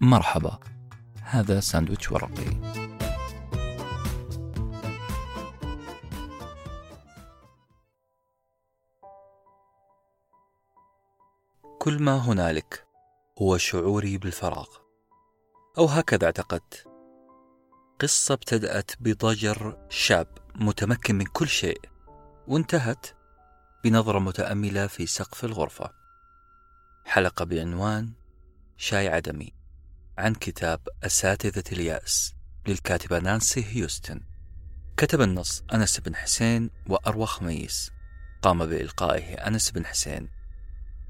[0.00, 0.58] مرحبا.
[1.22, 2.78] هذا ساندويتش ورقي.
[11.78, 12.86] كل ما هنالك
[13.42, 14.66] هو شعوري بالفراغ.
[15.78, 16.86] أو هكذا اعتقدت.
[18.00, 21.80] قصة ابتدأت بضجر شاب متمكن من كل شيء
[22.48, 23.06] وانتهت
[23.84, 25.92] بنظرة متأملة في سقف الغرفة.
[27.04, 28.12] حلقة بعنوان
[28.76, 29.57] شاي عدمي
[30.18, 32.34] عن كتاب أساتذة اليأس
[32.66, 34.20] للكاتبة نانسي هيوستن.
[34.96, 37.90] كتب النص أنس بن حسين وأروى خميس
[38.42, 40.28] قام بإلقائه أنس بن حسين.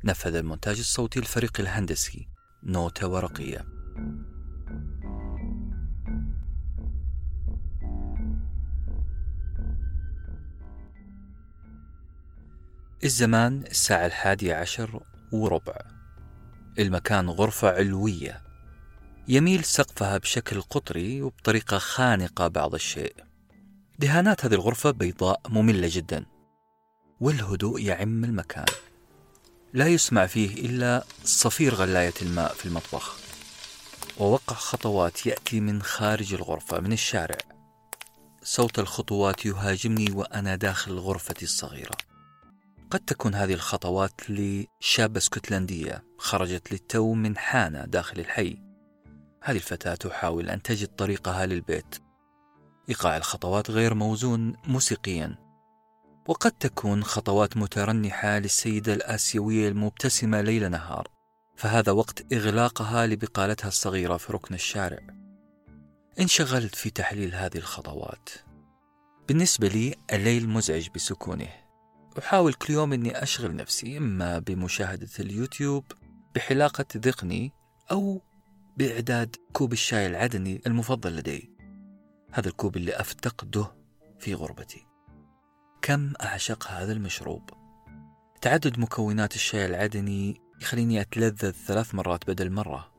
[0.05, 2.29] نفذ المونتاج الصوتي الفريق الهندسي.
[2.63, 3.65] نوتة ورقية.
[13.05, 15.01] الزمان الساعة الحادية عشر
[15.33, 15.79] وربع.
[16.79, 18.48] المكان غرفة علوية.
[19.31, 23.15] يميل سقفها بشكل قطري وبطريقة خانقة بعض الشيء.
[23.99, 26.27] دهانات هذه الغرفة بيضاء مملة جدا
[27.21, 28.65] والهدوء يعم المكان.
[29.73, 33.17] لا يسمع فيه إلا صفير غلاية الماء في المطبخ.
[34.19, 37.39] ووقع خطوات يأتي من خارج الغرفة من الشارع.
[38.43, 41.97] صوت الخطوات يهاجمني وأنا داخل غرفتي الصغيرة.
[42.91, 48.68] قد تكون هذه الخطوات لشابة اسكتلندية خرجت للتو من حانة داخل الحي.
[49.49, 51.95] هذه الفتاة تحاول أن تجد طريقها للبيت؟
[52.89, 55.39] إيقاع الخطوات غير موزون موسيقيا.
[56.27, 61.09] وقد تكون خطوات مترنحة للسيدة الآسيوية المبتسمة ليل نهار
[61.57, 64.99] فهذا وقت إغلاقها لبقالتها الصغيرة في ركن الشارع.
[66.21, 68.29] انشغلت في تحليل هذه الخطوات.
[69.29, 71.49] بالنسبة لي الليل مزعج بسكونه.
[72.19, 75.85] أحاول كل يوم أني أشغل نفسي إما بمشاهدة اليوتيوب
[76.35, 77.53] بحلاقة ذقني
[77.91, 78.23] أو
[78.79, 81.51] بإعداد كوب الشاي العدني المفضل لدي.
[82.33, 83.77] هذا الكوب اللي أفتقده
[84.19, 84.87] في غربتي.
[85.83, 87.51] كم أعشق هذا المشروب.
[88.41, 92.93] تعدد مكونات الشاي العدني يخليني أتلذذ ثلاث مرات بدل مرة.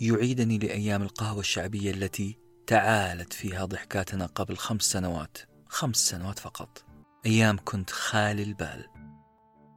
[0.00, 5.38] يعيدني لأيام القهوة الشعبية التي تعالت فيها ضحكاتنا قبل خمس سنوات.
[5.66, 6.84] خمس سنوات فقط.
[7.26, 8.86] أيام كنت خالي البال.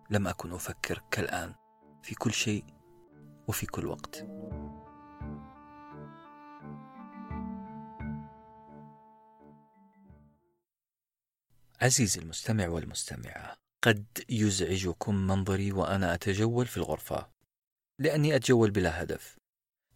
[0.10, 1.54] لم أكن أفكر كالآن.
[2.04, 2.64] في كل شيء
[3.48, 4.26] وفي كل وقت.
[11.82, 17.30] عزيزي المستمع والمستمعة قد يزعجكم منظري وأنا أتجول في الغرفة
[18.00, 19.38] لأني أتجول بلا هدف.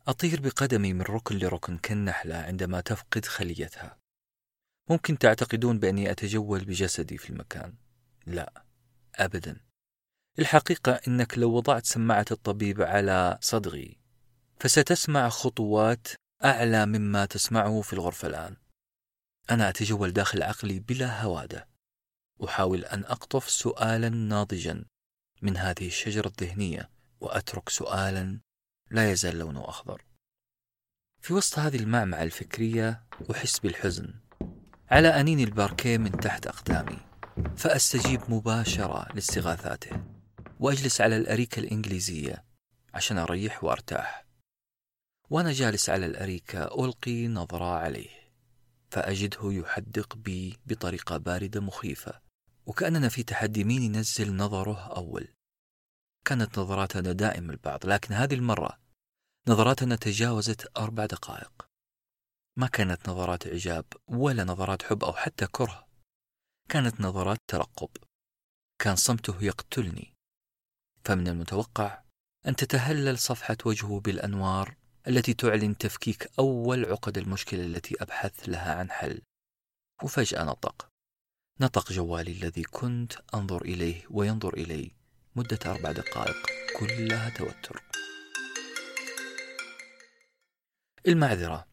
[0.08, 3.98] أطير بقدمي من ركن لركن كالنحلة عندما تفقد خليتها.
[4.90, 7.74] ممكن تعتقدون بأني أتجول بجسدي في المكان.
[8.26, 8.64] لا
[9.16, 9.60] أبدا.
[10.40, 13.98] الحقيقة أنك لو وضعت سماعة الطبيب على صدغي
[14.60, 16.08] فستسمع خطوات
[16.44, 18.56] أعلى مما تسمعه في الغرفة الآن.
[19.52, 21.73] أنا أتجول داخل عقلي بلا هوادة.
[22.44, 24.86] أحاول أن أقطف سؤالا ناضجا
[25.42, 26.90] من هذه الشجرة الذهنية
[27.20, 28.40] وأترك سؤالا
[28.92, 30.02] لا يزال لونه أخضر.
[31.22, 34.14] في وسط هذه المعمعة الفكرية أحس بالحزن.
[34.92, 37.00] على أنين الباركيه من تحت أقدامي
[37.58, 40.04] فأستجيب مباشرة لاستغاثاته
[40.60, 42.46] وأجلس على الأريكة الإنجليزية
[42.94, 44.26] عشان أريح وأرتاح.
[45.30, 48.10] وأنا جالس على الأريكة ألقي نظرة عليه
[48.90, 52.23] فأجده يحدق بي بطريقة باردة مخيفة.
[52.66, 55.28] وكأننا في تحدي مين ينزل نظره أول.
[56.26, 58.80] كانت نظراتنا دائم البعض لكن هذه المرة
[59.48, 61.68] نظراتنا تجاوزت أربع دقائق.
[62.58, 65.88] ما كانت نظرات إعجاب ولا نظرات حب أو حتى كره.
[66.70, 67.90] كانت نظرات ترقب.
[68.80, 70.14] كان صمته يقتلني.
[71.06, 72.04] فمن المتوقع
[72.48, 74.76] أن تتهلل صفحة وجهه بالأنوار
[75.08, 79.22] التي تعلن تفكيك أول عقد المشكلة التي أبحث لها عن حل.
[80.04, 80.93] وفجأة نطق.
[81.62, 84.92] نطق جوالي الذي كنت أنظر إليه وينظر إلي
[85.36, 86.36] مدة أربع دقائق.
[86.80, 87.84] كلها توتر.
[91.08, 91.68] المعذرة.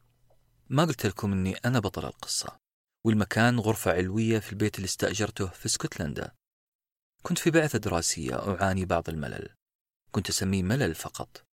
[0.68, 2.58] ما قلت لكم أني أنا بطل القصة
[3.06, 6.32] والمكان غرفة علوية في البيت اللي استأجرته في اسكتلندا.
[7.22, 9.54] كنت في بعثة دراسية أعاني بعض الملل.
[10.12, 11.44] كنت أسميه ملل فقط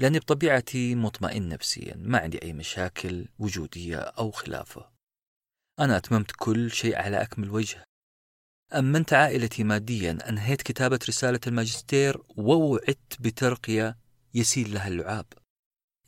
[0.00, 4.97] لأني بطبيعتي مطمئن نفسيا ما عندي أي مشاكل وجودية أو خلافه.
[5.80, 7.84] أنا أتممت كل شيء على أكمل وجه.
[8.74, 13.98] أمنت عائلتي ماديا أنهيت كتابة رسالة الماجستير ووعدت بترقية
[14.34, 15.26] يسيل لها اللعاب.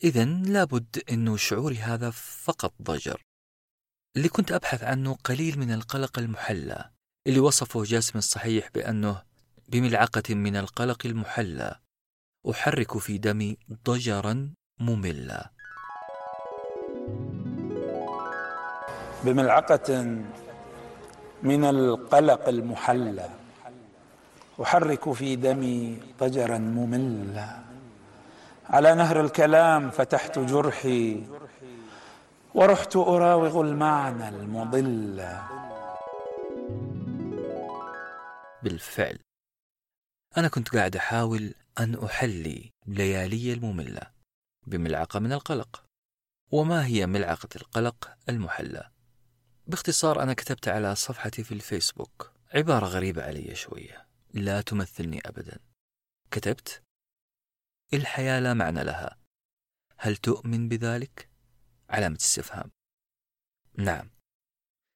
[0.05, 3.23] إذا لابد أنه شعوري هذا فقط ضجر.
[4.17, 6.91] اللي كنت أبحث عنه قليل من القلق المحلى.
[7.27, 9.23] اللي وصفه جاسم الصحيح بأنه
[9.69, 11.81] بملعقة من القلق المحلى.
[12.51, 15.60] أحرك في دمي ضجرا مملة
[19.25, 20.03] بملعقة
[21.43, 23.29] من القلق المحلى
[24.63, 27.59] أحرك في دمي ضجرا مملا.
[28.65, 31.27] على نهر الكلام فتحت جرحي
[32.55, 35.29] ورحت أراوغ المعنى المضل.
[38.63, 39.19] بالفعل.
[40.37, 44.03] أنا كنت قاعد أحاول أن أحلي ليالي المملة
[44.67, 45.85] بملعقة من القلق.
[46.53, 48.91] وما هي ملعقة القلق المحلى؟
[49.71, 55.59] باختصار أنا كتبت على صفحتي في الفيسبوك عبارة غريبة علي شوية لا تمثلني أبدا.
[56.31, 56.83] كتبت
[57.95, 59.19] الحياة لا معنى لها.
[59.99, 61.29] هل تؤمن بذلك؟
[61.91, 62.71] علامة استفهام.
[63.77, 64.11] نعم.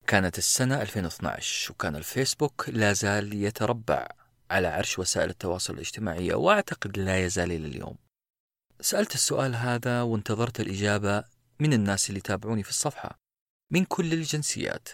[0.06, 4.08] كانت السنة 2012 وكان الفيسبوك لا زال يتربع
[4.50, 7.96] على عرش وسائل التواصل الاجتماعي وأعتقد لا يزال إلى اليوم.
[8.80, 11.24] سألت السؤال هذا وانتظرت الإجابة
[11.60, 13.23] من الناس اللي تابعوني في الصفحة.
[13.74, 14.88] من كل الجنسيات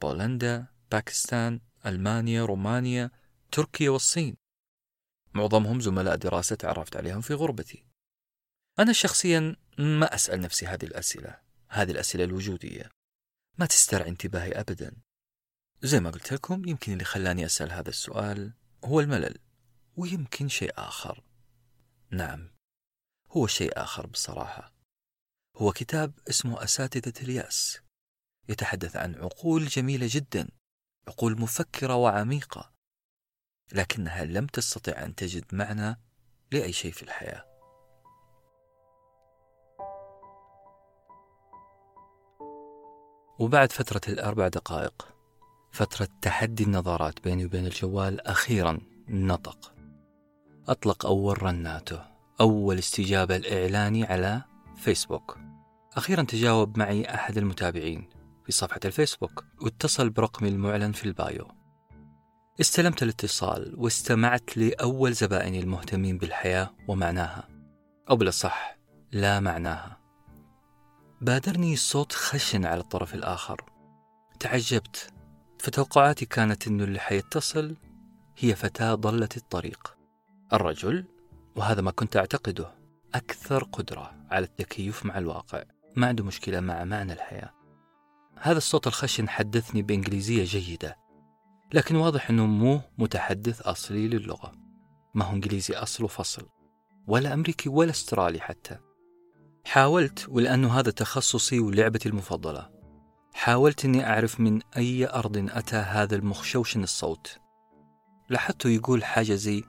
[0.00, 3.10] بولندا، باكستان، ألمانيا، رومانيا،
[3.52, 4.36] تركيا والصين.
[5.34, 7.86] معظمهم زملاء دراسة تعرفت عليهم في غربتي.
[8.78, 12.90] أنا شخصيا ما أسأل نفسي هذه الأسئلة هذه الأسئلة الوجودية.
[13.58, 14.96] ما تسترعي انتباهي أبدا.
[15.82, 18.52] زي ما قلت لكم يمكن اللي خلاني أسأل هذا السؤال
[18.84, 19.38] هو الملل
[19.96, 21.24] ويمكن شيء آخر.
[22.10, 22.50] نعم
[23.30, 24.72] هو شيء آخر بصراحة.
[25.56, 27.87] هو كتاب اسمه أساتذة اليأس.
[28.48, 30.48] يتحدث عن عقول جميلة جدا
[31.08, 32.72] عقول مفكرة وعميقة
[33.72, 36.00] لكنها لم تستطع أن تجد معنى
[36.52, 37.44] لأي شيء في الحياة.
[43.38, 45.14] وبعد فترة الأربع دقائق
[45.72, 49.74] فترة تحدي النظارات بيني وبين الجوال أخيرا نطق.
[50.68, 52.04] أطلق أول رناته
[52.40, 54.42] أول استجابة الإعلاني على
[54.76, 55.38] فيسبوك.
[55.96, 58.17] أخيرا تجاوب معي أحد المتابعين.
[58.48, 61.48] في صفحة الفيسبوك واتصل برقمي المعلن في البايو.
[62.60, 67.48] استلمت الاتصال واستمعت لأول زبائني المهتمين بالحياة ومعناها
[68.10, 68.78] أو بالأصح
[69.12, 69.98] لا معناها.
[71.20, 73.64] بادرني صوت خشن على الطرف الآخر.
[74.40, 75.12] تعجبت
[75.58, 77.76] فتوقعاتي كانت أنه اللي حيتصل
[78.38, 79.96] هي فتاة ضلت الطريق.
[80.52, 81.04] الرجل
[81.56, 82.74] وهذا ما كنت أعتقده
[83.14, 85.64] أكثر قدرة على التكيف مع الواقع
[85.96, 87.57] ما عنده مشكلة مع معنى الحياة.
[88.40, 90.96] هذا الصوت الخشن حدثني بإنجليزية جيدة
[91.72, 94.52] لكن واضح أنه مو متحدث أصلي للغة.
[95.14, 96.48] ما هو إنجليزي أصل وفصل
[97.06, 98.78] ولا أمريكي ولا أسترالي حتى.
[99.64, 102.70] حاولت ولأنه هذا تخصصي ولعبتي المفضلة.
[103.34, 107.38] حاولت أني أعرف من أي أرض أتى هذا المخشوشن الصوت.
[108.28, 109.64] لاحظته يقول حاجة زي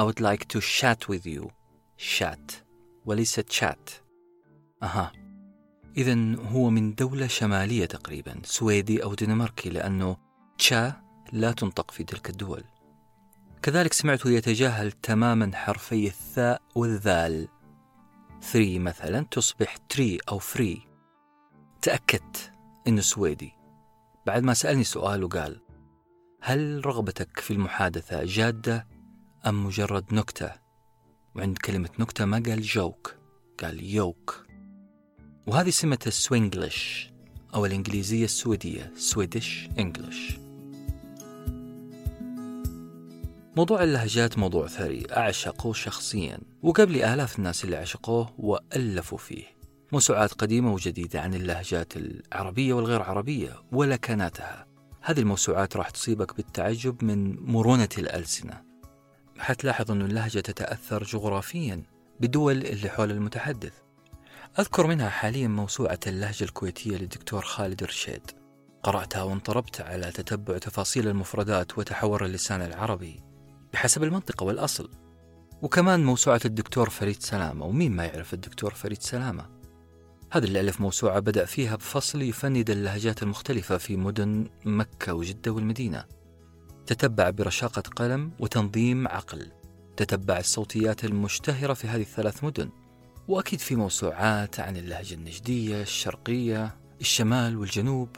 [0.00, 1.50] I would like to chat with you.
[2.18, 2.52] chat
[3.04, 3.90] وليس chat
[4.82, 5.21] أها.
[5.96, 10.16] إذا هو من دولة شمالية تقريبا سويدي أو دنماركي لأنه
[10.58, 11.02] تشا
[11.32, 12.64] لا تنطق في تلك الدول.
[13.62, 17.48] كذلك سمعته يتجاهل تماما حرفي الثاء والذال.
[18.42, 20.82] three مثلا تصبح tree أو free.
[21.82, 22.52] تأكدت
[22.88, 23.52] إنه سويدي.
[24.26, 25.60] بعد ما سألني سؤال وقال
[26.42, 28.86] هل رغبتك في المحادثة جادة
[29.46, 30.52] أم مجرد نكتة؟
[31.34, 33.16] وعند كلمة نكتة ما قال joke
[33.62, 34.51] قال يوك.
[35.46, 37.10] وهذه سمة ال Swinglish
[37.54, 40.42] أو الإنجليزية السويدية سويدش إنجلش
[43.56, 46.38] موضوع اللهجات موضوع ثري أعشقه شخصيا.
[46.62, 49.44] وقبلي آلاف الناس اللي عشقوه وألفوا فيه.
[49.92, 54.66] موسوعات قديمة وجديدة عن اللهجات العربية والغير عربية ولكناتها.
[55.00, 58.62] هذه الموسوعات راح تصيبك بالتعجب من مرونة الألسنة.
[59.38, 61.82] حتلاحظ أن اللهجة تتأثر جغرافيا
[62.20, 63.81] بدول اللي حول المتحدث.
[64.58, 68.30] أذكر منها حاليا موسوعة اللهجة الكويتية للدكتور خالد رشيد.
[68.82, 73.20] قرأتها وانطربت على تتبع تفاصيل المفردات وتحور اللسان العربي
[73.72, 74.90] بحسب المنطقة والأصل.
[75.62, 79.46] وكمان موسوعة الدكتور فريد سلامة ومين ما يعرف الدكتور فريد سلامة.
[80.32, 86.04] هذا اللي ألف موسوعة بدأ فيها بفصل يفند اللهجات المختلفة في مدن مكة وجدة والمدينة.
[86.86, 89.52] تتبع برشاقة قلم وتنظيم عقل.
[89.96, 92.81] تتبع الصوتيات المشتهرة في هذه الثلاث مدن.
[93.28, 98.08] وأكيد في موسوعات عن اللهجة النجدية الشرقية الشمال والجنوب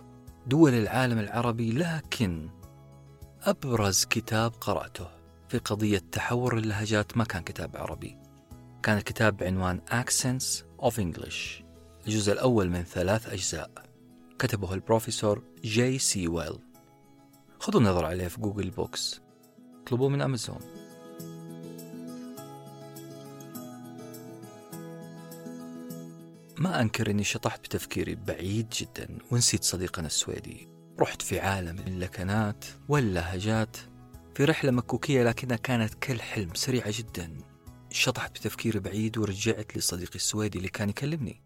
[0.47, 2.49] دول العالم العربي لكن
[3.43, 5.09] أبرز كتاب قرأته
[5.49, 8.19] في قضية تحور اللهجات ما كان كتاب عربي.
[8.83, 11.63] كان الكتاب بعنوان Accents of English
[12.07, 13.71] الجزء الأول من ثلاث أجزاء.
[14.39, 16.59] كتبه البروفيسور جي سي ويلز
[17.59, 19.21] خذوا نظرة عليه في جوجل بوكس.
[19.83, 20.61] اطلبوه من أمازون.
[26.59, 30.69] ما أنكر أني شطحت بتفكيري بعيد جدا ونسيت صديقنا السويدي.
[31.01, 33.77] رحت في عالم اللكنات واللهجات
[34.35, 37.39] في رحلة مكوكية لكنها كانت كالحلم سريعة جدا.
[37.91, 41.43] شطحت بتفكيري بعيد ورجعت لصديقي السويدي اللي كان يكلمني.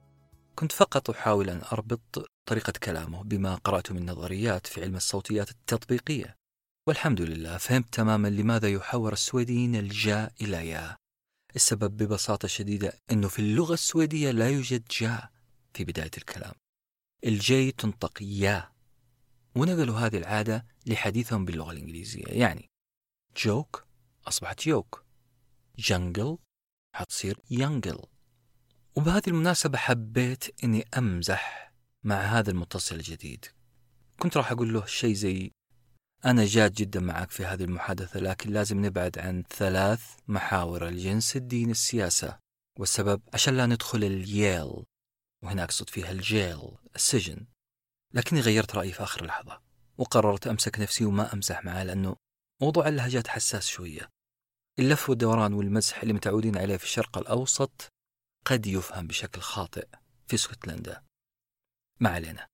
[0.55, 6.37] كنت فقط أحاول أن أربط طريقة كلامه بما قرأته من نظريات في علم الصوتيات التطبيقية.
[6.89, 10.97] والحمد لله فهمت تماما لماذا يحور السويديين الجاء إلى يا
[11.57, 15.31] السبب ببساطة شديدة أنه في اللغة السويدية لا يوجد جاء
[15.75, 16.55] في بداية الكلام.
[17.25, 18.73] الجي تنطق يا
[19.55, 22.25] ونقلوا هذه العادة لحديثهم باللغة الإنجليزية.
[22.27, 22.69] يعني
[23.37, 23.87] جوك
[24.27, 25.05] أصبحت يوك
[25.79, 26.39] جنجل
[26.95, 27.99] حتصير ينجل
[28.97, 31.73] وبهذه المناسبة حبيت أني أمزح
[32.05, 33.45] مع هذا المتصل الجديد.
[34.19, 35.51] كنت راح أقول له شيء زي
[36.25, 41.71] أنا جاد جدا معك في هذه المحادثة لكن لازم نبعد عن ثلاث محاور الجنس الدين
[41.71, 42.39] السياسة.
[42.79, 44.85] والسبب عشان لا ندخل الييل
[45.43, 47.47] وهنا أقصد فيها الجيل السجن.
[48.15, 49.61] لكني غيرت رأيي في آخر لحظة
[49.99, 52.17] وقررت أمسك نفسي وما أمزح معاه لأنه
[52.63, 54.09] موضوع اللهجات حساس شوية.
[54.79, 57.89] اللف والدوران والمزح اللي متعودين عليه في الشرق الأوسط
[58.45, 59.89] قد يفهم بشكل خاطئ
[60.27, 61.03] في اسكتلندا.
[62.01, 62.47] ما علينا.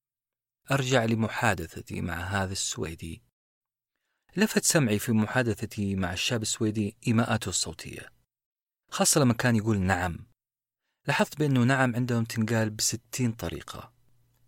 [0.70, 3.23] أرجع لمحادثتي مع هذا السويدي.
[4.36, 8.08] لفت سمعي في محادثتي مع الشاب السويدي إيماءاته الصوتية.
[8.90, 10.26] خاصة لما كان يقول نعم.
[11.08, 13.92] لاحظت بأنه نعم عندهم تنقال بستين طريقة.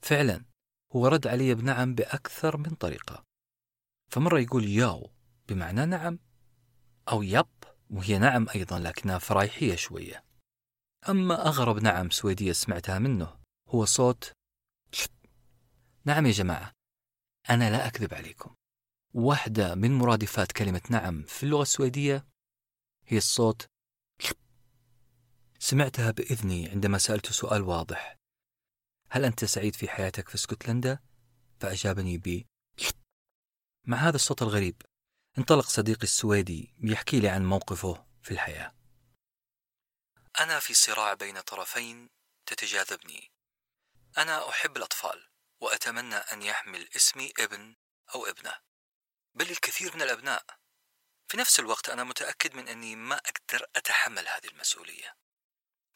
[0.03, 0.45] فعلا
[0.93, 3.25] هو رد علي بنعم بأكثر من طريقة.
[4.11, 5.11] فمرة يقول ياو
[5.49, 6.19] بمعنى نعم
[7.09, 7.47] أو يب
[7.91, 10.25] وهي نعم أيضا لكنها فرايحية شوية.
[11.09, 13.37] أما أغرب نعم سويدية سمعتها منه
[13.69, 14.33] هو صوت.
[16.05, 16.73] نعم يا جماعة
[17.51, 18.56] أنا لا أكذب عليكم.
[19.17, 22.27] واحدة من مرادفات كلمة نعم في اللغة السويدية.
[23.07, 23.67] هي الصوت.
[25.59, 28.17] سمعتها بإذني عندما سألت سؤال واضح.
[29.11, 30.99] هل أنت سعيد في حياتك في اسكتلندا؟
[31.61, 32.45] فأجابني ب.
[33.85, 34.83] مع هذا الصوت الغريب
[35.39, 38.75] انطلق صديقي السويدي يحكي لي عن موقفه في الحياة.
[40.41, 42.09] أنا في صراع بين طرفين
[42.47, 43.31] تتجاذبني.
[44.19, 45.29] أنا أحب الأطفال
[45.61, 47.77] وأتمنى أن يحمل اسمي ابن
[48.15, 48.67] أو ابنة.
[49.37, 50.45] بل الكثير من الأبناء.
[51.29, 55.17] في نفس الوقت أنا متأكد من أني ما أقدر أتحمل هذه المسؤولية.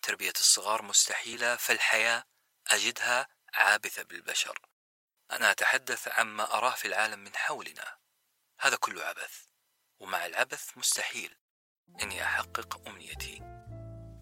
[0.02, 2.25] تربية الصغار مستحيلة فالحياة
[2.68, 4.59] أجدها عابثة بالبشر.
[5.30, 7.99] أنا أتحدث عما أراه في العالم من حولنا.
[8.61, 9.44] هذا كله عبث
[10.00, 11.38] ومع العبث مستحيل
[12.02, 13.38] أني أحقق أمنيتي.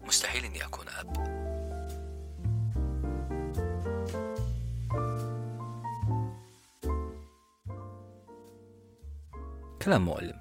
[0.01, 1.38] مستحيل أني أكون أب.
[9.81, 10.39] كلام مؤلم.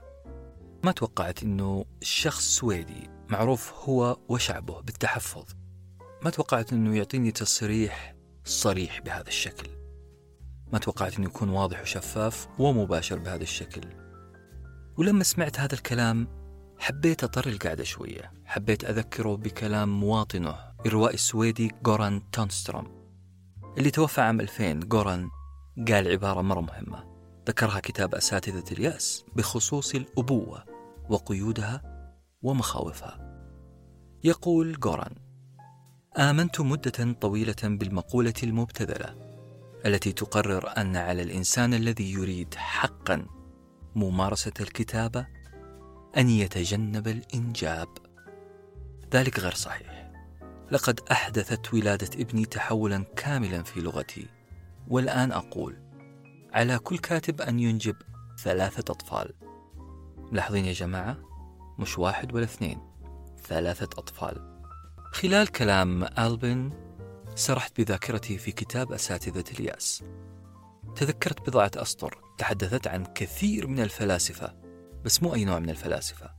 [0.84, 5.44] ما توقعت أنه الشخص سويدي معروف هو وشعبه بالتحفظ.
[6.22, 8.14] ما توقعت أنه يعطيني تصريح
[8.44, 9.68] صريح بهذا الشكل.
[10.72, 13.80] ما توقعت أنه يكون واضح وشفاف ومباشر بهذا الشكل.
[14.96, 16.28] ولما سمعت هذا الكلام
[16.78, 18.32] حبيت أطر القعدة شوية.
[18.44, 22.98] حبيت أذكره بكلام مواطنه الروائي السويدي غوران تونستروم
[23.78, 25.30] اللي توفى عام 2000 غوران
[25.88, 27.17] قال عبارة مرة مهمة.
[27.48, 30.64] ذكرها كتاب أساتذة اليأس بخصوص الأبوة
[31.08, 31.82] وقيودها
[32.42, 33.44] ومخاوفها
[34.24, 35.14] يقول غوران
[36.18, 39.14] آمنت مدة طويلة بالمقولة المبتذلة
[39.86, 43.26] التي تقرر أن على الإنسان الذي يريد حقا
[43.94, 45.26] ممارسة الكتابة
[46.16, 47.88] أن يتجنب الإنجاب.
[49.12, 50.12] ذلك غير صحيح.
[50.70, 54.26] لقد أحدثت ولادة ابني تحولا كاملا في لغتي،
[54.88, 55.87] والآن أقول:
[56.52, 57.96] على كل كاتب أن ينجب
[58.42, 59.34] ثلاثة أطفال.
[60.32, 61.18] ملاحظين يا جماعة؟
[61.78, 62.80] مش واحد ولا اثنين،
[63.42, 64.60] ثلاثة أطفال.
[65.12, 66.70] خلال كلام ألبن
[67.34, 70.02] سرحت بذاكرتي في كتاب أساتذة اليأس.
[70.96, 74.54] تذكرت بضعة أسطر تحدثت عن كثير من الفلاسفة
[75.04, 76.30] بس مو أي نوع من الفلاسفة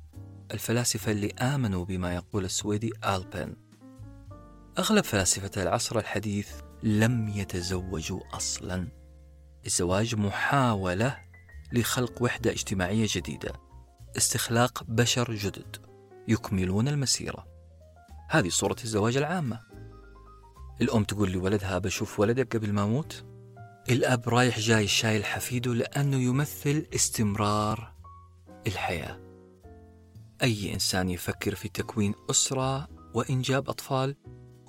[0.52, 3.56] الفلاسفة اللي آمنوا بما يقول السويدي آلبن
[4.80, 6.52] أغلب فلاسفة العصر الحديث
[6.84, 8.88] لم يتزوجوا أصلا
[9.66, 11.18] الزواج محاولة
[11.74, 13.54] لخلق وحدة اجتماعية جديدة.
[14.18, 15.78] استخلاق بشر جدد.
[16.28, 17.48] يكملون المسيرة.
[18.30, 19.60] هذه صورة الزواج العامة.
[20.82, 23.26] الأم تقول لولدها بشوف ولدك قبل ما أموت.
[23.90, 27.94] الأب رايح جاي شايل حفيده لأنه يمثل استمرار
[28.68, 29.20] الحياة.
[30.44, 34.16] أي إنسان يفكر في تكوين أسرة وإنجاب أطفال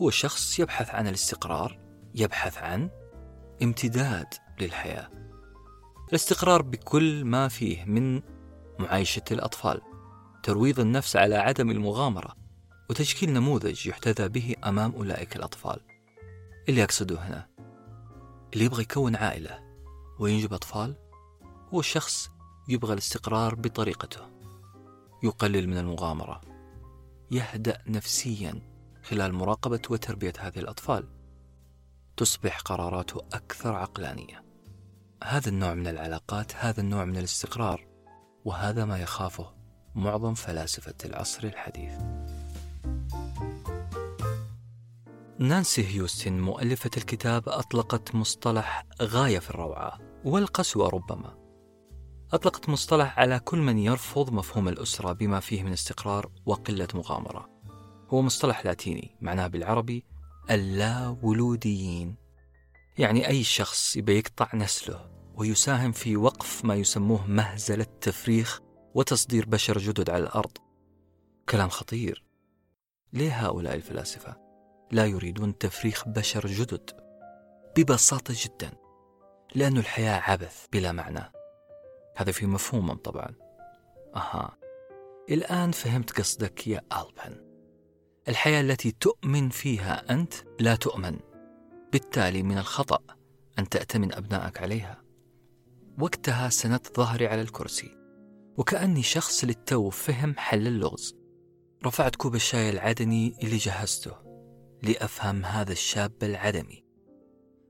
[0.03, 1.79] هو شخص يبحث عن الاستقرار
[2.15, 2.91] يبحث عن
[3.63, 4.27] امتداد.
[4.63, 5.11] للحياة.
[6.09, 8.23] الاستقرار بكل ما فيه من
[8.79, 9.81] معايشة الأطفال
[10.43, 12.37] ترويض النفس على عدم المغامرة
[12.91, 15.81] وتشكيل نموذج يحتذى به أمام أولئك الأطفال.
[16.69, 17.49] اللي أقصده هنا
[18.53, 19.59] اللي يبغى يكون عائلة
[20.19, 20.97] وينجب أطفال
[21.75, 22.31] هو الشخص
[22.69, 24.21] يبغى الاستقرار بطريقته.
[25.23, 26.41] يقلل من المغامرة
[27.31, 28.63] يهدأ نفسيا
[29.03, 31.09] خلال مراقبة وتربية هذه الأطفال.
[32.17, 34.50] تصبح قراراته أكثر عقلانية.
[35.25, 37.87] هذا النوع من العلاقات هذا النوع من الاستقرار
[38.45, 39.53] وهذا ما يخافه
[39.95, 41.93] معظم فلاسفة العصر الحديث.
[45.39, 51.37] نانسي هيوستن مؤلفة الكتاب أطلقت مصطلح غاية في الروعة والقسوة ربما.
[52.33, 57.49] أطلقت مصطلح على كل من يرفض مفهوم الأسرة بما فيه من استقرار وقلة مغامرة.
[58.09, 60.05] هو مصطلح لاتيني معناه بالعربي
[60.51, 62.17] اللا ولوديين
[62.99, 65.10] يعني أي شخص يبي يقطع نسله.
[65.41, 68.61] ويساهم في وقف ما يسموه مهزلة تفريخ
[68.95, 70.59] وتصدير بشر جدد على الأرض.
[71.49, 72.25] كلام خطير.
[73.13, 74.37] ليه هؤلاء الفلاسفة
[74.93, 76.91] لا يريدون تفريخ بشر جدد؟
[77.77, 78.71] ببساطة جدا
[79.55, 81.33] لأن الحياة عبث بلا معنى.
[82.17, 83.35] هذا في مفهومهم طبعا.
[84.17, 84.57] أها.
[85.31, 87.45] الآن فهمت قصدك يا ألبن.
[88.29, 91.19] الحياة التي تؤمن فيها أنت لا تؤمن.
[91.93, 93.01] بالتالي من الخطأ
[93.59, 95.00] أن تأتمن أبنائك عليها.
[96.03, 97.97] وقتها سندت ظهري على الكرسي
[98.57, 101.17] وكأني شخص للتو فهم حل اللغز.
[101.87, 104.13] رفعت كوب الشاي العدني اللي جهزته
[104.83, 106.85] لأفهم هذا الشاب العدمي.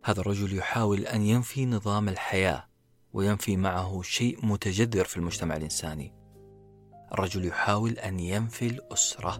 [0.04, 2.68] هذا الرجل يحاول أن ينفي نظام الحياة
[3.12, 6.14] وينفي معه شيء متجذر في المجتمع الإنساني.
[7.12, 9.32] الرجل يحاول أن ينفي الأسرة.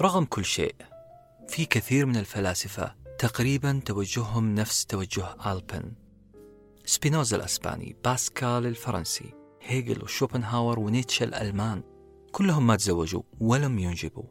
[0.00, 0.74] رغم كل شيء
[1.48, 5.92] في كثير من الفلاسفة تقريبا توجههم نفس توجه ألبن
[6.84, 11.82] سبينوزا الأسباني باسكال الفرنسي هيجل وشوبنهاور ونيتشه الألمان
[12.32, 14.24] كلهم ما تزوجوا ولم ينجبوا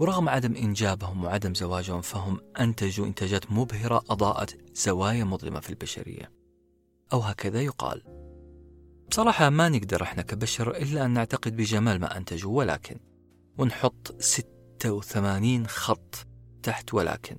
[0.00, 6.32] ورغم عدم إنجابهم وعدم زواجهم فهم أنتجوا إنتاجات مبهرة أضاءت زوايا مظلمة في البشرية.
[7.12, 8.02] أو هكذا يقال.
[9.10, 12.96] بصراحة ما نقدر إحنا كبشر إلا أن نعتقد بجمال ما أنتجوا ولكن.
[13.58, 16.26] ونحط 86 خط
[16.62, 17.36] تحت ولكن.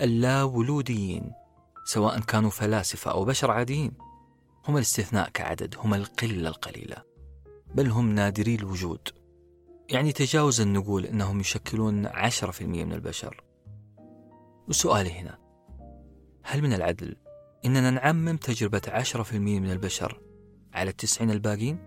[0.00, 1.32] اللا ولوديين
[1.84, 3.92] سواء كانوا فلاسفة أو بشر عاديين.
[4.64, 6.96] هم الاستثناء كعدد هم القلة القليلة
[7.74, 9.08] بل هم نادري الوجود.
[9.90, 13.44] يعني تجاوز أن نقول أنهم يشكلون 10% من البشر.
[14.68, 15.38] وسؤالي هنا
[16.42, 17.16] هل من العدل
[17.64, 20.20] أننا نعمم تجربة 10% من البشر
[20.72, 21.78] على التسعين الباقين؟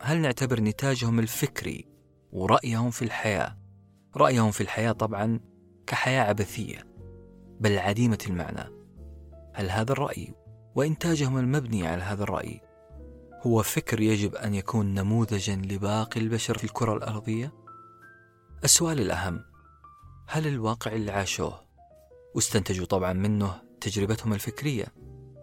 [0.00, 1.84] هل نعتبر نتاجهم الفكري
[2.32, 3.58] ورأيهم في الحياة؟
[4.16, 5.40] رأيهم في الحياة طبعا
[5.86, 6.95] كحياة عبثية.
[7.60, 8.70] بل عديمة المعنى
[9.54, 10.34] هل هذا الرأي
[10.74, 12.60] وإنتاجهم المبني على هذا الرأي
[13.46, 17.52] هو فكر يجب أن يكون نموذجا لباقي البشر في الكرة الأرضية؟
[18.64, 19.44] السؤال الأهم
[20.28, 21.60] هل الواقع اللي عاشوه
[22.34, 24.86] واستنتجوا طبعا منه تجربتهم الفكرية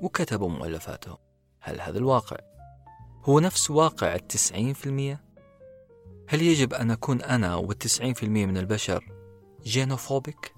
[0.01, 1.17] وكتبوا مؤلفاتهم
[1.59, 2.37] هل هذا الواقع
[3.23, 5.23] هو نفس واقع التسعين في المية؟
[6.27, 9.05] هل يجب أن أكون أنا والتسعين في المية من البشر
[9.63, 10.52] جينوفوبيك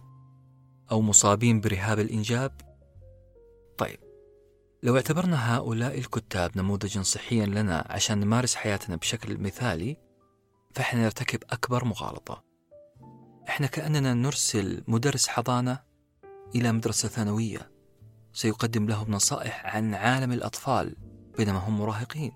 [0.92, 2.52] أو مصابين برهاب الإنجاب؟
[3.78, 4.00] طيب
[4.84, 9.98] لو اعتبرنا هؤلاء الكتاب نموذجا صحيا لنا عشان نمارس حياتنا بشكل مثالي
[10.76, 12.44] فإحنا نرتكب أكبر مغالطة.
[13.50, 15.80] إحنا كأننا نرسل مدرس حضانة
[16.56, 17.72] إلى مدرسة ثانوية
[18.34, 20.96] سيقدم لهم نصائح عن عالم الأطفال
[21.38, 22.32] بينما هم مراهقين.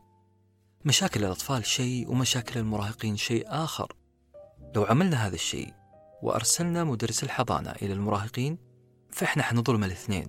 [0.86, 3.94] مشاكل الأطفال شيء ومشاكل المراهقين شيء آخر.
[4.76, 5.74] لو عملنا هذا الشيء
[6.22, 8.58] وأرسلنا مدرس الحضانة إلى المراهقين
[9.12, 10.28] فإحنا حنظلم الاثنين.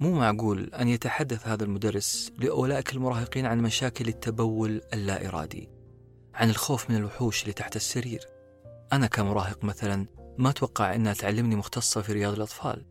[0.00, 5.68] مو معقول أن يتحدث هذا المدرس لأولئك المراهقين عن مشاكل التبول اللا إرادي
[6.34, 8.20] عن الخوف من الوحوش اللي تحت السرير.
[8.92, 10.06] أنا كمراهق مثلا
[10.38, 12.86] ما أتوقع أنها تعلمني مختصة في رياض الأطفال.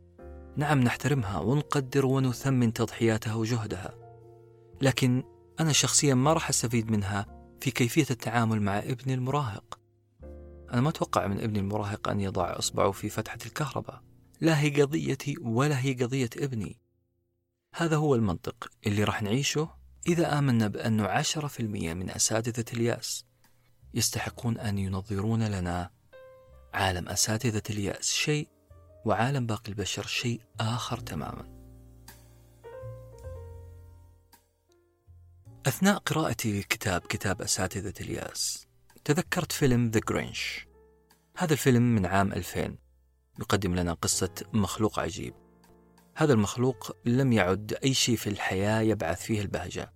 [0.57, 3.93] نعم نحترمها ونقدر ونثمن تضحياتها وجهدها.
[4.81, 5.23] لكن
[5.59, 7.25] أنا شخصيا ما راح أستفيد منها
[7.61, 9.78] في كيفية التعامل مع ابني المراهق.
[10.73, 14.01] أنا ما أتوقع من ابني المراهق أن يضع إصبعه في فتحة الكهرباء.
[14.41, 16.77] لا هي قضيتي ولا هي قضية ابني.
[17.75, 19.69] هذا هو المنطق اللي راح نعيشه
[20.07, 23.25] إذا آمنا بأنه عشرة في المية من أساتذة اليأس
[23.93, 25.89] يستحقون أن ينظرون لنا
[26.73, 28.47] عالم أساتذة اليأس شيء
[29.05, 31.59] وعالم باقي البشر شيء آخر تماما.
[35.67, 38.68] أثناء قراءتي لكتاب كتاب أساتذة اليأس
[39.05, 40.67] تذكرت فيلم The Grinch
[41.37, 42.75] هذا الفيلم من عام 2000
[43.39, 45.33] يقدم لنا قصة مخلوق عجيب.
[46.15, 49.93] هذا المخلوق لم يعد أي شيء في الحياة يبعث فيه البهجة.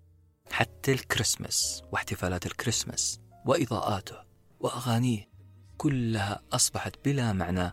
[0.51, 4.17] حتى الكريسماس واحتفالات الكريسماس وإضاءاته
[4.59, 5.29] وأغانيه
[5.77, 7.71] كلها أصبحت بلا معنى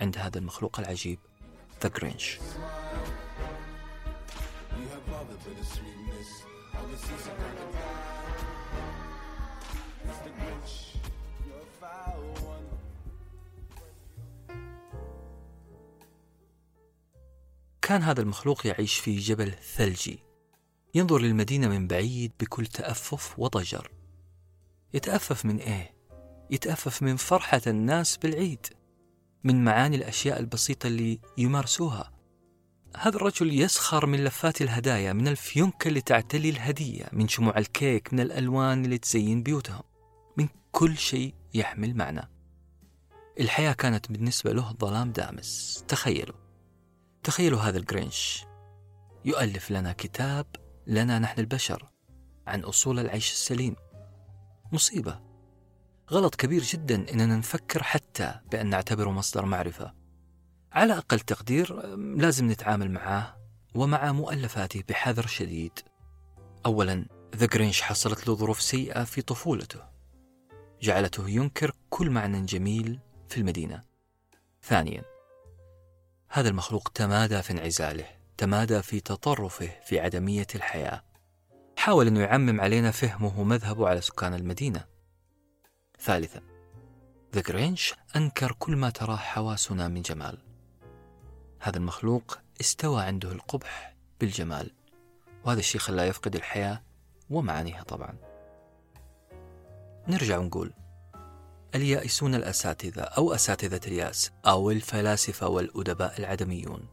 [0.00, 1.18] عند هذا المخلوق العجيب
[1.82, 2.38] ذا جرينش
[17.90, 20.18] كان هذا المخلوق يعيش في جبل ثلجي
[20.94, 23.90] ينظر للمدينة من بعيد بكل تأفف وضجر.
[24.94, 25.94] يتأفف من إيه؟
[26.50, 28.66] يتأفف من فرحة الناس بالعيد
[29.44, 32.12] من معاني الأشياء البسيطة اللي يمارسوها.
[32.96, 38.20] هذا الرجل يسخر من لفات الهدايا من الفيونكة اللي تعتلي الهدية من شموع الكيك من
[38.20, 39.89] الألوان اللي تزين بيوتهم.
[40.72, 42.30] كل شيء يحمل معنى.
[43.40, 45.84] الحياة كانت بالنسبة له ظلام دامس.
[45.88, 46.36] تخيلوا.
[47.22, 48.44] تخيلوا هذا الجرينش.
[49.24, 50.46] يؤلف لنا كتاب
[50.86, 51.88] لنا نحن البشر
[52.46, 53.76] عن أصول العيش السليم.
[54.72, 55.20] مصيبة.
[56.10, 59.94] غلط كبير جدا إننا نفكر حتى بأن نعتبره مصدر معرفة.
[60.72, 63.36] على أقل تقدير لازم نتعامل معاه
[63.74, 65.78] ومع مؤلفاته بحذر شديد.
[66.66, 67.06] أولا
[67.36, 69.99] The Grinch حصلت له ظروف سيئة في طفولته.
[70.82, 73.82] جعلته ينكر كل معنى جميل في المدينة.
[74.62, 75.02] ثانيا
[76.28, 81.04] هذا المخلوق تمادى في انعزاله تمادى في تطرفه في عدمية الحياة.
[81.76, 84.84] حاول أنه يعمم علينا فهمه ومذهبه على سكان المدينة.
[86.00, 86.40] ثالثا
[87.34, 90.38] ذا جرينش أنكر كل ما تراه حواسنا من جمال.
[91.60, 94.70] هذا المخلوق استوى عنده القبح بالجمال
[95.44, 96.82] وهذا الشيء خلاه يفقد الحياة
[97.30, 98.29] ومعانيها طبعا.
[100.10, 100.72] نرجع ونقول
[101.74, 106.88] اليائسون الأساتذة أو أساتذة الياس أو الفلاسفة والأدباء العدميون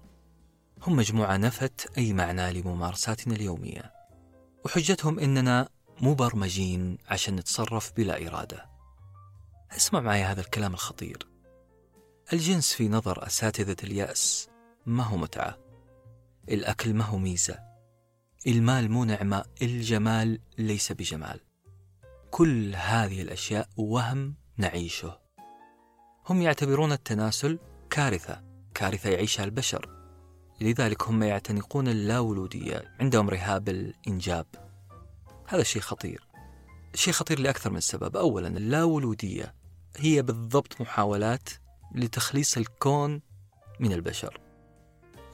[0.82, 3.94] هم مجموعة نفت أي معنى لممارساتنا اليومية
[4.66, 5.70] وحجتهم إننا
[6.02, 8.66] مبرمجين عشان نتصرف بلا إرادة.
[9.72, 11.18] اسمع معي هذا الكلام الخطير.
[12.34, 14.50] الجنس في نظر أساتذة اليأس
[14.86, 15.58] ما هو متعة.
[16.50, 17.60] الأكل ما هو ميزة.
[18.48, 21.40] المال مو نعمة الجمال ليس بجمال.
[22.32, 25.20] كل هذه الأشياء وهم نعيشه.
[26.30, 27.60] هم يعتبرون التناسل
[27.90, 29.90] كارثة كارثة يعيشها البشر.
[30.62, 34.46] لذلك هم يعتنقون اللاولودية عندهم رهاب الإنجاب.
[35.48, 36.28] هذا شيء خطير.
[36.96, 38.18] شيء خطير لأكثر من سبب.
[38.18, 39.56] أولا اللاولودية
[39.98, 41.50] هي بالضبط محاولات
[41.96, 43.22] لتخليص الكون
[43.80, 44.40] من البشر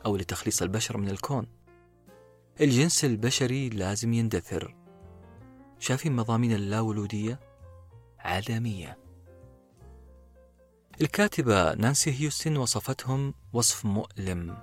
[0.05, 1.47] أو لتخليص البشر من الكون.
[2.61, 4.82] الجنس البشري لازم يندثر.
[5.83, 7.39] شايفين مضامين اللاولودية
[8.19, 8.97] عدمية
[11.01, 14.57] الكاتبة نانسي هيوستن وصفتهم وصف مؤلم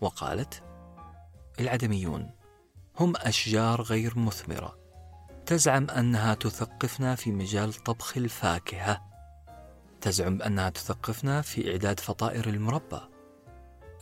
[0.00, 0.62] وقالت
[1.60, 2.30] العدميون
[2.98, 4.78] هم أشجار غير مثمرة.
[5.46, 9.02] تزعم أنها تثقفنا في مجال طبخ الفاكهة.
[10.00, 13.00] تزعم أنها تثقفنا في إعداد فطائر المربى.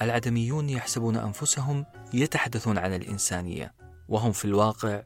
[0.03, 3.75] العدميون يحسبون أنفسهم يتحدثون عن الإنسانية
[4.09, 5.03] وهم في الواقع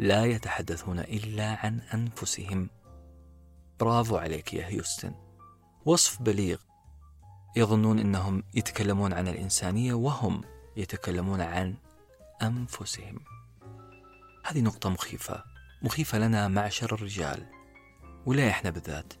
[0.00, 2.70] لا يتحدثون إلا عن أنفسهم.
[3.80, 5.14] برافو عليك يا هيوستن.
[5.84, 6.58] وصف بليغ.
[7.56, 10.40] يظنون إنهم يتكلمون عن الإنسانية وهم
[10.76, 11.74] يتكلمون عن
[12.42, 13.20] أنفسهم.
[14.46, 15.44] هذه نقطة مخيفة.
[15.82, 17.46] مخيفة لنا معشر الرجال.
[18.26, 19.12] ولا إحنا بالذات.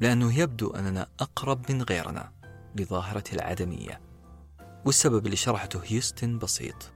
[0.00, 2.32] لأنه يبدو أننا أقرب من غيرنا
[2.76, 4.00] لظاهرة العدمية.
[4.86, 6.92] والسبب اللي شرحته هيوستن بسيط.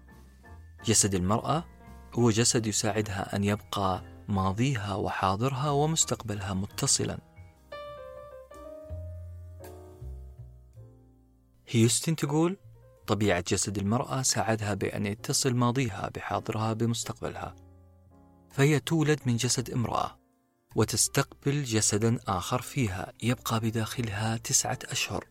[0.84, 1.77] جسد المرأة
[2.18, 7.18] هو جسد يساعدها أن يبقى ماضيها وحاضرها ومستقبلها متصلا.
[11.68, 12.56] هيوستن تقول
[13.06, 17.54] طبيعة جسد المرأة ساعدها بأن يتصل ماضيها بحاضرها بمستقبلها
[18.50, 20.18] فهي تولد من جسد امرأة
[20.76, 25.24] وتستقبل جسدا آخر فيها يبقى بداخلها تسعة أشهر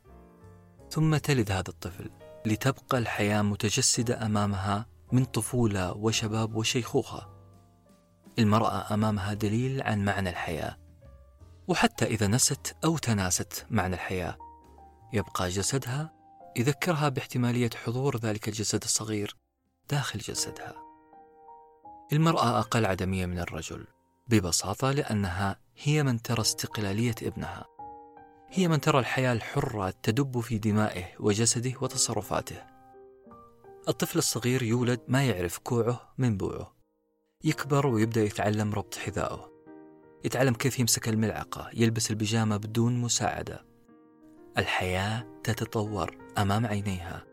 [0.89, 2.09] ثم تلد هذا الطفل
[2.45, 7.27] لتبقى الحياة متجسدة أمامها من طفولة وشباب وشيخوخة
[8.39, 10.77] المرأة أمامها دليل عن معنى الحياة
[11.67, 14.37] وحتى إذا نست أو تناست معنى الحياة
[15.13, 16.17] يبقى جسدها
[16.57, 19.35] يذكرها باحتمالية حضور ذلك الجسد الصغير
[19.89, 20.73] داخل جسدها.
[22.13, 23.87] المرأة أقل عدمية من الرجل
[24.27, 27.65] ببساطة لأنها هي من ترى استقلالية ابنها.
[28.49, 32.76] هي من ترى الحياة الحرة تدب في دمائه وجسده وتصرفاته.
[33.87, 36.75] الطفل الصغير يولد ما يعرف كوعه من بوعه.
[37.43, 39.51] يكبر ويبدأ يتعلم ربط حذائه.
[40.25, 43.65] يتعلم كيف يمسك الملعقة، يلبس البيجامة بدون مساعدة.
[44.57, 47.23] الحياة تتطور أمام عينيها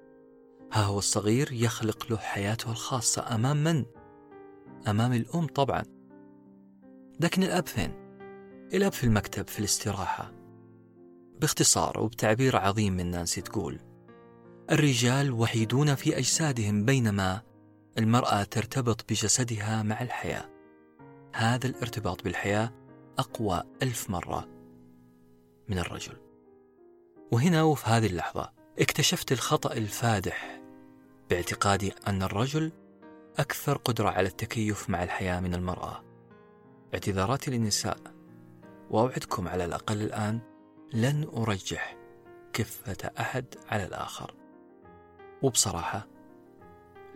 [0.72, 3.84] ها هو الصغير يخلق له حياته الخاصة أمام من؟
[4.88, 5.82] أمام الأم طبعا
[7.20, 7.92] لكن الأب فين؟
[8.74, 10.32] الأب في المكتب في الاستراحة
[11.40, 13.93] باختصار وبتعبير عظيم من نانسي تقول
[14.70, 17.42] الرجال وحيدون في أجسادهم بينما
[17.98, 20.50] المرأة ترتبط بجسدها مع الحياة.
[21.35, 22.72] هذا الارتباط بالحياة
[23.18, 24.48] أقوى ألف مرة
[25.68, 26.16] من الرجل.
[27.33, 30.61] وهنا وفي هذه اللحظة اكتشفت الخطأ الفادح
[31.31, 32.72] باعتقادي أن الرجل
[33.38, 36.05] أكثر قدرة على التكيف مع الحياة من المرأة.
[36.94, 37.98] اعتذاراتي للنساء.
[38.90, 40.40] وأوعدكم على الأقل الآن
[40.92, 41.96] لن أرجح
[42.53, 44.43] كفة أحد على الآخر.
[45.44, 46.07] وبصراحة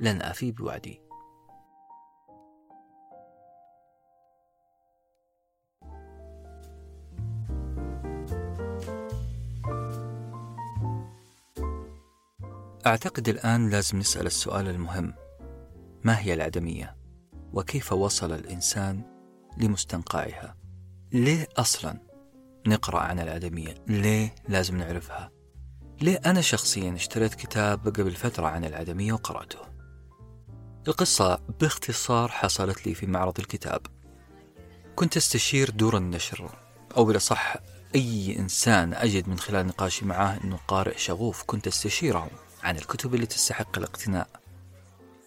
[0.01, 1.01] لن أفي بوعدي
[12.87, 15.15] أعتقد الآن لازم نسأل السؤال المهم
[16.05, 16.97] ما هي العدمية؟
[17.53, 19.03] وكيف وصل الإنسان
[19.59, 20.57] لمستنقعها؟
[21.13, 22.01] ليه أصلا
[22.67, 25.38] نقرأ عن العدمية؟ ليه لازم نعرفها؟
[26.01, 29.59] ليه أنا شخصيا اشتريت كتاب قبل فترة عن العدمية وقرأته؟
[30.89, 33.87] القصة باختصار حصلت لي في معرض الكتاب
[34.97, 36.51] كنت أستشير دور النشر
[36.97, 37.57] أو بالأصح
[37.95, 42.31] أي إنسان أجد من خلال نقاشي معه أنه قارئ شغوف كنت استشيره
[42.63, 44.29] عن الكتب اللي تستحق الاقتناء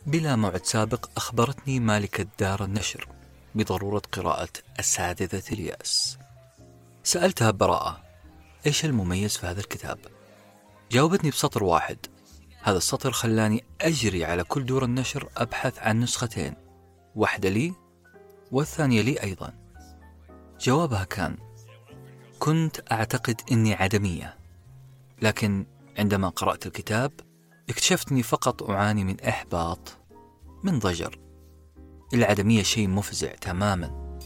[0.05, 3.07] بلا موعد سابق أخبرتني مالكة دار النشر
[3.55, 6.17] بضرورة قراءة أساتذة اليأس
[7.03, 8.03] سألتها ببراءة
[8.65, 9.99] إيش المميز في هذا الكتاب؟
[10.91, 11.97] جاوبتني بسطر واحد.
[12.61, 16.53] هذا السطر خلاني أجري على كل دور النشر أبحث عن نسختين
[17.15, 17.73] واحدة لي
[18.51, 19.53] والثانية لي أيضا.
[20.59, 21.37] جوابها كان
[22.39, 24.35] كنت أعتقد أني عدمية
[25.21, 25.65] لكن
[25.97, 27.11] عندما قرأت الكتاب
[27.69, 29.97] اكتشفت أني فقط أعاني من إحباط
[30.63, 31.19] من ضجر.
[32.13, 34.17] العدمية شيء مفزع تماما.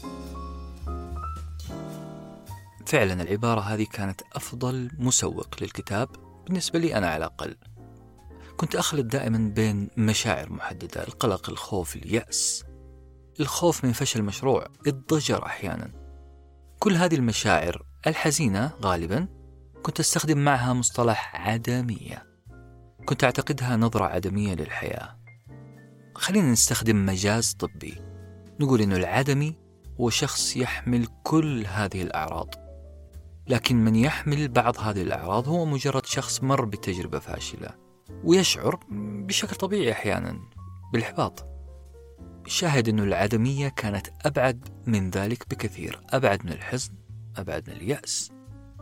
[2.86, 6.25] فعلا العبارة هذه كانت أفضل مسوق للكتاب.
[6.46, 7.56] بالنسبة لي أنا على الأقل.
[8.56, 12.64] كنت أخلط دائما بين مشاعر محددة القلق الخوف اليأس.
[13.40, 15.90] الخوف من فشل المشروع الضجر أحيانا.
[16.78, 19.28] كل هذه المشاعر الحزينة غالبا
[19.82, 22.26] كنت أستخدم معها مصطلح عدمية.
[23.04, 25.18] كنت أعتقدها نظرة عدمية للحياة.
[26.14, 28.02] خلينا نستخدم مجاز طبي.
[28.60, 29.54] نقول إنه العدمي
[30.00, 32.65] هو شخص يحمل كل هذه الأعراض.
[33.48, 37.68] لكن من يحمل بعض هذه الأعراض هو مجرد شخص مر بتجربة فاشلة
[38.24, 40.40] ويشعر بشكل طبيعي أحيانا
[40.92, 41.46] بالإحباط.
[42.46, 46.92] الشاهد أن العدمية كانت أبعد من ذلك بكثير أبعد من الحزن
[47.36, 48.32] أبعد من اليأس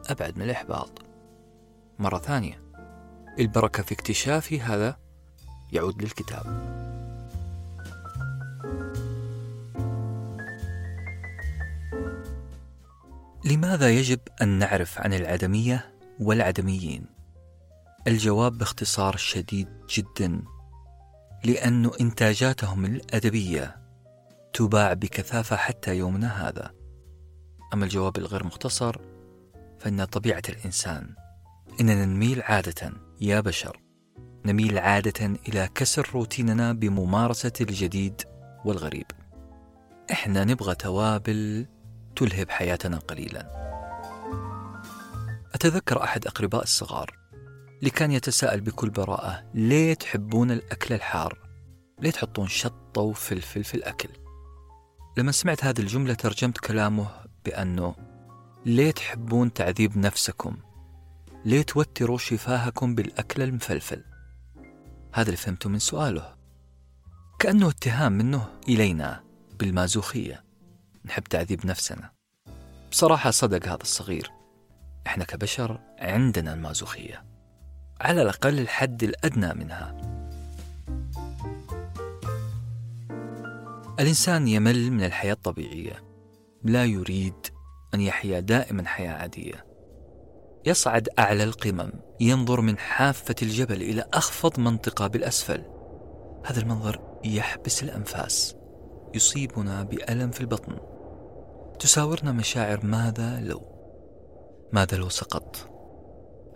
[0.06, 1.02] أبعد من الإحباط.
[1.98, 2.64] مرة ثانية
[3.38, 4.96] البركة في اكتشافي هذا
[5.72, 6.93] يعود للكتاب.
[13.44, 17.06] لماذا يجب أن نعرف عن العدمية والعدميين؟
[18.06, 20.42] الجواب باختصار شديد جدا
[21.44, 23.76] لأن إنتاجاتهم الأدبية
[24.52, 26.70] تباع بكثافة حتى يومنا هذا
[27.74, 28.96] أما الجواب الغير مختصر
[29.78, 31.14] فإن طبيعة الإنسان
[31.80, 33.80] إننا نميل عادة يا بشر
[34.46, 38.22] نميل عادة إلى كسر روتيننا بممارسة الجديد
[38.64, 39.06] والغريب
[40.12, 41.66] إحنا نبغى توابل
[42.16, 43.64] تلهب حياتنا قليلا
[45.54, 47.18] أتذكر أحد أقرباء الصغار
[47.78, 51.38] اللي كان يتساءل بكل براءة ليه تحبون الأكل الحار؟
[52.00, 54.08] ليه تحطون شطة وفلفل في الأكل؟
[55.18, 57.08] لما سمعت هذه الجملة ترجمت كلامه
[57.44, 57.94] بأنه
[58.66, 60.56] ليه تحبون تعذيب نفسكم؟
[61.44, 64.04] ليه توتروا شفاهكم بالأكل المفلفل؟
[65.14, 66.34] هذا اللي فهمته من سؤاله
[67.38, 69.24] كأنه اتهام منه إلينا
[69.58, 70.43] بالمازوخية
[71.04, 72.10] نحب تعذيب نفسنا.
[72.90, 74.30] بصراحة صدق هذا الصغير.
[75.06, 77.24] إحنا كبشر عندنا المازوخية.
[78.00, 80.00] على الأقل الحد الأدنى منها.
[84.00, 86.04] الإنسان يمل من الحياة الطبيعية.
[86.62, 87.46] لا يريد
[87.94, 89.66] أن يحيا دائما حياة عادية.
[90.66, 91.92] يصعد أعلى القمم.
[92.20, 95.64] ينظر من حافة الجبل إلى أخفض منطقة بالأسفل.
[96.46, 98.56] هذا المنظر يحبس الأنفاس.
[99.14, 100.93] يصيبنا بألم في البطن.
[101.78, 103.62] تساورنا مشاعر ماذا لو؟
[104.72, 105.70] ماذا لو سقط؟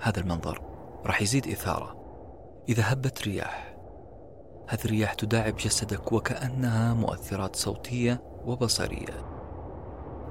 [0.01, 0.63] هذا المنظر
[1.07, 1.99] راح يزيد إثارة.
[2.69, 3.77] إذا هبت رياح
[4.69, 9.39] هذه الرياح تداعب جسدك وكأنها مؤثرات صوتية وبصرية.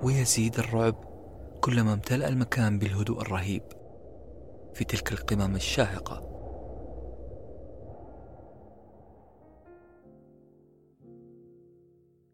[0.04, 0.96] ويزيد الرعب
[1.62, 3.64] كلما امتلأ المكان بالهدوء الرهيب
[4.74, 6.28] في تلك القمم الشاهقة.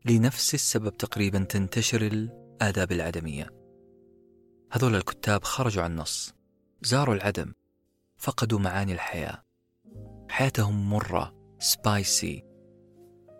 [0.05, 2.01] لنفس السبب تقريبا تنتشر
[2.61, 3.49] الآداب العدمية.
[4.71, 6.33] هذول الكتاب خرجوا عن النص
[6.81, 7.53] زاروا العدم
[8.17, 9.43] فقدوا معاني الحياة.
[10.29, 12.43] حياتهم مرة سبايسي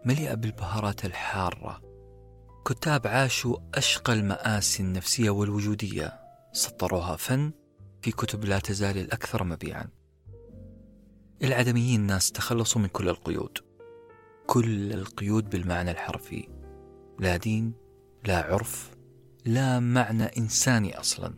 [0.06, 1.82] مليئة بالبهارات الحارة.
[2.66, 6.20] كتاب عاشوا أشقى المآسي النفسية والوجودية.
[6.52, 7.52] سطروها فن
[8.02, 9.90] في كتب لا تزال الأكثر مبيعا.
[11.44, 13.58] العدميين ناس تخلصوا من كل القيود.
[14.48, 16.48] كل القيود بالمعنى الحرفي.
[17.20, 17.74] لا دين
[18.26, 18.93] لا عرف
[19.46, 21.34] لا معنى إنساني أصلا.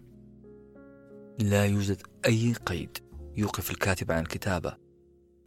[1.40, 2.98] لا يوجد أي قيد
[3.38, 4.78] يوقف الكاتب عن الكتابة.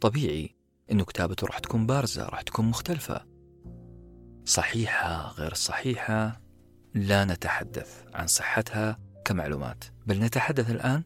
[0.01, 0.55] طبيعي
[0.91, 3.25] أنه كتابته راح تكون بارزة راح تكون مختلفة.
[4.45, 6.41] صحيحة غير صحيحة
[6.93, 11.03] لا نتحدث عن صحتها كمعلومات بل نتحدث الآن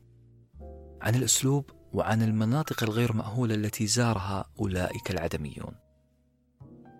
[1.01, 5.75] عن الأسلوب وعن المناطق الغير مأهولة التي زارها أولئك العدميون.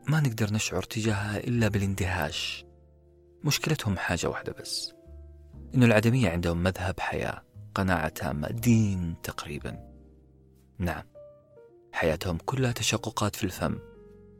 [0.08, 2.66] ما نقدر نشعر تجاهها إلا بالإندهاش.
[3.44, 4.94] مشكلتهم حاجة واحدة بس
[5.76, 7.42] إنه العدمية عندهم مذهب حياة
[7.76, 9.94] قناعة تامة دين تقريبا.
[10.78, 11.04] نعم
[11.92, 13.80] حياتهم كلها تشققات في الفم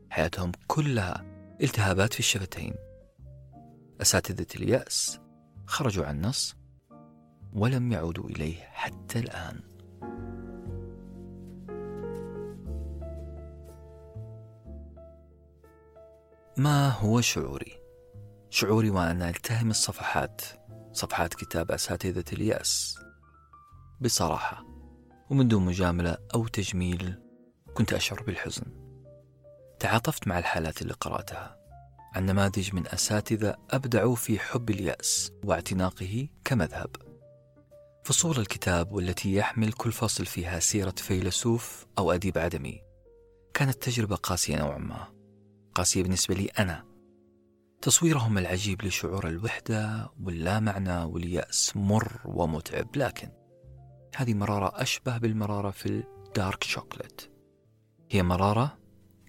[0.10, 1.26] حياتهم كلها
[1.62, 2.76] التهابات في الشفتين.
[4.02, 5.20] أساتذة اليأس
[5.66, 6.56] خرجوا عن النص
[7.54, 9.62] ولم يعودوا إليه حتى الآن.
[16.58, 17.83] ما هو شعوري؟
[18.54, 20.42] شعوري وأنا ألتهم الصفحات
[20.92, 23.00] صفحات كتاب أساتذة اليأس.
[24.02, 24.66] بصراحة
[25.30, 27.20] ومن دون مجاملة أو تجميل
[27.74, 28.64] كنت أشعر بالحزن.
[29.80, 31.58] تعاطفت مع الحالات اللي قرأتها.
[32.16, 36.96] عن نماذج من أساتذة أبدعوا في حب اليأس واعتناقه كمذهب.
[38.04, 42.82] فصول الكتاب والتي يحمل كل فصل فيها سيرة فيلسوف أو أديب عدمي
[43.54, 45.08] كانت تجربة قاسية نوعا ما.
[45.76, 46.93] قاسية بالنسبة لي أنا
[47.84, 53.30] تصويرهم العجيب لشعور الوحدة واللامعنى واليأس مر ومتعب لكن
[54.16, 57.22] هذه مرارة أشبه بالمرارة في الدارك شوكولات
[58.12, 58.78] هي مرارة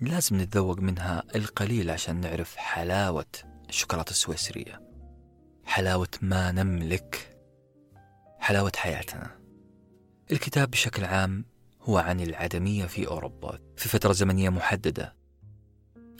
[0.00, 3.26] لازم نتذوق منها القليل عشان نعرف حلاوة
[3.68, 4.80] الشوكولاتة السويسرية.
[5.64, 7.38] حلاوة ما نملك
[8.38, 9.38] حلاوة حياتنا.
[10.32, 11.44] الكتاب بشكل عام
[11.80, 15.16] هو عن العدمية في أوروبا في فترة زمنية محددة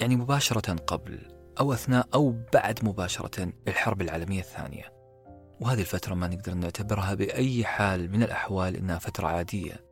[0.01, 4.93] يعني مباشرة قبل أو أثناء أو بعد مباشرة الحرب العالمية الثانية.
[5.61, 9.85] وهذه الفترة ما نقدر نعتبرها بأي حال من الأحوال إنها فترة عادية.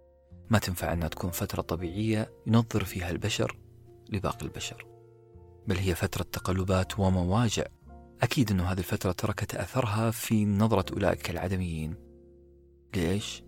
[0.51, 3.59] ما تنفع أنها تكون فترة طبيعية ينظر فيها البشر
[4.09, 4.87] لباقي البشر.
[5.67, 7.65] بل هي فترة تقلبات ومواجع.
[8.23, 11.95] أكيد أن هذه الفترة تركت أثرها في نظرة أولئك العدميين.
[12.95, 13.43] ليش؟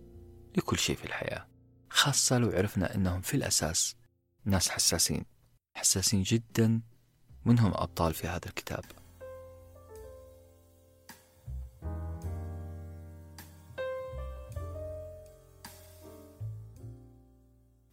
[0.57, 1.47] لكل شيء في الحياة.
[1.89, 3.95] خاصة لو عرفنا أنهم في الأساس
[4.45, 5.25] ناس حساسين.
[5.75, 6.81] حساسين جدا
[7.45, 8.83] منهم أبطال في هذا الكتاب.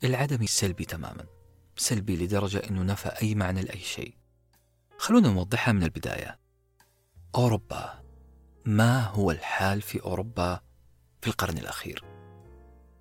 [0.05, 1.27] العدمي سلبي تماما.
[1.77, 4.17] سلبي لدرجة أنه نفى أي معنى لأي شيء.
[4.99, 6.39] خلونا نوضحها من البداية.
[7.35, 8.03] أوروبا.
[8.65, 10.61] ما هو الحال في أوروبا
[11.21, 12.05] في القرن الأخير؟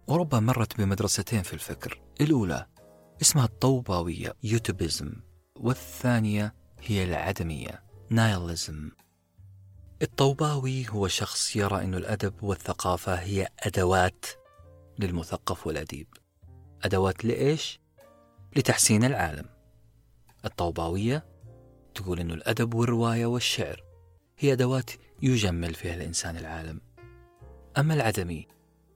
[0.09, 2.01] أوروبا مرت بمدرستين في الفكر.
[2.21, 2.67] الأولى
[3.21, 5.13] اسمها الطوباوية يوتوبيزم
[5.61, 8.91] والثانية هي العدمية نايلزم
[10.01, 14.25] الطوباوي هو شخص يرى أن الأدب والثقافة هي أدوات
[14.99, 16.07] للمثقف والأديب.
[16.83, 17.79] أدوات لإيش؟
[18.55, 19.45] لتحسين العالم.
[20.45, 21.25] الطوباوية
[21.95, 23.83] تقول أن الأدب والرواية والشعر
[24.39, 26.81] هي أدوات يجمل فيها الإنسان العالم.
[27.77, 28.47] أما العدمي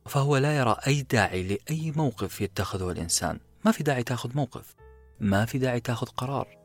[0.06, 3.40] فهو لا يرى أي داعي لأي موقف يتخذه الإنسان.
[3.66, 4.76] ما في داعي تأخذ موقف.
[5.20, 6.58] ما في داعي تاخذ قرار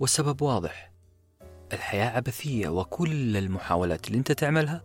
[0.00, 0.92] والسبب واضح.
[1.72, 4.84] الحياة عبثية وكل المحاولات اللي انت تعملها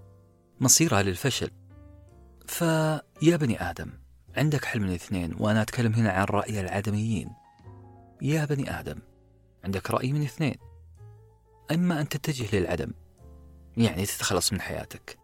[0.60, 1.52] مصيرها للفشل.
[2.48, 3.92] فيا بني آدم
[4.38, 7.30] عندك حل من اثنين وأنا أتكلم هنا عن رأي العدميين.
[8.22, 9.00] يا بني آدم
[9.64, 10.56] عندك رأي من اثنين.
[11.72, 12.92] إما أن تتجه للعدم
[13.78, 15.20] يعني تتخلص من حياتك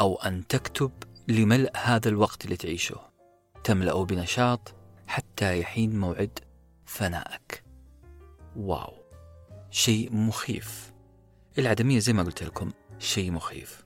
[0.00, 0.90] أو أن تكتب
[1.28, 2.96] لملء هذا الوقت اللي تعيشه.
[3.64, 4.74] تملأه بنشاط
[5.06, 6.38] حتى يحين موعد
[6.94, 7.64] فنائك.
[8.56, 8.94] واو
[9.70, 10.92] شيء مخيف.
[11.58, 13.84] العدمية زي ما قلت لكم شيء مخيف.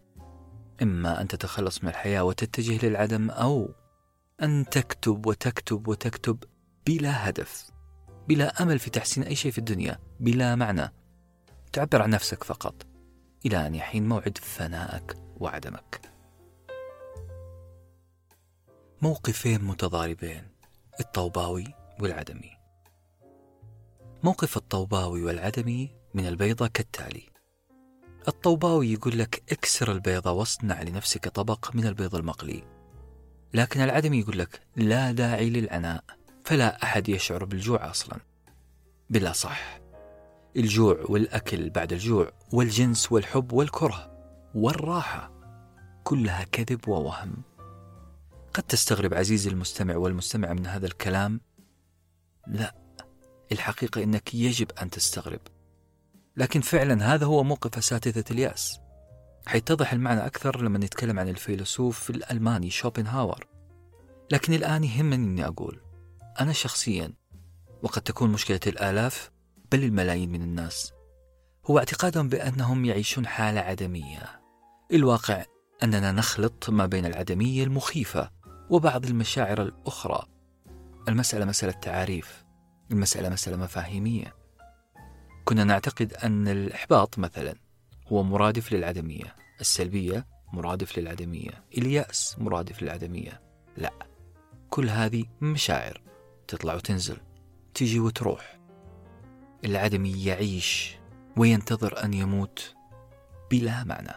[0.82, 3.74] إما أن تتخلص من الحياة وتتجه للعدم أو
[4.42, 6.44] أن تكتب وتكتب وتكتب
[6.86, 7.70] بلا هدف
[8.28, 10.92] بلا أمل في تحسين أي شيء في الدنيا بلا معنى.
[11.72, 12.86] تعبر عن نفسك فقط.
[13.46, 16.00] إلى أن يحين موعد فنائك وعدمك.
[19.02, 20.48] موقفين متضاربين
[21.00, 22.57] الطوباوي والعدمي.
[24.22, 27.28] موقف الطوباوي والعدمي من البيضة كالتالي.
[28.28, 32.62] الطوباوي يقول لك اكسر البيضة واصنع لنفسك طبق من البيض المقلي.
[33.54, 36.04] لكن العدمي يقول لك لا داعي للعناء
[36.44, 38.18] فلا أحد يشعر بالجوع أصلا.
[39.10, 39.80] بلا صح.
[40.56, 44.10] الجوع والأكل بعد الجوع والجنس والحب والكره
[44.54, 45.32] والراحة
[46.04, 47.32] كلها كذب ووهم.
[48.54, 51.40] قد تستغرب عزيزي المستمع والمستمع من هذا الكلام
[52.46, 52.87] لا.
[53.52, 55.40] الحقيقة أنك يجب أن تستغرب.
[56.36, 58.80] لكن فعلا هذا هو موقف أساتذة اليأس.
[59.46, 63.46] حيتضح المعنى أكثر لما نتكلم عن الفيلسوف الألماني شوبنهاور.
[64.32, 65.80] لكن الآن يهمني أني أقول
[66.40, 67.12] أنا شخصيا
[67.82, 69.30] وقد تكون مشكلة الآلاف
[69.72, 70.92] بل الملايين من الناس
[71.66, 74.40] هو اعتقادهم بأنهم يعيشون حالة عدمية.
[74.92, 75.44] الواقع
[75.82, 78.30] أننا نخلط ما بين العدمية المخيفة
[78.70, 80.26] وبعض المشاعر الأخرى.
[81.08, 82.44] المسألة مسألة تعاريف
[82.90, 84.34] المسألة مسألة مفاهيمية.
[85.44, 87.54] كنا نعتقد أن الإحباط مثلا
[88.06, 93.40] هو مرادف للعدمية السلبية مرادف للعدمية اليأس مرادف للعدمية.
[93.76, 93.92] لا
[94.70, 96.02] كل هذه مشاعر
[96.48, 97.16] تطلع وتنزل
[97.74, 98.58] تجي وتروح.
[99.64, 100.96] العدمي يعيش
[101.36, 102.74] وينتظر أن يموت
[103.50, 104.14] بلا معنى.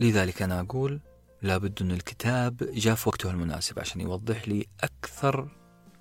[0.00, 1.00] لذلك أنا أقول
[1.42, 5.56] لابد أن الكتاب جاء في وقته المناسب عشان يوضح لي أكثر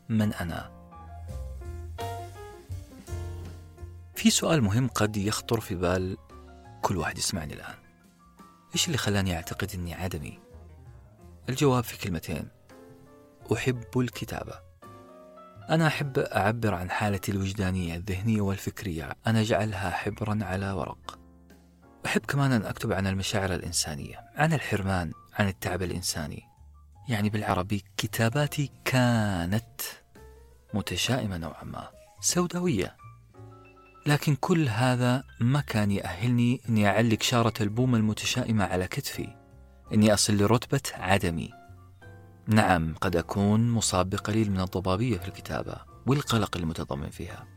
[0.09, 0.76] من أنا.
[4.17, 6.17] في سؤال مهم قد يخطر في بال
[6.81, 7.75] كل واحد يسمعني الآن.
[8.73, 10.39] إيش اللي خلاني أعتقد أني عدمي؟
[11.49, 12.47] الجواب في كلمتين.
[13.53, 14.59] أحب الكتابة.
[15.69, 19.15] أنا أحب أعبر عن حالتي الوجدانية الذهنية والفكرية.
[19.27, 21.19] أنا أجعلها حبرا على ورق.
[22.05, 26.43] أحب كمان أن أكتب عن المشاعر الإنسانية عن الحرمان عن التعب الإنساني.
[27.09, 29.81] يعني بالعربي كتاباتي كانت
[30.73, 31.89] متشائمة نوعا ما.
[32.21, 33.06] سوداوية.
[34.07, 39.35] لكن كل هذا ما كان يأهلني أني أعلق شارة البومة المتشائمة على كتفي
[39.93, 41.49] أني أصل لرتبة عدمي.
[42.47, 47.47] نعم قد أكون مصاب بقليل من الضبابية في الكتابة والقلق المتضمن فيها.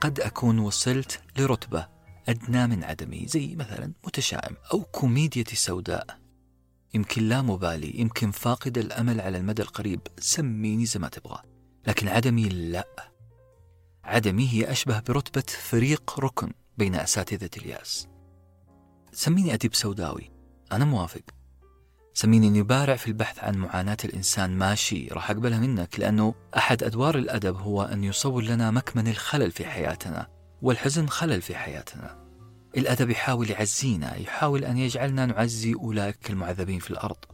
[0.00, 1.86] قد أكون وصلت لرتبة
[2.28, 6.18] أدنى من عدمي زي مثلا متشائم أو كوميديتي سوداء.
[6.94, 11.42] يمكن لا مبالي يمكن فاقد الأمل على المدى القريب سميني زي ما تبغى.
[11.86, 12.86] لكن عدمي لا.
[14.08, 18.08] عدمي هي أشبه برتبة فريق ركن بين أساتذة الياس.
[19.12, 20.30] سميني أديب سوداوي
[20.72, 21.22] أنا موافق.
[22.14, 27.18] سميني إني بارع في البحث عن معاناة الإنسان ماشي راح أقبلها منك لأنه أحد أدوار
[27.18, 30.26] الأدب هو أن يصور لنا مكمن الخلل في حياتنا
[30.62, 32.28] والحزن خلل في حياتنا.
[32.76, 37.24] الأدب يحاول يعزينا يحاول أن يجعلنا نعزي أولئك المعذبين في الأرض.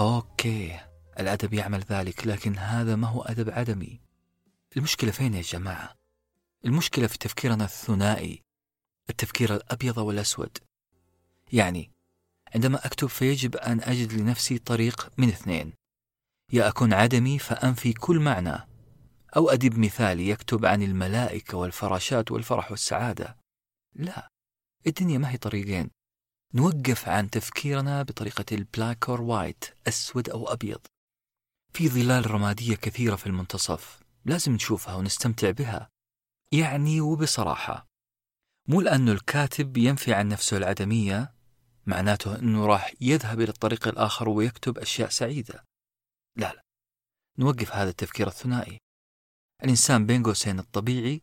[0.00, 0.80] أوكي
[1.20, 4.01] الأدب يعمل ذلك لكن هذا ما هو أدب عدمي.
[4.76, 5.94] المشكلة فين يا جماعة؟
[6.64, 8.42] المشكلة في تفكيرنا الثنائي
[9.10, 10.58] التفكير الأبيض والأسود.
[11.52, 11.90] يعني
[12.54, 15.72] عندما أكتب فيجب أن أجد لنفسي طريق من اثنين.
[16.52, 18.68] يا أكون عدمي فأنفي كل معنى
[19.36, 23.36] أو أدب مثالي يكتب عن الملائكة والفراشات والفرح والسعادة.
[23.94, 24.28] لا
[24.86, 25.90] الدنيا ما هي طريقين.
[26.54, 30.80] نوقف عن تفكيرنا بطريقة ال black or white أسود أو أبيض.
[31.72, 34.01] في ظلال رمادية كثيرة في المنتصف.
[34.24, 35.88] لازم نشوفها ونستمتع بها.
[36.52, 37.86] يعني وبصراحة
[38.68, 41.34] مو لأن الكاتب ينفي عن نفسه العدمية
[41.86, 45.64] معناته أنه راح يذهب إلى الطريق الآخر ويكتب أشياء سعيدة.
[46.36, 46.62] لا لا
[47.38, 48.78] نوقف هذا التفكير الثنائي.
[49.64, 51.20] الإنسان بين قوسين الطبيعي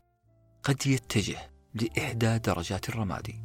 [0.63, 3.43] قد يتجه لإحدى درجات الرمادي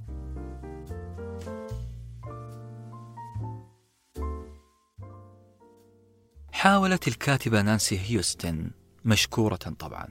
[6.53, 8.71] حاولت الكاتبة نانسي هيوستن
[9.05, 10.07] مشكورة طبعا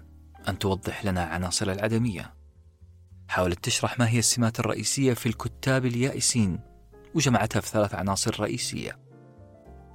[0.48, 2.34] أن توضح لنا عناصر العدمية.
[3.28, 6.60] حاولت تشرح ما هي السمات الرئيسية في الكتاب اليائسين
[7.16, 9.00] وجمعتها في ثلاث عناصر رئيسية.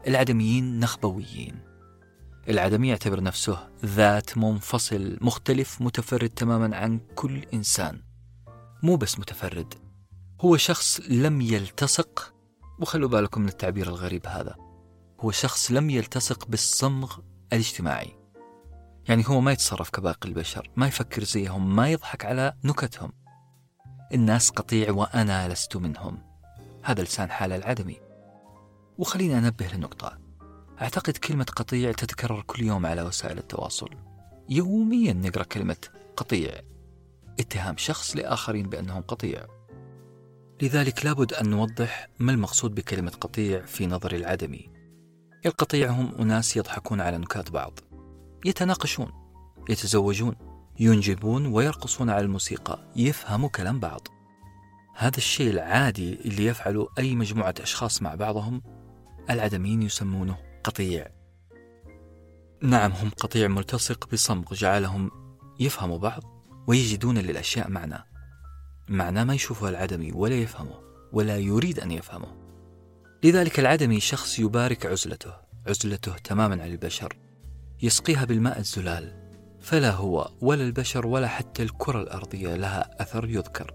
[0.07, 1.63] العدميين نخبويين.
[2.49, 8.03] العدمي يعتبر نفسه ذات منفصل مختلف متفرد تماما عن كل إنسان.
[8.83, 9.75] مو بس متفرد
[10.41, 12.35] هو شخص لم يلتصق
[12.81, 14.57] وخلوا بالكم من التعبير الغريب هذا.
[15.21, 17.19] هو شخص لم يلتصق بالصمغ
[17.53, 18.18] الاجتماعي.
[19.09, 23.13] يعني هو ما يتصرف كباقي البشر ما يفكر زيهم ما يضحك على نكتهم.
[24.15, 26.19] الناس قطيع وأنا لست منهم.
[26.85, 28.01] هذا لسان حال العدمي.
[28.99, 30.19] وخليني أنبه لنقطة.
[30.83, 33.91] أعتقد كلمة قطيع تتكرر كل يوم على وسائل التواصل.
[34.49, 36.61] يوميا نقرأ كلمة قطيع.
[37.41, 39.47] اتهام شخص لآخرين بأنهم قطيع.
[40.63, 44.71] لذلك لابد أن نوضح ما المقصود بكلمة قطيع في نظر العدمي.
[45.47, 47.81] القطيع هم أناس يضحكون على نكات بعض.
[48.45, 49.13] يتناقشون
[49.69, 50.35] يتزوجون
[50.81, 54.09] ينجبون ويرقصون على الموسيقى يفهموا كلام بعض.
[54.97, 58.63] هذا الشيء العادي اللي يفعله أي مجموعة أشخاص مع بعضهم
[59.31, 61.09] العدميين يسمونه قطيع.
[62.63, 65.11] نعم هم قطيع ملتصق بصمغ جعلهم
[65.61, 66.23] يفهموا بعض
[66.67, 68.05] ويجدون للأشياء معنى.
[68.89, 70.81] معنى ما يشوفه العدمي ولا يفهمه
[71.13, 72.37] ولا يريد أن يفهمه.
[73.25, 75.33] لذلك العدمي شخص يبارك عزلته
[75.67, 77.28] عزلته تماما عن البشر.
[77.83, 79.13] يسقيها بالماء الزلال
[79.61, 83.75] فلا هو ولا البشر ولا حتى الكرة الأرضية لها أثر يذكر.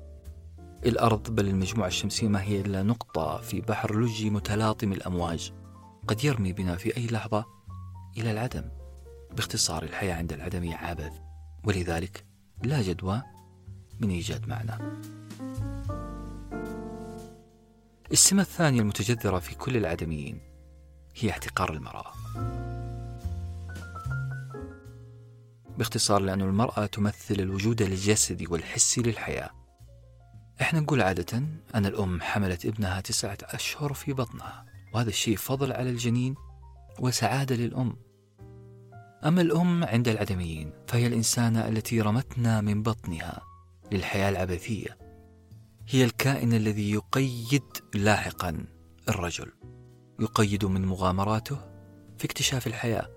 [0.86, 5.54] الأرض بل المجموعة الشمسية ما هي إلا نقطة في بحر لجي متلاطم الأمواج
[6.08, 7.46] قد يرمي بنا في أي لحظة
[8.18, 8.70] إلى العدم.
[9.36, 11.14] باختصار الحياة عند العدم عبث
[11.64, 12.26] ولذلك
[12.64, 13.22] لا جدوى
[14.00, 14.72] من إيجاد معنى
[18.12, 20.40] السمة الثانية المتجذرة في كل العدميين
[21.16, 22.14] هي احتقار المرأة.
[25.78, 29.50] باختصار لأن المرأة تمثل الوجود الجسدي والحسي للحياة.
[30.62, 31.38] إحنا نقول عادة
[31.76, 36.36] أن الأم حملت ابنها تسعة أشهر في بطنها وهذا الشيء فضل على الجنين
[37.00, 37.96] وسعادة للأم.
[39.26, 43.42] أما الأم عند العدميين فهي الإنسانة التي رمتنا من بطنها
[43.92, 44.98] للحياة العبثية.
[45.88, 47.64] هي الكائن الذي يقيد
[47.94, 48.66] لاحقا
[49.10, 49.52] الرجل.
[50.20, 51.58] يقيد من مغامراته
[52.18, 53.10] في اكتشاف الحياة.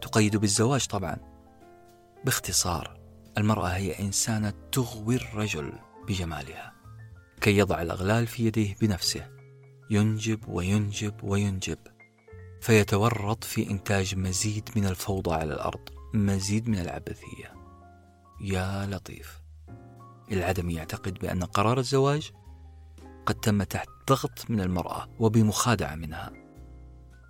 [0.00, 1.27] تقيد بالزواج طبعا.
[2.24, 2.98] باختصار
[3.38, 5.72] المرأة هي إنسانة تغوي الرجل
[6.08, 6.72] بجمالها
[7.40, 9.30] كي يضع الأغلال في يديه بنفسه
[9.90, 11.78] ينجب وينجب وينجب
[12.60, 17.54] فيتورط في إنتاج مزيد من الفوضى على الأرض مزيد من العبثية.
[18.40, 19.40] يا لطيف.
[20.32, 22.30] العدم يعتقد بأن قرار الزواج
[23.26, 26.32] قد تم تحت ضغط من المرأة وبمخادعة منها.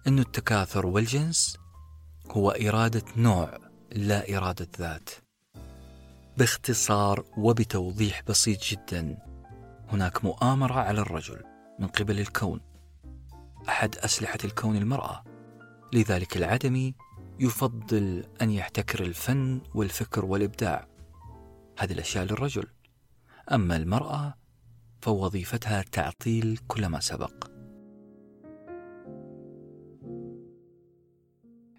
[0.07, 1.57] أن التكاثر والجنس
[2.31, 5.11] هو إرادة نوع لا إرادة ذات.
[6.37, 9.19] باختصار وبتوضيح بسيط جدا
[9.89, 11.43] هناك مؤامرة على الرجل
[11.79, 12.61] من قبل الكون.
[13.69, 15.25] أحد أسلحة الكون المرأة.
[15.93, 16.95] لذلك العدمي
[17.41, 20.89] يفضل أن يحتكر الفن والفكر والإبداع.
[21.79, 22.67] هذه الأشياء للرجل.
[23.53, 24.35] أما المرأة
[25.03, 27.58] فوظيفتها تعطيل كل ما سبق.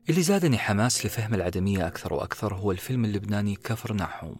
[0.09, 4.35] اللي زادني حماس لفهم العدمية أكثر وأكثر هو الفيلم اللبناني كفر ناحوم.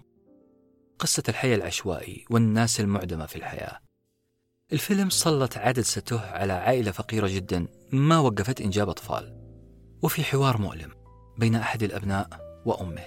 [0.99, 3.79] قصة الحي العشوائي والناس المعدمة في الحياة.
[4.73, 9.39] الفيلم سلط عدسته على عائلة فقيرة جدا ما وقفت إنجاب أطفال.
[10.01, 10.91] وفي حوار مؤلم
[11.37, 12.27] بين أحد الأبناء
[12.65, 13.05] وأمه.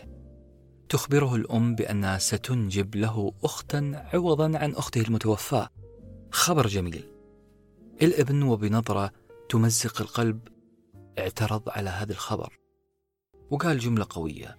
[0.89, 5.69] تخبره الأم بأنها ستنجب له أختا عوضا عن أخته المتوفاة.
[6.31, 7.05] خبر جميل.
[8.03, 9.13] الابن وبنظرة
[9.49, 10.52] تمزق القلب
[11.19, 12.59] اعترض على هذا الخبر.
[13.51, 14.59] وقال جملة قوية.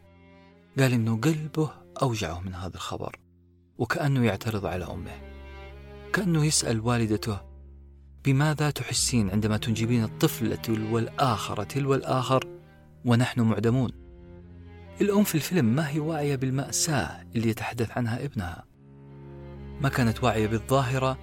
[0.79, 3.19] قال إنه قلبه أوجعه من هذا الخبر
[3.77, 5.21] وكأنه يعترض على أمه.
[6.13, 7.39] كأنه يسأل والدته
[8.25, 12.47] بماذا تحسين عندما تنجبين الطفلة تلو الآخر تلو الآخر
[13.05, 13.91] ونحن معدمون؟
[15.01, 18.65] الأم في الفيلم ما هي واعية بالمأساة اللي يتحدث عنها ابنها.
[19.81, 21.17] ما كانت واعية بالظاهرة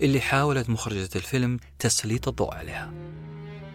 [0.00, 3.15] اللي حاولت مخرجة الفيلم تسليط الضوء عليها.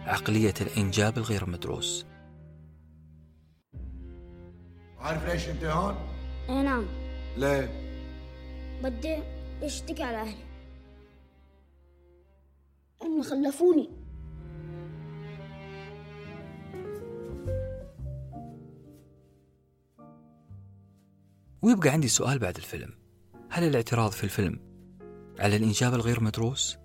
[0.06, 2.06] عقلية الإنجاب الغير مدروس.
[4.98, 5.94] عارف ليش أنت هون؟
[6.48, 6.86] اي نعم.
[7.36, 7.82] ليه؟
[8.82, 9.22] بدي
[9.62, 10.44] أشتكي على أهلي.
[13.02, 13.88] هم خلفوني.
[21.62, 22.90] ويبقى عندي سؤال بعد الفيلم.
[23.50, 24.60] هل الاعتراض في الفيلم
[25.38, 26.78] على الإنجاب الغير مدروس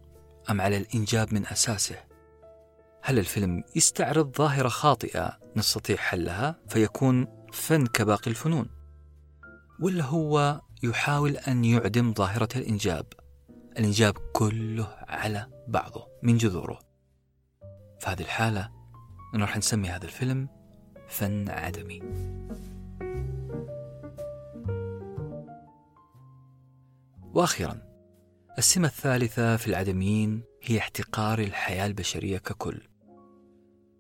[0.49, 2.07] أم على الإنجاب من أساسه؟
[3.08, 8.70] هل الفيلم يستعرض ظاهرة خاطئة نستطيع حلها فيكون فن كباقي الفنون؟
[9.80, 13.05] ولا هو يحاول أن يعدم ظاهرة الإنجاب؟
[13.78, 16.80] الإنجاب كله على بعضه من جذوره.
[17.99, 18.72] في هذه الحالة
[19.36, 20.49] راح نسمي هذا الفيلم
[21.08, 22.01] فن عدمي.
[27.34, 27.82] وأخيرا
[28.58, 32.82] السمة الثالثة في العدميين هي احتقار الحياة البشرية ككل.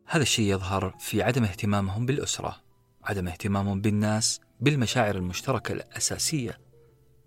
[0.09, 2.67] هذا الشيء يظهر في عدم اهتمامهم بالأسرة
[3.03, 6.59] عدم اهتمامهم بالناس بالمشاعر المشتركة الأساسية.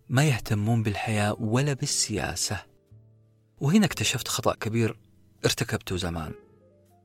[0.08, 2.62] ما يهتمون بالحياة ولا بالسياسة.
[3.58, 4.98] وهنا اكتشفت خطأ كبير
[5.44, 6.32] ارتكبته زمان.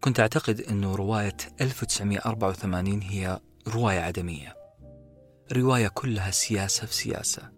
[0.01, 4.55] كنت أعتقد أنه رواية 1984 هي رواية عدمية.
[5.51, 7.51] رواية كلها سياسة في سياسة.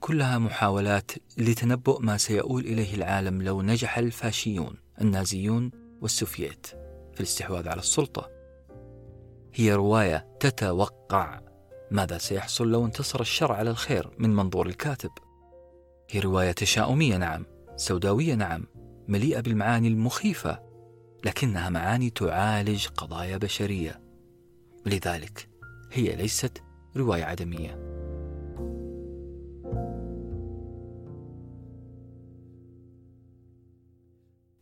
[0.00, 6.83] كلها محاولات لتنبؤ ما سيؤول إليه العالم لو نجح الفاشيون النازيون والسوفييت.
[7.14, 8.30] في الاستحواذ على السلطة.
[9.54, 11.40] هي رواية تتوقع
[11.90, 15.10] ماذا سيحصل لو انتصر الشر على الخير من منظور الكاتب.
[16.10, 17.46] هي رواية تشاؤمية نعم
[17.76, 18.66] سوداوية نعم
[19.08, 20.62] مليئة بالمعاني المخيفة
[21.24, 24.00] لكنها معاني تعالج قضايا بشرية.
[24.86, 25.48] لذلك
[25.92, 26.62] هي ليست
[26.96, 27.84] رواية عدمية.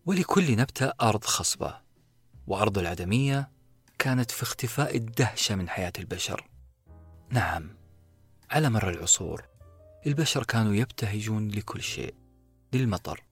[0.06, 1.81] ولكل نبتة أرض خصبة.
[2.46, 3.50] وأرض العدمية
[3.98, 6.48] كانت في اختفاء الدهشة من حياة البشر.
[7.30, 7.76] نعم
[8.50, 9.44] على مر العصور
[10.06, 12.14] البشر كانوا يبتهجون لكل شيء
[12.72, 13.24] للمطر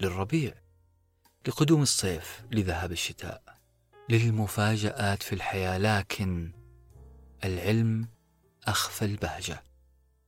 [0.00, 0.54] للربيع
[1.48, 3.42] لقدوم الصيف لذهاب الشتاء
[4.08, 6.52] للمفاجآت في الحياة لكن
[7.44, 8.08] العلم
[8.64, 9.62] أخفى البهجة.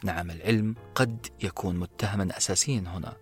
[0.05, 3.17] نعم العلم قد يكون متهما أساسيا هنا.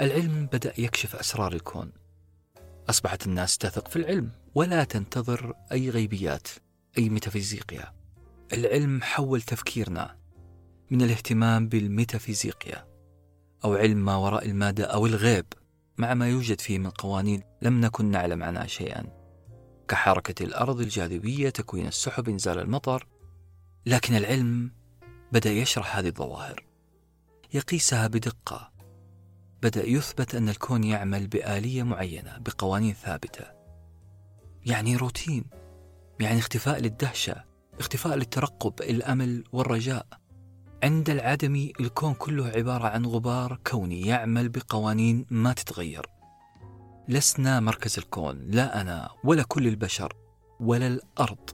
[0.00, 1.92] العلم بدأ يكشف أسرار الكون.
[2.90, 6.48] أصبحت الناس تثق في العلم ولا تنتظر أي غيبيات
[6.98, 7.92] أي ميتافيزيقيا.
[8.52, 10.16] العلم حول تفكيرنا
[10.90, 12.86] من الاهتمام بالميتافيزيقيا
[13.64, 15.46] أو علم ما وراء المادة أو الغيب
[15.98, 19.06] مع ما يوجد فيه من قوانين لم نكن نعلم عنها شيئا.
[19.88, 23.06] كحركة الأرض الجاذبية تكوين السحب إنزال المطر
[23.86, 24.72] لكن العلم
[25.32, 26.64] بدأ يشرح هذه الظواهر.
[27.54, 28.77] يقيسها بدقة.
[29.62, 33.44] بدأ يثبت أن الكون يعمل بآلية معينة بقوانين ثابتة.
[34.66, 35.44] يعني روتين
[36.20, 37.44] يعني اختفاء للدهشة
[37.78, 40.06] اختفاء للترقب الأمل والرجاء.
[40.82, 46.06] عند العدم الكون كله عبارة عن غبار كوني يعمل بقوانين ما تتغير.
[47.08, 50.16] لسنا مركز الكون لا أنا ولا كل البشر
[50.60, 51.50] ولا الأرض.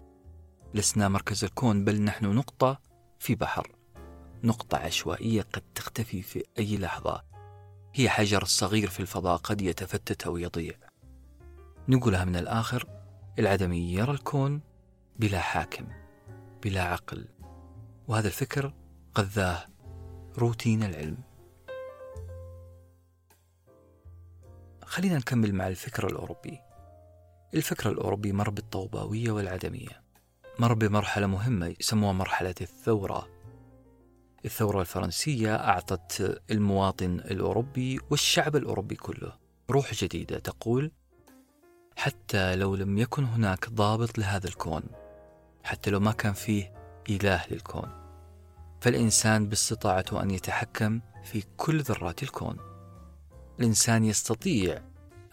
[0.74, 2.80] لسنا مركز الكون بل نحن نقطة
[3.18, 3.72] في بحر.
[4.44, 7.33] نقطة عشوائية قد تختفي في أي لحظة.
[7.94, 10.74] هي حجر صغير في الفضاء قد يتفتت أو يضيع
[11.88, 12.88] نقولها من الآخر
[13.38, 14.60] العدمي يرى الكون
[15.18, 15.86] بلا حاكم
[16.62, 17.28] بلا عقل.
[18.08, 18.74] وهذا الفكر
[19.18, 19.66] غذاه
[20.38, 21.18] روتين العلم.
[24.84, 26.60] خلينا نكمل مع الفكر الأوروبي.
[27.54, 30.02] الفكر الأوروبي مر بالطوباوية والعدمية.
[30.58, 33.33] مر بمرحلة مهمة يسموها مرحلة الثورة.
[34.44, 39.32] الثورة الفرنسية أعطت المواطن الأوروبي والشعب الأوروبي كله
[39.70, 40.90] روح جديدة تقول
[41.96, 44.82] حتى لو لم يكن هناك ضابط لهذا الكون
[45.64, 46.72] حتى لو ما كان فيه
[47.10, 48.04] إله للكون
[48.84, 52.56] فالإنسان باستطاعته أن يتحكم في كل ذرات الكون.
[53.60, 54.82] الإنسان يستطيع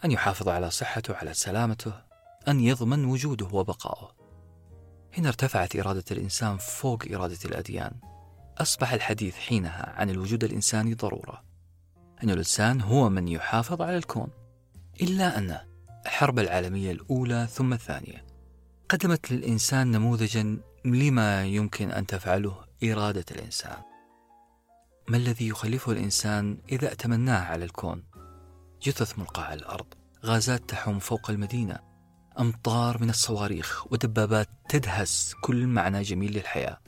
[0.04, 1.92] أن يحافظ على صحته على سلامته
[2.48, 4.14] أن يضمن وجوده وبقائه.
[5.18, 7.92] هنا ارتفعت إرادة الإنسان فوق إرادة الأديان.
[8.58, 11.42] أصبح الحديث حينها عن الوجود الإنساني ضرورة
[12.22, 14.28] أن الإنسان هو من يحافظ على الكون
[15.02, 15.58] إلا أن
[16.06, 18.24] الحرب العالمية الأولى ثم الثانية
[18.88, 23.76] قدمت للإنسان نموذجا لما يمكن أن تفعله إرادة الإنسان.
[25.08, 28.04] ما الذي يخلفه الإنسان إذا ائتمناه على الكون؟
[28.82, 29.86] جثث ملقاة على الأرض
[30.24, 31.78] غازات تحوم فوق المدينة
[32.40, 36.78] أمطار من الصواريخ ودبابات تدهس كل معنى جميل للحياة.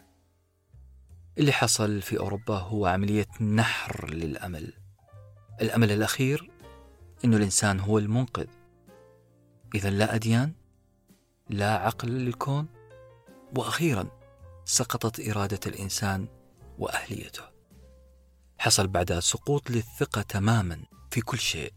[1.39, 4.73] اللي حصل في أوروبا هو عملية نحر للأمل.
[5.61, 6.51] الأمل الأخير
[7.25, 8.47] أنه الإنسان هو المنقذ.
[9.75, 10.53] إذا لا أديان
[11.51, 12.67] لا عقل للكون
[13.57, 14.09] وأخيرا
[14.65, 16.29] سقطت إرادة الإنسان
[16.79, 17.43] وأهليته.
[18.59, 21.73] حصل بعدها سقوط للثقة تماما في كل شيء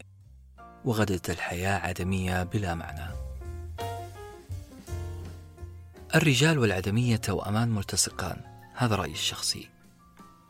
[0.86, 3.16] وغدت الحياة عدمية بلا معنى.
[6.16, 8.57] الرجال والعدمية توأمان ملتصقان.
[8.78, 9.70] هذا رأيي الشخصي.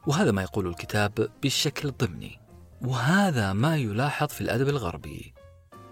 [0.08, 2.40] وهذا ما يقول الكتاب بشكل ضمني
[2.82, 5.34] وهذا ما يلاحظ في الأدب الغربي.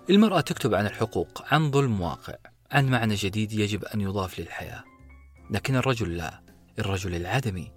[0.09, 2.35] المرأة تكتب عن الحقوق عن ظلم واقع
[2.71, 4.83] عن معنى جديد يجب أن يضاف للحياة.
[5.51, 6.41] لكن الرجل لا
[6.79, 7.71] الرجل العدمي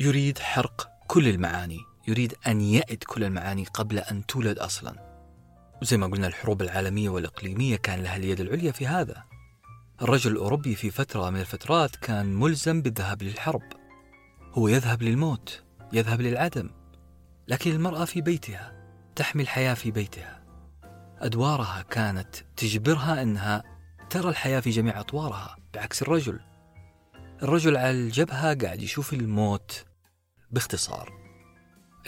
[0.00, 5.12] يريد حرق كل المعاني يريد أن يأد كل المعاني قبل أن تولد أصلا.
[5.82, 9.24] وزي ما قلنا الحروب العالمية والإقليمية كان لها اليد العليا في هذا.
[10.02, 13.81] الرجل الأوروبي في فترة من الفترات كان ملزم بالذهاب للحرب.
[14.52, 16.70] هو يذهب للموت يذهب للعدم
[17.48, 18.72] لكن المرأة في بيتها
[19.16, 20.42] تحمي الحياة في بيتها.
[21.18, 23.62] أدوارها كانت تجبرها أنها
[24.10, 26.40] ترى الحياة في جميع أطوارها بعكس الرجل.
[27.42, 29.84] الرجل على الجبهة قاعد يشوف الموت
[30.50, 31.12] باختصار.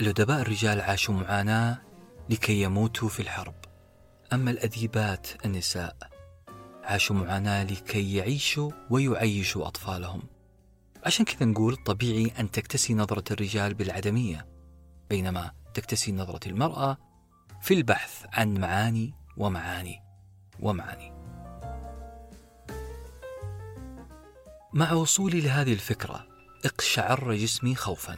[0.01, 1.81] الأدباء الرجال عاشوا معاناة
[2.29, 3.55] لكي يموتوا في الحرب.
[4.33, 5.95] أما الأديبات النساء
[6.83, 10.34] عاشوا معاناة لكي يعيشوا ويعيشوا أطفالهم.
[11.05, 14.47] عشان كذا نقول طبيعي أن تكتسي نظرة الرجال بالعدمية
[15.09, 16.97] بينما تكتسي نظرة المرأة
[17.61, 20.01] في البحث عن معاني ومعاني
[20.59, 21.13] ومعاني.
[24.73, 26.27] مع وصولي لهذه الفكرة
[26.65, 28.17] اقشعر جسمي خوفا.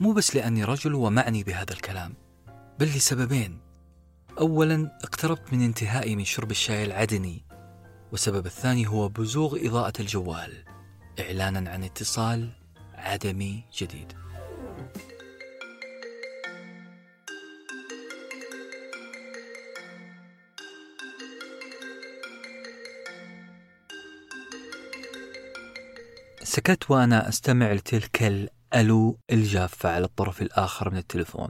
[0.00, 2.14] مو بس لأني رجل ومعني بهذا الكلام
[2.78, 3.60] بل لسببين.
[4.38, 7.44] أولا اقتربت من انتهائي من شرب الشاي العدني
[8.12, 10.73] والسبب الثاني هو بزوغ إضاءة الجوال.
[11.20, 12.50] إعلانا عن اتصال
[12.94, 14.12] عدمي جديد.
[26.42, 31.48] سكت وأنا أستمع لتلك الألو الجافة على الطرف الآخر من التلفون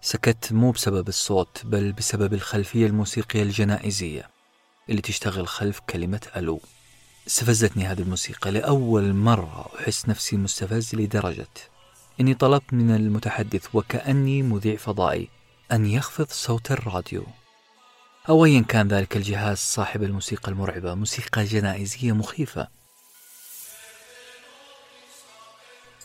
[0.00, 4.28] سكت مو بسبب الصوت بل بسبب الخلفية الموسيقية الجنائزية
[4.88, 6.60] اللي تشتغل خلف كلمة ألو.
[7.26, 8.50] استفزتني هذه الموسيقى.
[8.50, 11.48] لأول مرة أحس نفسي مستفز لدرجة
[12.20, 15.28] إني طلبت من المتحدث وكأني مذيع فضائي
[15.72, 17.26] أن يخفض صوت الراديو.
[18.28, 22.68] أو أيا كان ذلك الجهاز صاحب الموسيقى المرعبة موسيقى جنائزية مخيفة.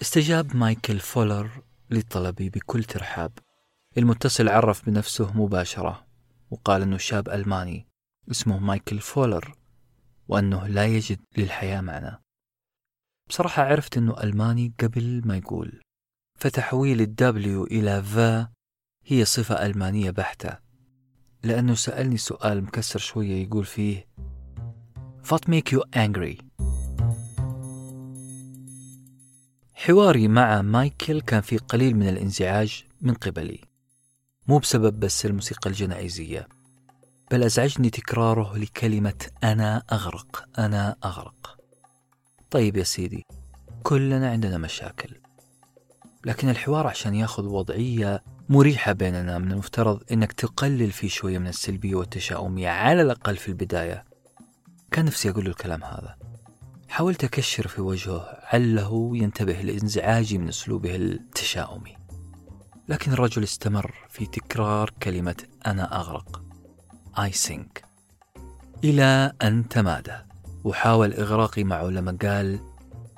[0.02, 1.50] استجاب مايكل فولر
[1.90, 3.32] لطلبي بكل ترحاب.
[3.98, 6.06] المتصل عرف بنفسه مباشرة
[6.52, 7.88] وقال أنه شاب ألماني
[8.32, 9.61] اسمه مايكل فولر.
[10.32, 12.22] وأنه لا يجد للحياة معنى
[13.30, 15.82] بصراحة عرفت أنه ألماني قبل ما يقول
[16.40, 18.48] فتحويل ال W إلى فا
[19.06, 20.58] هي صفة ألمانية بحتة
[21.44, 24.08] لأنه سألني سؤال مكسر شوية يقول فيه
[25.26, 26.42] What make you angry؟
[29.74, 33.60] حواري مع مايكل كان فيه قليل من الانزعاج من قبلي
[34.48, 36.48] مو بسبب بس الموسيقى الجنائزية
[37.32, 41.58] بل أزعجني تكراره لكلمة أنا أغرق أنا أغرق.
[42.52, 43.26] طيب يا سيدي
[43.84, 45.16] كلنا عندنا مشاكل.
[46.26, 51.96] لكن الحوار عشان ياخذ وضعية مريحة بيننا من المفترض أنك تقلل فيه شوية من السلبية
[51.96, 54.06] والتشاؤمية على الأقل في البداية
[54.92, 56.16] كان نفسي أقول له الكلام هذا.
[56.90, 61.98] حاولت أكشر في وجهه عله ينتبه لإنزعاجي من أسلوبه التشاؤمي.
[62.88, 66.51] لكن الرجل استمر في تكرار كلمة أنا أغرق.
[67.16, 67.84] Sink
[68.84, 70.18] إلى أن تمادى.
[70.64, 72.60] وحاول إغراقي معه لما قال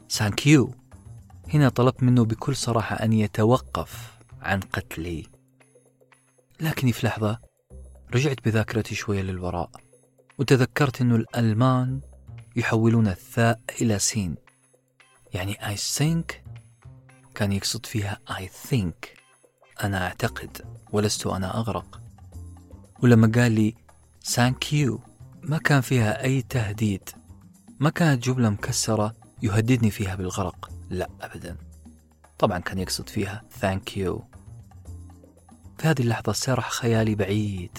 [0.09, 0.73] ثانك يو
[1.53, 5.27] هنا طلبت منه بكل صراحة أن يتوقف عن قتلي.
[6.59, 7.39] لكني في لحظة
[8.15, 9.69] رجعت بذاكرتي شوية للوراء
[10.37, 12.01] وتذكرت أنه الألمان
[12.55, 14.35] يحولون الثاء إلى سين.
[15.33, 16.33] يعني I think
[17.35, 19.07] كان يقصد فيها I think
[19.83, 22.01] أنا أعتقد ولست أنا أغرق.
[23.03, 23.82] ولما قال لي
[24.71, 24.99] you.
[25.43, 27.09] ما كان فيها أي تهديد.
[27.79, 30.71] ما كانت جملة مكسرة يهددني فيها بالغرق.
[30.89, 31.57] لا أبدا.
[32.39, 34.21] طبعا كان يقصد فيها thank you.
[35.77, 37.77] في هذه اللحظة سرح خيالي بعيد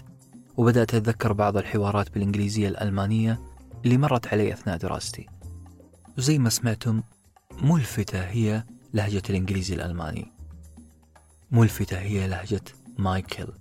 [0.57, 3.41] وبدأت أتذكر بعض الحوارات بالإنجليزية الألمانية
[3.85, 5.27] اللي مرت علي أثناء دراستي.
[6.19, 7.03] وزي ما سمعتم
[7.63, 8.65] ملفتة هي
[8.95, 10.33] لهجة الإنجليزي الألماني.
[11.51, 12.65] ملفتة هي لهجة
[12.99, 13.53] مايكل.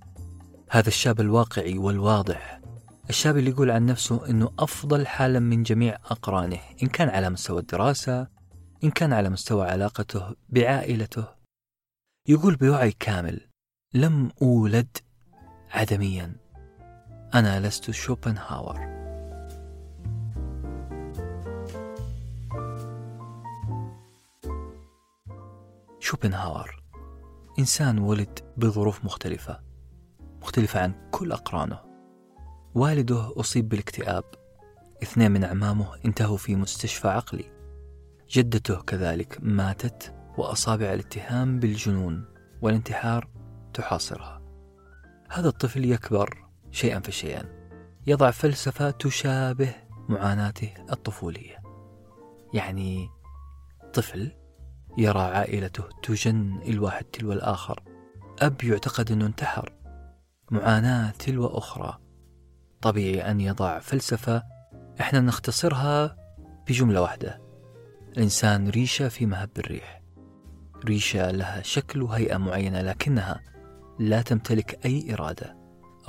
[0.70, 2.63] هذا الشاب الواقعي والواضح.
[3.10, 7.60] الشاب اللي يقول عن نفسه أنه أفضل حالا من جميع أقرانه إن كان على مستوى
[7.60, 8.28] الدراسة
[8.84, 11.28] إن كان على مستوى علاقته بعائلته.
[12.28, 13.42] يقول بوعي كامل
[13.94, 14.98] لم أولد
[15.72, 16.36] عدميا.
[17.34, 18.94] أنا لست شوبنهاور.
[26.00, 26.84] شوبنهاور
[27.60, 29.60] إنسان ولد بظروف مختلفة
[30.42, 31.93] مختلفة عن كل أقرانه.
[32.76, 34.24] والده أصيب بالاكتئاب.
[35.04, 37.52] اثنين من أعمامه انتهوا في مستشفى عقلي.
[38.30, 42.26] جدته كذلك ماتت وأصابع الاتهام بالجنون
[42.62, 43.28] والانتحار
[43.74, 44.42] تحاصرها.
[45.30, 47.44] هذا الطفل يكبر شيئا فشيئا.
[48.08, 49.76] يضع فلسفة تشابه
[50.10, 51.62] معاناته الطفولية.
[52.54, 53.10] يعني
[53.94, 54.32] طفل
[54.98, 57.84] يرى عائلته تجن الواحد تلو الآخر.
[58.42, 59.74] أب يعتقد أنه انتحر.
[60.52, 62.03] معاناة تلو أخرى.
[62.84, 64.44] طبيعي أن يضع فلسفة
[65.02, 66.16] إحنا نختصرها
[66.68, 67.42] بجملة واحدة.
[68.18, 70.02] الإنسان ريشة في مهب الريح.
[70.86, 73.40] ريشة لها شكل وهيئة معينة لكنها
[74.00, 75.58] لا تمتلك أي إرادة.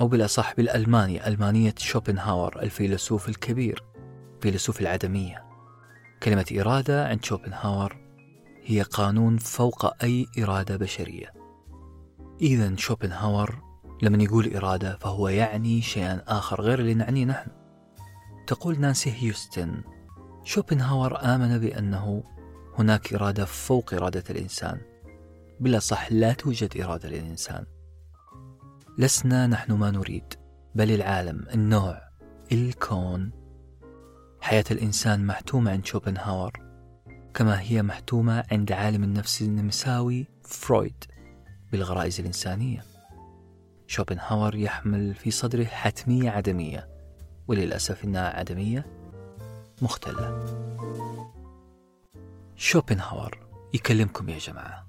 [0.01, 3.83] أو بالأصح بالألماني ألمانية شوبنهاور الفيلسوف الكبير
[4.41, 5.45] فيلسوف العدمية.
[6.23, 7.97] كلمة إرادة عند شوبنهاور
[8.63, 11.33] هي قانون فوق أي إرادة بشرية.
[12.41, 13.64] إذا شوبنهاور
[14.01, 17.51] لما يقول إرادة فهو يعني شيئا آخر غير اللي نعنيه نحن.
[18.47, 19.83] تقول نانسي هيوستن
[20.43, 22.23] شوبنهاور آمن بأنه
[22.77, 24.81] هناك إرادة فوق إرادة الإنسان.
[25.59, 27.65] بلا صح لا توجد إرادة للإنسان.
[28.97, 30.33] لسنا نحن ما نريد
[30.75, 32.01] بل العالم النوع
[32.51, 33.31] الكون.
[34.41, 36.51] حياة الإنسان محتومة عند شوبنهاور
[37.33, 41.03] كما هي محتومة عند عالم النفس النمساوي فرويد
[41.71, 42.94] بالغرائز الإنسانية.
[43.87, 46.89] شوبنهاور يحمل في صدره حتمية عدمية
[47.47, 48.85] وللأسف إنها عدمية
[49.81, 50.45] مختلة.
[52.55, 54.85] شوبنهاور يكلمكم يا جماعة.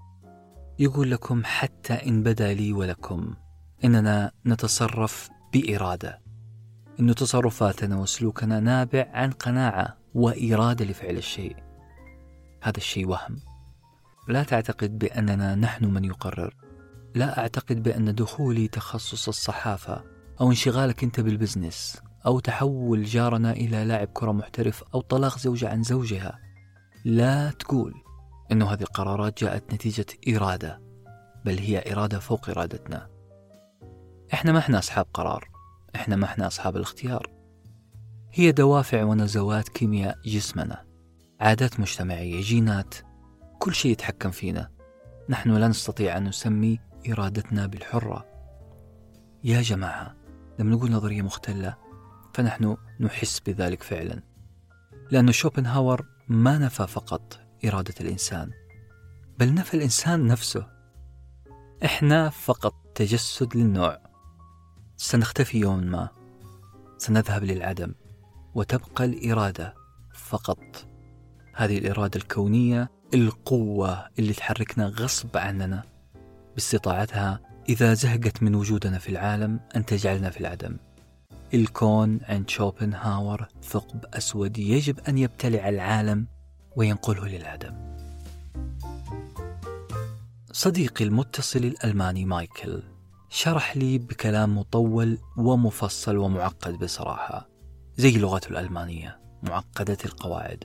[0.78, 3.34] يقول لكم حتى إن بدا لي ولكم
[3.84, 6.20] إننا نتصرف بإرادة.
[7.00, 11.56] إن تصرفاتنا وسلوكنا نابع عن قناعة وإرادة لفعل الشيء.
[12.62, 13.36] هذا الشيء وهم.
[14.28, 16.65] لا تعتقد بأننا نحن من يقرر.
[17.16, 20.04] لا أعتقد بأن دخولي تخصص الصحافة
[20.40, 25.82] أو انشغالك أنت بالبزنس أو تحول جارنا إلى لاعب كرة محترف أو طلاق زوجة عن
[25.82, 26.38] زوجها.
[27.04, 27.94] لا تقول
[28.52, 30.82] أنه هذه القرارات جاءت نتيجة إرادة
[31.44, 33.08] بل هي إرادة فوق إرادتنا.
[34.34, 35.48] إحنا ما إحنا أصحاب قرار
[35.94, 37.32] إحنا ما إحنا أصحاب الاختيار.
[38.32, 40.84] هي دوافع ونزوات كيمياء جسمنا
[41.40, 42.94] عادات مجتمعية جينات
[43.58, 44.76] كل شيء يتحكم فينا.
[45.28, 48.26] نحن لا نستطيع أن نسمي إرادتنا بالحرة.
[49.44, 50.16] يا جماعة
[50.58, 51.76] لما نقول نظرية مختلة
[52.34, 54.22] فنحن نحس بذلك فعلا.
[55.10, 58.50] لأن شوبنهاور ما نفى فقط إرادة الإنسان
[59.38, 60.66] بل نفى الإنسان نفسه.
[61.84, 63.98] إحنا فقط تجسد للنوع.
[64.96, 66.08] سنختفي يوما ما.
[66.98, 67.94] سنذهب للعدم.
[68.54, 69.74] وتبقى الإرادة
[70.14, 70.88] فقط.
[71.54, 75.95] هذه الإرادة الكونية القوة اللي تحركنا غصب عننا.
[76.56, 80.76] باستطاعتها إذا زهقت من وجودنا في العالم أن تجعلنا في العدم.
[81.54, 86.26] الكون عند شوبنهاور ثقب أسود يجب أن يبتلع العالم
[86.76, 87.96] وينقله للعدم.
[90.52, 92.82] صديقي المتصل الألماني مايكل
[93.28, 97.48] شرح لي بكلام مطول ومفصل ومعقد بصراحة
[97.96, 100.64] زي لغته الألمانية معقدة القواعد.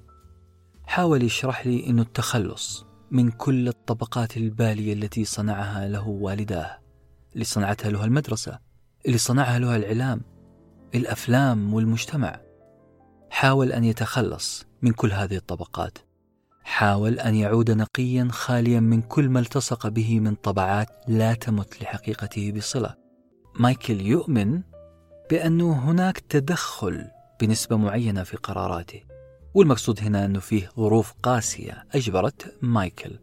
[0.86, 6.80] حاول يشرح لي أنه التخلص من كل الطبقات البالية التي صنعها له والداه
[7.34, 8.60] اللي صنعتها له المدرسة
[9.06, 10.22] اللي صنعها له الإعلام
[10.96, 12.42] الأفلام والمجتمع.
[13.30, 15.98] حاول أن يتخلص من كل هذه الطبقات.
[16.64, 22.52] حاول أن يعود نقيا خاليا من كل ما التصق به من طبعات لا تمت لحقيقته
[22.52, 22.96] بصلة.
[23.60, 24.62] مايكل يؤمن
[25.30, 27.08] بأن هناك تدخل
[27.42, 29.11] بنسبة معينة في قراراته.
[29.54, 33.20] والمقصود هنا أنه فيه ظروف قاسية أجبرت مايكل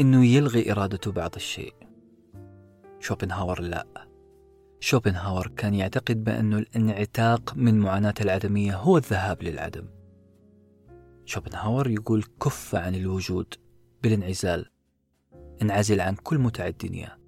[0.00, 1.74] أنه يلغي إرادته بعض الشيء.
[3.00, 3.86] شوبنهاور لا.
[4.80, 9.88] شوبنهاور كان يعتقد بأن الانعتاق من معاناة العدمية هو الذهاب للعدم.
[11.24, 13.54] شوبنهاور يقول كف عن الوجود
[14.02, 14.70] بالانعزال
[15.62, 17.18] انعزل عن كل متع الدنيا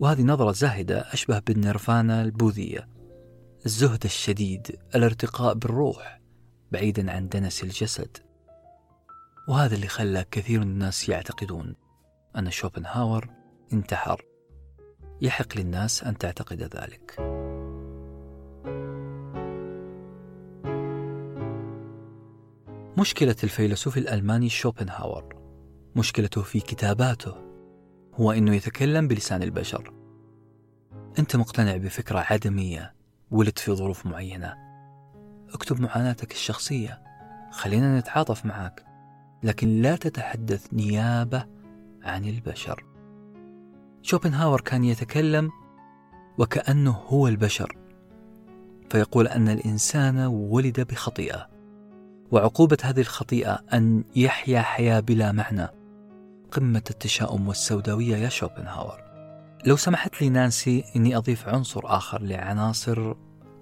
[0.00, 2.88] وهذه نظرة زاهدة أشبه بالنيرفانا البوذية
[3.66, 6.23] الزهد الشديد الارتقاء بالروح.
[6.74, 8.16] بعيدا عن دنس الجسد.
[9.48, 11.74] وهذا اللي خلى كثير من الناس يعتقدون
[12.36, 13.28] أن شوبنهاور
[13.72, 14.24] انتحر.
[15.22, 17.20] يحق للناس أن تعتقد ذلك.
[22.98, 25.34] مشكلة الفيلسوف الألماني شوبنهاور
[25.96, 27.34] مشكلته في كتاباته
[28.14, 29.94] هو أنه يتكلم بلسان البشر.
[31.18, 32.94] أنت مقتنع بفكرة عدمية
[33.30, 34.73] ولد في ظروف معينة.
[35.54, 37.00] اكتب معاناتك الشخصية.
[37.50, 38.84] خلينا نتعاطف معك
[39.42, 41.46] لكن لا تتحدث نيابة
[42.02, 42.84] عن البشر.
[44.02, 45.50] شوبنهاور كان يتكلم
[46.38, 47.76] وكأنه هو البشر.
[48.90, 51.48] فيقول أن الإنسان ولد بخطيئة.
[52.30, 55.68] وعقوبة هذه الخطيئة أن يحيا حياة بلا معنى.
[56.52, 59.04] قمة التشاؤم والسوداوية يا شوبنهاور.
[59.66, 63.14] لو سمحت لي نانسي أني أضيف عنصر آخر لعناصر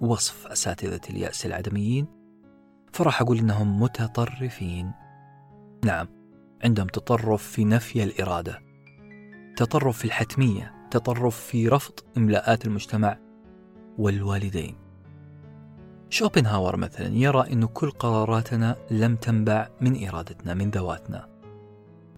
[0.03, 2.07] وصف أساتذة اليأس العدميين
[2.93, 4.91] فراح أقول إنهم متطرفين.
[5.85, 6.07] نعم
[6.63, 8.59] عندهم تطرف في نفي الإرادة
[9.57, 13.17] تطرف في الحتمية تطرف في رفض إملاءات المجتمع
[13.97, 14.75] والوالدين.
[16.09, 21.29] شوبنهاور مثلا يرى أن كل قراراتنا لم تنبع من إرادتنا من ذواتنا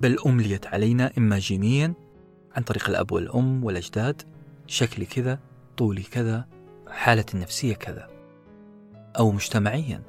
[0.01, 1.93] بل أمليت علينا إما جينيا
[2.55, 4.21] عن طريق الأب والأم والأجداد
[4.67, 5.39] شكلي كذا
[5.77, 6.54] طولي كذا
[6.95, 8.07] حالتي النفسية كذا
[9.19, 10.01] أو مجتمعيا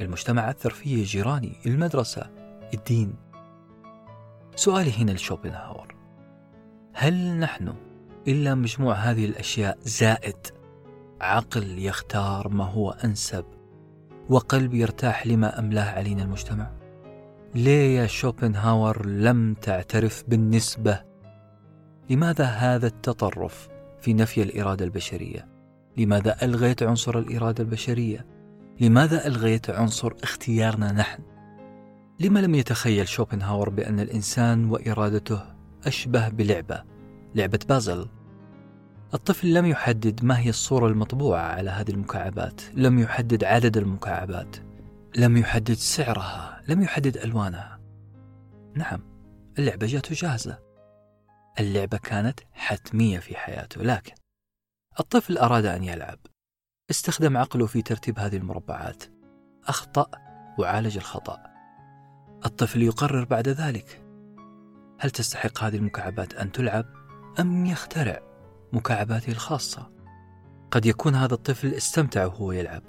[0.00, 2.30] المجتمع أثر فيه جيراني المدرسة
[2.74, 3.14] الدين
[4.56, 5.94] سؤالي هنا لشوبنهاور
[6.92, 7.74] هل نحن
[8.28, 10.36] إلا مجموع هذه الأشياء زائد
[11.20, 13.44] عقل يختار ما هو أنسب
[14.30, 16.70] وقلب يرتاح لما أملاه علينا المجتمع؟
[17.54, 21.02] ليه يا شوبنهاور لم تعترف بالنسبة؟
[22.10, 23.68] لماذا هذا التطرف
[24.00, 25.55] في نفي الإرادة البشرية؟
[25.96, 28.26] لماذا ألغيت عنصر الإرادة البشرية؟
[28.80, 31.22] لماذا ألغيت عنصر اختيارنا نحن؟
[32.20, 35.42] لما لم يتخيل شوبنهاور بأن الإنسان وإرادته
[35.86, 36.84] أشبه بلعبة
[37.34, 38.08] لعبة بازل
[39.14, 44.56] الطفل لم يحدد ما هي الصورة المطبوعة على هذه المكعبات لم يحدد عدد المكعبات
[45.16, 47.80] لم يحدد سعرها لم يحدد ألوانها
[48.74, 49.00] نعم
[49.58, 50.58] اللعبة جاته جاهزة
[51.60, 54.12] اللعبة كانت حتمية في حياته لكن
[55.00, 56.18] الطفل أراد أن يلعب.
[56.90, 59.04] استخدم عقله في ترتيب هذه المربعات.
[59.64, 60.10] أخطأ
[60.58, 61.38] وعالج الخطأ.
[62.46, 64.02] الطفل يقرر بعد ذلك.
[64.98, 66.84] هل تستحق هذه المكعبات أن تلعب
[67.40, 68.20] أم يخترع
[68.72, 69.90] مكعباته الخاصة؟
[70.70, 72.82] قد يكون هذا الطفل استمتع وهو يلعب.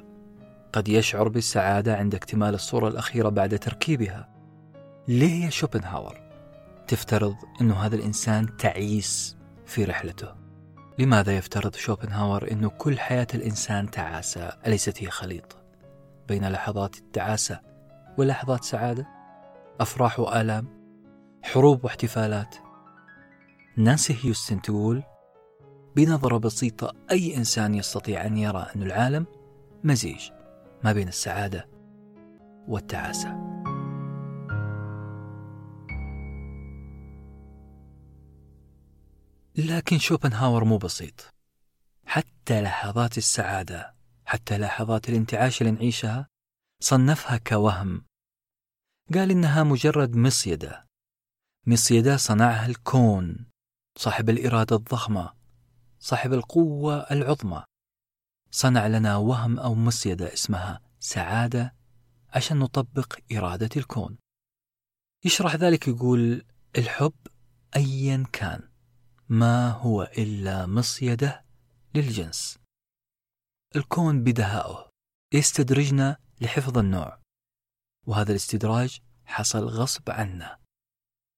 [0.74, 4.30] قد يشعر بالسعادة عند اكتمال الصورة الأخيرة بعد تركيبها.
[5.08, 6.22] ليه يا شوبنهاور؟
[6.88, 10.47] تفترض أنه هذا الإنسان تعيس في رحلته.
[11.00, 15.58] لماذا يفترض شوبنهاور أنه كل حياة الإنسان تعاسة؟ أليست هي خليط
[16.28, 17.60] بين لحظات التعاسة
[18.18, 19.08] ولحظات سعادة؟
[19.80, 20.68] أفراح وآلام؟
[21.44, 22.56] حروب واحتفالات؟
[23.78, 25.04] نانسي هيوستن تقول
[25.96, 29.26] بنظرة بسيطة أي إنسان يستطيع أن يرى أن العالم
[29.84, 30.30] مزيج
[30.84, 31.68] ما بين السعادة
[32.68, 33.57] والتعاسة.
[39.58, 41.34] لكن شوبنهاور مو بسيط.
[42.06, 43.96] حتى لحظات السعادة
[44.26, 46.28] حتى لحظات الانتعاش اللي نعيشها
[46.80, 48.06] صنفها كوهم.
[49.14, 50.88] قال إنها مجرد مصيدة.
[51.68, 53.46] مصيدة صنعها الكون
[53.98, 55.34] صاحب الإرادة الضخمة
[56.00, 57.64] صاحب القوة العظمى.
[58.52, 61.76] صنع لنا وهم أو مصيدة اسمها سعادة
[62.30, 64.18] عشان نطبق إرادة الكون.
[65.26, 66.46] يشرح ذلك يقول
[66.78, 67.14] الحب
[67.76, 68.77] أيا كان.
[69.30, 71.46] ما هو إلا مصيدة
[71.96, 72.60] للجنس.
[73.76, 74.90] الكون بدهائه
[75.34, 77.20] يستدرجنا لحفظ النوع.
[78.06, 80.60] وهذا الاستدراج حصل غصب عنا.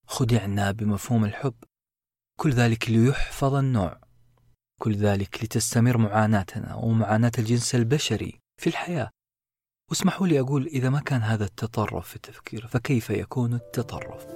[0.07, 1.55] خدعنا بمفهوم الحب.
[2.39, 4.01] كل ذلك ليحفظ النوع.
[4.81, 9.09] كل ذلك لتستمر معاناتنا ومعاناة الجنس البشري في الحياة.
[9.89, 14.27] واسمحوا لي أقول إذا ما كان هذا التطرف في التفكير فكيف يكون التطرف؟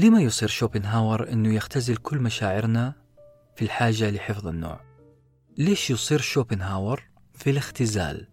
[0.00, 2.94] لما يصر شوبنهاور أنه يختزل كل مشاعرنا
[3.56, 4.80] في الحاجة لحفظ النوع؟
[5.58, 7.02] ليش يصر شوبنهاور
[7.34, 8.26] في الاختزال؟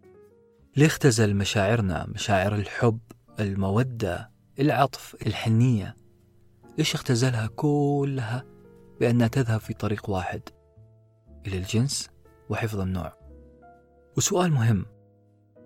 [0.78, 3.00] ليه اختزل مشاعرنا مشاعر الحب
[3.40, 5.96] المودة العطف الحنية
[6.78, 8.46] ليش اختزلها كلها
[9.00, 10.42] بأنها تذهب في طريق واحد
[11.48, 12.10] إلى الجنس
[12.50, 13.14] وحفظ النوع
[14.18, 14.86] وسؤال مهم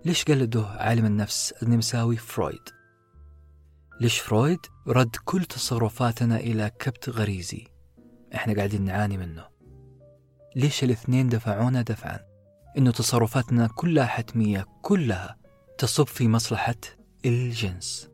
[0.06, 2.70] ليش قلده عالم النفس النمساوي فرويد
[4.02, 7.68] ليش فرويد رد كل تصرفاتنا إلى كبت غريزي.
[8.36, 9.48] إحنا قاعدين نعاني منه.
[10.56, 12.20] ليش الاثنين دفعونا دفعا؟
[12.78, 15.38] إنه تصرفاتنا كلها حتمية كلها
[15.78, 16.76] تصب في مصلحة
[17.26, 18.10] الجنس.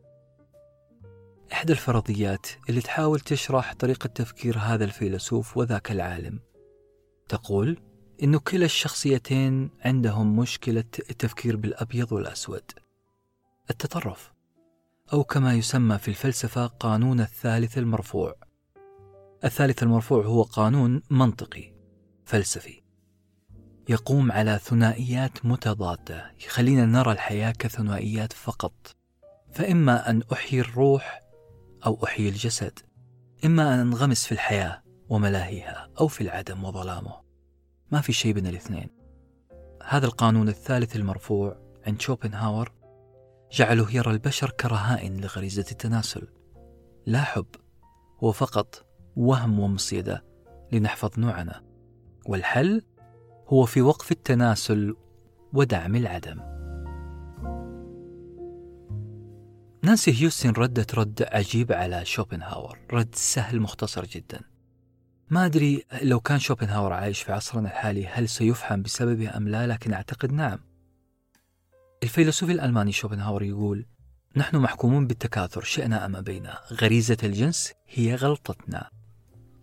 [1.52, 6.40] إحدى الفرضيات اللي تحاول تشرح طريقة تفكير هذا الفيلسوف وذاك العالم.
[7.28, 7.78] تقول
[8.22, 12.64] إنه كلا الشخصيتين عندهم مشكلة التفكير بالأبيض والأسود.
[13.70, 14.37] التطرف.
[15.12, 18.34] أو كما يسمى في الفلسفة قانون الثالث المرفوع.
[19.44, 21.72] الثالث المرفوع هو قانون منطقي
[22.24, 22.82] فلسفي
[23.88, 28.96] يقوم على ثنائيات متضادة يخلينا نرى الحياة كثنائيات فقط.
[29.52, 31.22] فإما أن أحيي الروح
[31.86, 32.78] أو أحيي الجسد
[33.44, 37.20] إما أن أنغمس في الحياة وملاهيها أو في العدم وظلامه.
[37.92, 38.88] ما في شيء بين الاثنين.
[39.84, 41.56] هذا القانون الثالث المرفوع
[41.86, 42.77] عند شوبنهاور
[43.52, 46.28] جعله يرى البشر كرهائن لغريزة التناسل.
[47.06, 47.46] لا حب
[48.24, 48.86] هو فقط
[49.16, 50.24] وهم ومصيدة
[50.72, 51.62] لنحفظ نوعنا.
[52.26, 52.82] والحل
[53.48, 54.96] هو في وقف التناسل
[55.52, 56.40] ودعم العدم.
[59.82, 64.40] نانسي هيوستن ردت رد عجيب على شوبنهاور رد سهل مختصر جدا.
[65.30, 69.92] ما أدري لو كان شوبنهاور عايش في عصرنا الحالي هل سيفهم بسببه أم لا لكن
[69.92, 70.67] أعتقد نعم.
[72.02, 73.86] الفيلسوف الألماني شوبنهاور يقول
[74.36, 76.60] نحن محكومون بالتكاثر شئنا أم أبينا.
[76.72, 78.90] غريزة الجنس هي غلطتنا.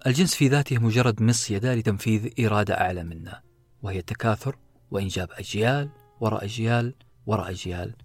[0.07, 3.41] الجنس في ذاته مجرد مصيدة لتنفيذ إرادة أعلى منا
[3.81, 4.55] وهي التكاثر
[4.91, 7.95] وإنجاب أجيال وراء أجيال وراء أجيال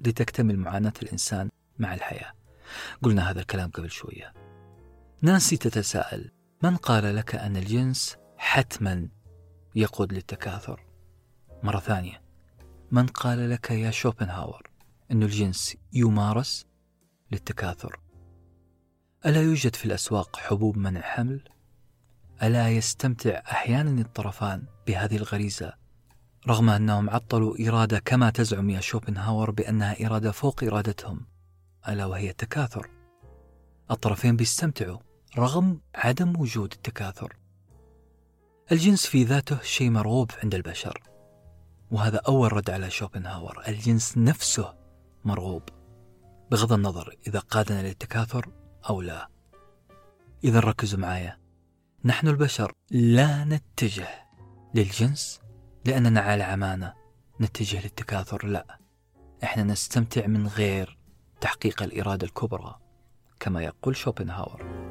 [0.00, 2.32] لتكتمل معاناة الإنسان مع الحياة.
[3.02, 4.32] قلنا هذا الكلام قبل شوية.
[5.22, 6.30] نانسي تتساءل
[6.62, 9.08] من قال لك أن الجنس حتما
[9.74, 10.80] يقود للتكاثر؟
[11.62, 12.23] مرة ثانية
[12.94, 14.62] من قال لك يا شوبنهاور
[15.10, 16.66] أن الجنس يمارس
[17.32, 18.00] للتكاثر؟
[19.26, 21.48] ألا يوجد في الأسواق حبوب منع حمل؟
[22.42, 25.72] ألا يستمتع أحيانا الطرفان بهذه الغريزة
[26.48, 31.26] رغم أنهم عطلوا إرادة كما تزعم يا شوبنهاور بأنها إرادة فوق إرادتهم
[31.88, 32.90] ألا وهي التكاثر؟
[33.90, 34.98] الطرفين بيستمتعوا
[35.38, 37.36] رغم عدم وجود التكاثر.
[38.72, 41.13] الجنس في ذاته شيء مرغوب عند البشر.
[41.90, 43.62] وهذا أول رد على شوبنهاور.
[43.68, 44.74] الجنس نفسه
[45.24, 45.62] مرغوب
[46.50, 48.52] بغض النظر إذا قادنا للتكاثر
[48.90, 49.28] أو لا.
[50.44, 51.38] إذا ركزوا معايا.
[52.04, 54.08] نحن البشر لا نتجه
[54.74, 55.40] للجنس
[55.84, 56.94] لأننا على عمانة
[57.40, 58.78] نتجه للتكاثر لا.
[59.44, 60.98] إحنا نستمتع من غير
[61.40, 62.78] تحقيق الإرادة الكبرى
[63.40, 64.84] كما يقول شوبنهاور.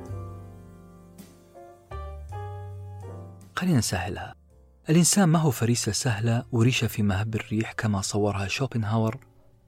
[3.55, 4.42] خلينا نسهلها.
[4.89, 9.17] الإنسان ما هو فريسة سهلة وريشة في مهب الريح كما صورها شوبنهاور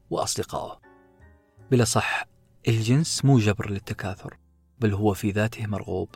[0.09, 0.79] وأصدقائه.
[1.71, 2.25] بلا صح
[2.67, 4.37] الجنس مو جبر للتكاثر
[4.79, 6.15] بل هو في ذاته مرغوب.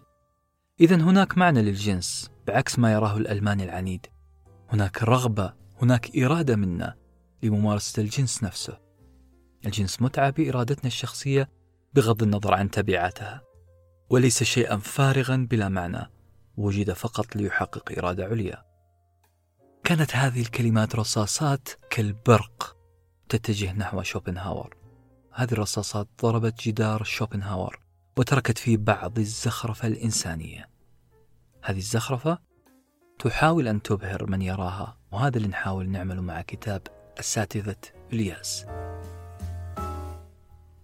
[0.82, 4.06] إذا هناك معنى للجنس بعكس ما يراه الألماني العنيد.
[4.70, 6.96] هناك رغبة هناك إرادة منا
[7.44, 8.80] لممارسة الجنس نفسه.
[9.66, 11.50] الجنس متعة بإرادتنا الشخصية
[11.94, 13.42] بغض النظر عن تبعاتها
[14.10, 16.12] وليس شيئا فارغا بلا معنى
[16.58, 18.69] وجد فقط ليحقق إرادة عليا.
[19.84, 22.78] كانت هذه الكلمات رصاصات كالبرق
[23.30, 24.76] تتجه نحو شوبنهاور.
[25.34, 27.80] هذه الرصاصات ضربت جدار شوبنهاور
[28.18, 30.70] وتركت فيه بعض الزخرفة الإنسانية.
[31.64, 32.40] هذه الزخرفة
[33.20, 36.82] تحاول أن تبهر من يراها وهذا اللي نحاول نعمله مع كتاب
[37.20, 37.82] أساتذة
[38.14, 38.66] إلياس.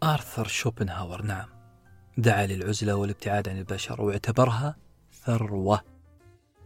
[0.04, 1.50] آرثر شوبنهاور نعم
[2.18, 4.76] دعا للعزلة والابتعاد عن البشر واعتبرها
[5.26, 5.95] ثروة.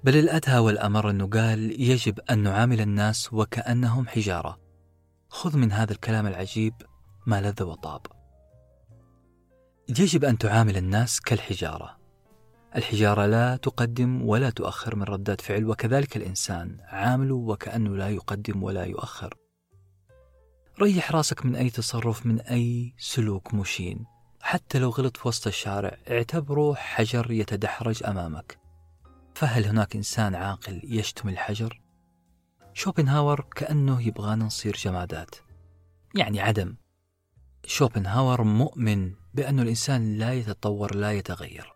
[0.04, 4.60] بل الأدهى والأمر أنه قال يجب أن نعامل الناس وكأنهم حجارة.
[5.30, 6.74] خذ من هذا الكلام العجيب
[7.26, 8.02] ما لذ وطاب.
[9.90, 11.98] يجب أن تعامل الناس كالحجارة.
[12.76, 18.84] الحجارة لا تقدم ولا تؤخر من ردات فعل وكذلك الإنسان عامله وكأنه لا يقدم ولا
[18.84, 19.36] يؤخر.
[20.82, 24.06] ريح راسك من أي تصرف من أي سلوك مشين.
[24.42, 28.69] حتى لو غلط في وسط الشارع اعتبره حجر يتدحرج أمامك.
[29.40, 31.82] فهل هناك إنسان عاقل يشتم الحجر؟
[32.74, 35.36] شوبنهاور كأنه يبغانا نصير جمادات
[36.16, 36.76] يعني عدم.
[37.66, 41.74] شوبنهاور مؤمن بأن الإنسان لا يتطور لا يتغير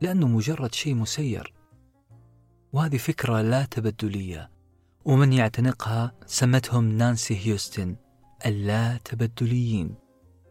[0.00, 1.54] لأنه مجرد شيء مسير.
[2.72, 4.50] وهذه فكرة لا تبدلية
[5.04, 7.96] ومن يعتنقها سمتهم نانسي هيوستن
[8.46, 9.94] اللا تبدليين.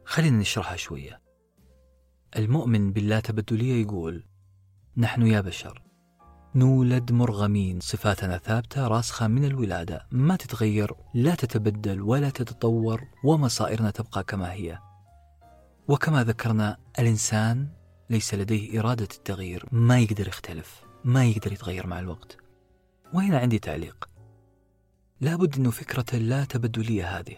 [0.05, 1.22] خلينا نشرحها شوية.
[2.36, 4.26] المؤمن باللا تبدلية يقول
[4.97, 5.82] نحن يا بشر
[6.56, 10.08] نولد مرغمين صفاتنا ثابتة راسخة من الولادة.
[10.12, 14.80] ما تتغير لا تتبدل ولا تتطور ومصائرنا تبقى كما هي.
[15.88, 17.68] وكما ذكرنا الإنسان
[18.10, 19.66] ليس لديه إرادة التغيير.
[19.72, 22.38] ما يقدر يختلف ما يقدر يتغير مع الوقت.
[23.14, 24.10] وهنا عندي تعليق.
[25.22, 27.38] لابد أنه فكرة اللا تبدلية هذه.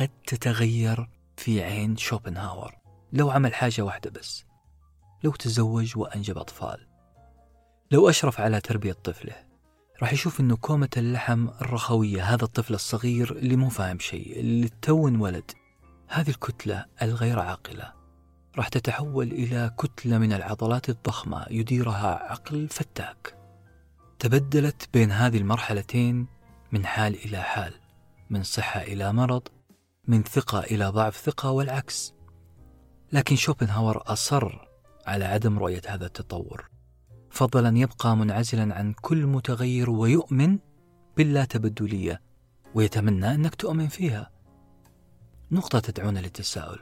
[0.00, 2.74] قد تتغير في عين شوبنهاور.
[3.12, 4.44] لو عمل حاجة واحدة بس.
[5.24, 6.89] لو تزوج وأنجب أطفال.
[7.90, 9.34] لو أشرف على تربية طفله
[10.02, 15.08] راح يشوف أنه كومة اللحم الرخوية هذا الطفل الصغير اللي مو فاهم شيء اللي تو
[15.24, 15.50] ولد
[16.08, 17.92] هذه الكتلة الغير عاقلة.
[18.56, 23.36] راح تتحول إلى كتلة من العضلات الضخمة يديرها عقل فتاك.
[24.18, 26.26] تبدلت بين هذه المرحلتين
[26.72, 27.74] من حال إلى حال
[28.30, 29.42] من صحة إلى مرض
[30.08, 32.14] من ثقة إلى ضعف ثقة والعكس.
[33.12, 34.68] لكن شوبنهاور أصر
[35.06, 36.70] على عدم رؤية هذا التطور.
[37.30, 40.58] فضل أن يبقى منعزلا عن كل متغير ويؤمن
[41.16, 42.22] باللا تبدلية
[42.74, 44.30] ويتمنى أنك تؤمن فيها
[45.50, 46.78] نقطة تدعونا للتساؤل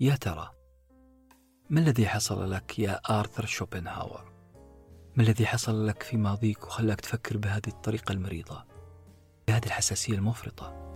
[0.00, 0.50] يا ترى
[1.70, 4.32] ما الذي حصل لك يا آرثر شوبنهاور؟
[5.16, 8.64] ما الذي حصل لك في ماضيك وخلاك تفكر بهذه الطريقة المريضة؟
[9.48, 10.92] بهذه الحساسية المفرطة؟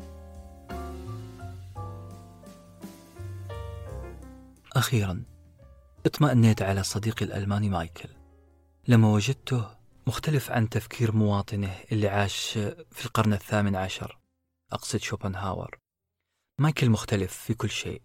[4.77, 5.23] أخيرا
[6.07, 8.09] اطمأنيت على صديقي الألماني مايكل
[8.89, 9.77] لما وجدته
[10.07, 12.59] مختلف عن تفكير مواطنه اللي عاش
[12.91, 14.19] في القرن الثامن عشر
[14.73, 15.79] أقصد شوبنهاور.
[16.61, 18.03] مايكل مختلف في كل شيء.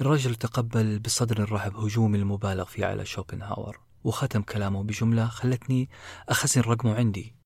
[0.00, 5.90] الرجل تقبل بصدر رحب هجوم المبالغ فيه على شوبنهاور وختم كلامه بجملة خلتني
[6.28, 7.36] أخزن رقمه عندي.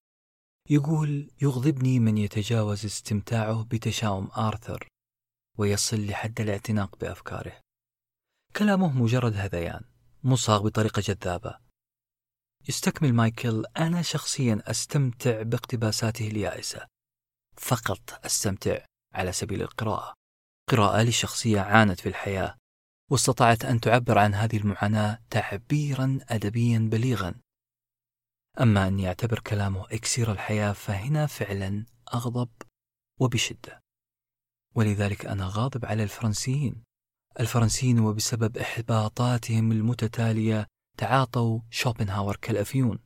[0.70, 4.89] يقول يغضبني من يتجاوز استمتاعه بتشاؤم آرثر
[5.59, 7.60] ويصل لحد الاعتناق بأفكاره.
[8.56, 9.85] كلامه مجرد هذيان
[10.24, 11.65] مصاغ بطريقة جذابة.
[12.68, 13.64] يستكمل مايكل.
[13.76, 16.86] أنا شخصيا أستمتع باقتباساته اليائسة
[17.56, 18.84] فقط أستمتع
[19.14, 20.14] على سبيل القراءة.
[20.70, 22.56] قراءة لشخصية عانت في الحياة
[23.10, 27.34] واستطاعت أن تعبر عن هذه المعاناة تعبيرا أدبيا بليغا.
[28.60, 32.48] أما أن يعتبر كلامه إكسير الحياة فهنا فعلا أغضب
[33.20, 33.80] وبشدة.
[34.74, 36.82] ولذلك أنا غاضب على الفرنسيين.
[37.40, 40.66] الفرنسيين وبسبب إحباطاتهم المتتالية
[40.97, 42.98] تعاطوا شوبنهاور كالأفيون.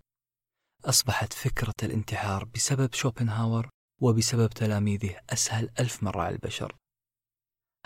[0.84, 3.68] أصبحت فكرة الانتحار بسبب شوبنهاور
[4.00, 6.76] وبسبب تلاميذه أسهل ألف مرة على البشر.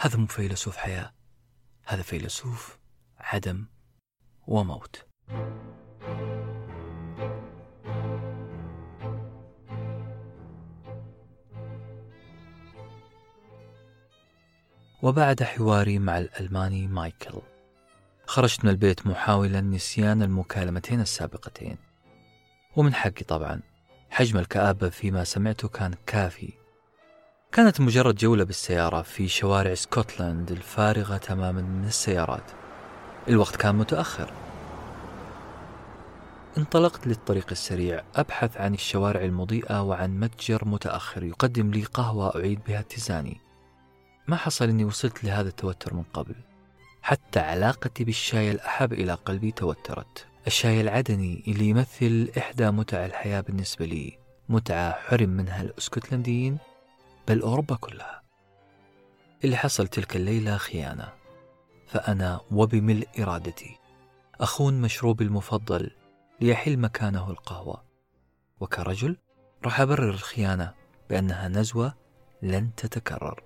[0.01, 1.15] هذا مو فيلسوف حياة
[1.85, 2.79] هذا فيلسوف
[3.19, 3.67] عدم
[4.47, 5.07] وموت.
[15.03, 17.54] وبعد حواري مع الألماني مايكل.
[18.35, 21.77] خرجت من البيت محاولا نسيان المكالمتين السابقتين.
[22.77, 23.61] ومن حقي طبعا
[24.11, 26.53] حجم الكآبة فيما سمعته كان كافي.
[27.53, 32.51] كانت مجرد جولة بالسيارة في شوارع اسكتلند الفارغة تماما من السيارات.
[33.29, 34.33] الوقت كان متأخر.
[36.59, 42.81] انطلقت للطريق السريع أبحث عن الشوارع المضيئة وعن متجر متأخر يقدم لي قهوة أعيد بها
[42.81, 43.41] اتزاني.
[44.29, 46.35] ما حصل أني وصلت لهذا التوتر من قبل.
[47.05, 50.27] حتى علاقتي بالشاي الأحب إلى قلبي توترت.
[50.47, 54.19] الشاي العدني اللي يمثل إحدى متع الحياة بالنسبة لي
[54.49, 56.59] متعة حرم منها الأسكتلنديين
[57.29, 58.23] بل أوروبا كلها.
[59.45, 61.13] اللي حصل تلك الليلة خيانة.
[61.87, 63.77] فأنا وبملء إرادتي
[64.41, 65.91] أخون مشروبي المفضل
[66.41, 67.85] ليحل مكانه القهوة.
[68.61, 69.17] وكرجل
[69.65, 70.75] راح أبرر الخيانة
[71.11, 71.95] بأنها نزوة
[72.43, 73.44] لن تتكرر.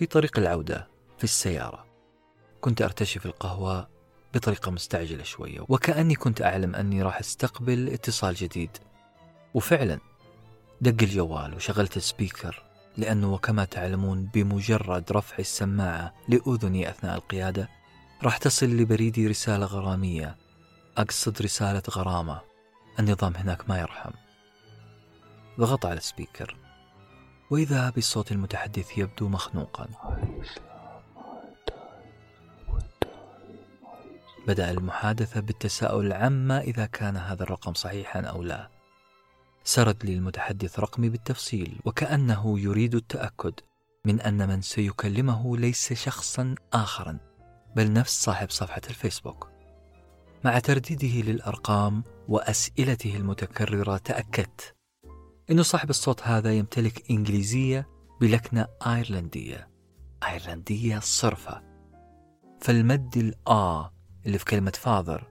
[0.00, 1.86] في طريق العودة في السيارة.
[2.60, 3.88] كنت أرتشف القهوة
[4.34, 8.70] بطريقة مستعجلة شوية وكأني كنت أعلم أني راح أستقبل اتصال جديد.
[9.54, 9.98] وفعلا
[10.80, 12.62] دق الجوال وشغلت السبيكر
[12.96, 17.68] لأنه وكما تعلمون بمجرد رفع السماعة لأذني أثناء القيادة
[18.22, 20.36] راح تصل لبريدي رسالة غرامية.
[20.96, 22.40] أقصد رسالة غرامة.
[22.98, 24.12] النظام هناك ما يرحم.
[25.58, 26.56] ضغط على السبيكر.
[27.50, 29.88] وإذا بالصوت المتحدث يبدو مخنوقا.
[34.46, 38.68] بدأ المحادثة بالتساؤل عما إذا كان هذا الرقم صحيحا أو لا.
[39.64, 43.54] سرد لي المتحدث رقمي بالتفصيل وكأنه يريد التأكد
[44.04, 47.18] من أن من سيكلمه ليس شخصا آخرا
[47.76, 49.48] بل نفس صاحب صفحة الفيسبوك.
[50.44, 54.74] مع ترديده للأرقام وأسئلته المتكررة تأكدت
[55.50, 57.88] أن صاحب الصوت هذا يمتلك إنجليزية
[58.20, 59.68] بلكنة أيرلندية.
[60.28, 61.62] أيرلندية صرفة.
[62.60, 63.90] فالمد الآ
[64.26, 65.22] اللي في كلمة father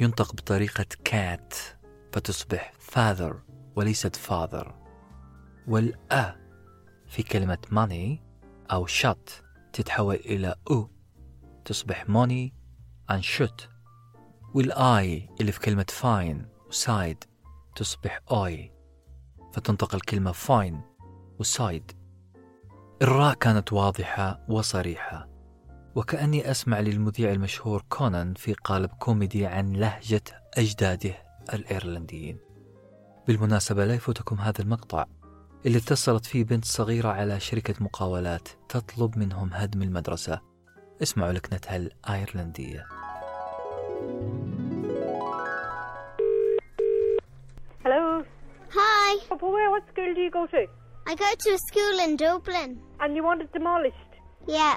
[0.00, 1.54] ينطق بطريقة كات
[2.12, 3.34] فتصبح father
[3.76, 4.72] وليست father
[5.68, 6.36] والأ
[7.08, 8.20] في كلمة money
[8.72, 9.32] أو shut
[9.72, 10.90] تتحول إلى أو
[11.64, 12.52] تصبح money
[13.12, 13.68] and shut
[14.54, 17.24] والآي اللي في كلمة fine وسايد
[17.76, 18.81] تصبح أوي.
[19.52, 20.74] فتنطق الكلمة fine
[21.38, 21.92] وسايد
[23.02, 25.28] الراء كانت واضحة وصريحة
[25.94, 30.22] وكأني أسمع للمذيع المشهور كونان في قالب كوميدي عن لهجة
[30.54, 31.14] أجداده
[31.52, 32.38] الإيرلنديين.
[33.26, 35.04] بالمناسبة لا يفوتكم هذا المقطع
[35.66, 40.40] اللي اتصلت فيه بنت صغيرة على شركة مقاولات تطلب منهم هدم المدرسة.
[41.02, 42.86] اسمعوا لكنتها الأيرلندية.
[44.02, 44.41] Hello.
[49.30, 49.70] Oh, where?
[49.70, 50.66] What school do you go to?
[51.06, 52.80] I go to a school in Dublin.
[53.00, 53.96] And you want it demolished?
[54.46, 54.76] Yeah.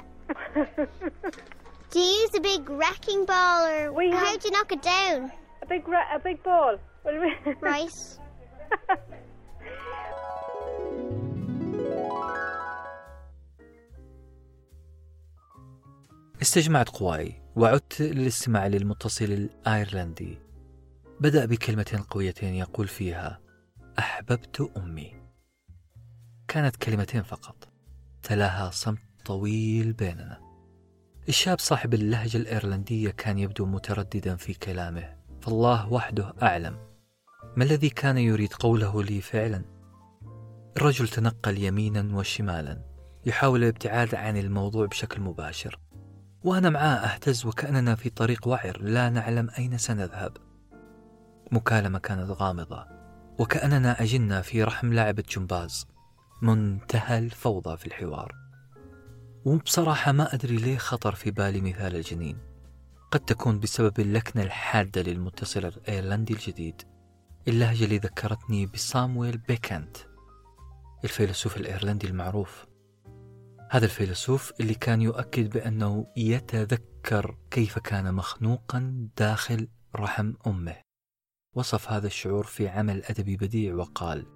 [1.90, 4.82] Do you use a big wrecking ball or We how have- do you knock it
[4.82, 5.30] down?
[5.62, 6.74] a big, ra- a big ball.
[7.04, 7.90] Well, we- Right.
[16.42, 20.38] استجمعت قواي وعدت للاستماع للمتصل الأيرلندي
[21.20, 23.40] بدأ بكلمتين قويتين يقول فيها
[23.98, 25.14] أحببت أمي.
[26.48, 27.68] كانت كلمتين فقط.
[28.22, 30.40] تلاها صمت طويل بيننا.
[31.28, 35.16] الشاب صاحب اللهجة الإيرلندية كان يبدو مترددا في كلامه.
[35.40, 36.78] فالله وحده أعلم.
[37.56, 39.64] ما الذي كان يريد قوله لي فعلا؟
[40.76, 42.82] الرجل تنقل يمينا وشمالا.
[43.26, 45.78] يحاول الابتعاد عن الموضوع بشكل مباشر.
[46.44, 48.78] وأنا معاه أهتز وكأننا في طريق وعر.
[48.82, 50.36] لا نعلم أين سنذهب.
[51.52, 52.95] مكالمة كانت غامضة.
[53.38, 55.86] وكأننا أجنا في رحم لعبة جمباز
[56.42, 58.34] منتهى الفوضى في الحوار.
[59.44, 62.38] وبصراحة ما أدري ليه خطر في بالي مثال الجنين.
[63.10, 66.82] قد تكون بسبب اللكنة الحادة للمتصل الأيرلندي الجديد.
[67.48, 69.96] اللهجة اللي ذكرتني بصامويل بيكانت.
[71.04, 72.66] الفيلسوف الأيرلندي المعروف.
[73.70, 80.85] هذا الفيلسوف اللي كان يؤكد بأنه يتذكر كيف كان مخنوقا داخل رحم أمه.
[81.56, 84.26] وصف هذا الشعور في عمل أدبي بديع وقال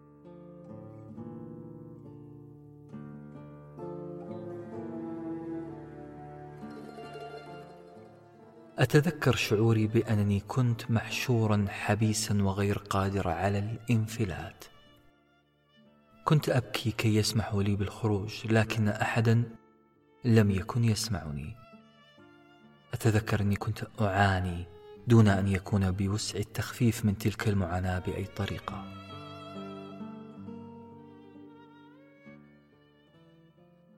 [8.79, 14.65] أتذكر شعوري بأنني كنت محشورا حبيسا وغير قادر على الانفلات.
[16.25, 19.43] كنت أبكي كي يسمحوا لي بالخروج لكن أحدا
[20.25, 21.57] لم يكن يسمعني.
[22.95, 28.85] أتذكر أني كنت أعاني دون أن يكون بوسعي التخفيف من تلك المعاناة بأي طريقة.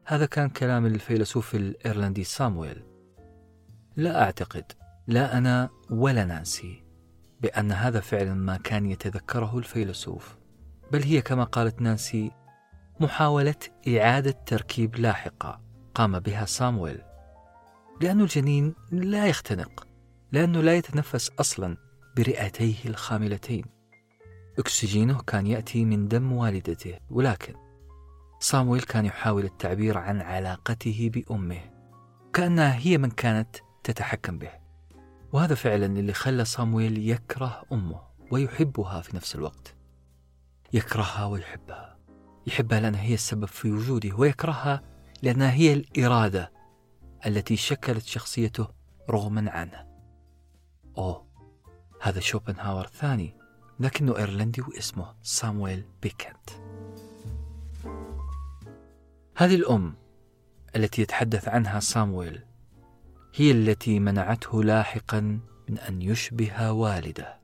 [0.04, 2.82] هذا كان كلام الفيلسوف الإيرلندي سامويل.
[3.96, 4.72] لا أعتقد
[5.06, 6.84] لا أنا ولا نانسي
[7.40, 10.36] بأن هذا فعلا ما كان يتذكره الفيلسوف.
[10.92, 12.30] بل هي كما قالت نانسي
[13.00, 13.54] محاولة
[13.88, 15.60] إعادة تركيب لاحقة
[15.94, 17.02] قام بها سامويل
[18.00, 19.91] لأن الجنين لا يختنق.
[20.32, 21.76] لأنه لا يتنفس أصلا
[22.16, 23.64] برئتيه الخاملتين.
[24.58, 27.54] أكسجينه كان يأتي من دم والدته ولكن
[28.40, 31.60] صامويل كان يحاول التعبير عن علاقته بأمه
[32.32, 34.50] كأنها هي من كانت تتحكم به.
[35.32, 38.00] وهذا فعلا اللي خلى صامويل يكره أمه
[38.30, 39.74] ويحبها في نفس الوقت.
[40.72, 41.98] يكرهها ويحبها.
[42.46, 44.82] يحبها لأنها هي السبب في وجوده ويكرهها
[45.22, 46.52] لأنها هي الإرادة
[47.26, 48.68] التي شكلت شخصيته
[49.10, 49.91] رغما عنه.
[50.98, 51.26] أوه
[52.00, 53.36] هذا شوبنهاور ثاني
[53.80, 56.50] لكنه إيرلندي واسمه سامويل بيكنت
[59.36, 59.94] هذه الأم
[60.76, 62.44] التي يتحدث عنها سامويل
[63.34, 67.40] هي التي منعته لاحقا من أن يشبه والده.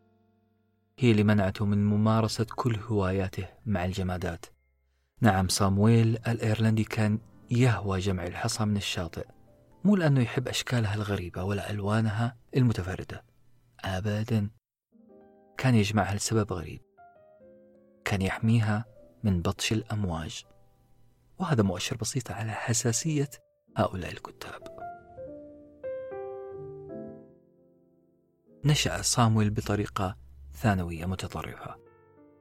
[0.99, 4.47] هي اللي منعته من ممارسة كل هواياته مع الجمادات.
[5.21, 7.19] نعم صامويل الإيرلندي كان
[7.51, 9.27] يهوى جمع الحصى من الشاطئ
[9.85, 13.25] مو لأنه يحب أشكالها الغريبة ولا ألوانها المتفردة.
[13.85, 14.51] أبدا.
[15.59, 16.81] كان يجمعها لسبب غريب.
[18.05, 18.85] كان يحميها
[19.23, 20.45] من بطش الأمواج.
[21.39, 23.31] وهذا مؤشر بسيط على حساسية
[23.77, 24.79] هؤلاء الكتاب.
[28.65, 30.17] نشأ صامويل بطريقة
[30.53, 31.77] ثانوية متطرفة.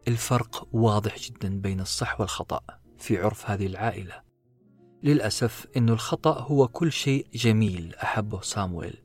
[0.07, 2.61] الفرق واضح جدا بين الصح والخطأ
[2.97, 4.21] في عرف هذه العائلة.
[5.03, 9.03] للأسف أن الخطأ هو كل شيء جميل أحبه صامويل.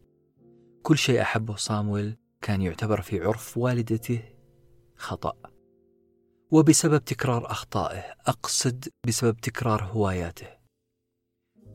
[0.83, 4.23] كل شيء أحبه صامويل كان يعتبر في عرف والدته
[4.97, 5.33] خطأ.
[6.51, 10.47] وبسبب تكرار أخطائه أقصد بسبب تكرار هواياته.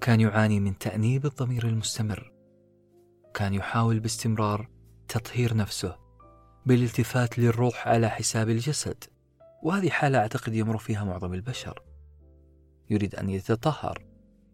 [0.01, 2.33] كان يعاني من تأنيب الضمير المستمر.
[3.33, 4.69] كان يحاول باستمرار
[5.07, 5.97] تطهير نفسه
[6.65, 9.03] بالالتفات للروح على حساب الجسد.
[9.63, 11.83] وهذه حالة أعتقد يمر فيها معظم البشر.
[12.89, 14.05] يريد أن يتطهر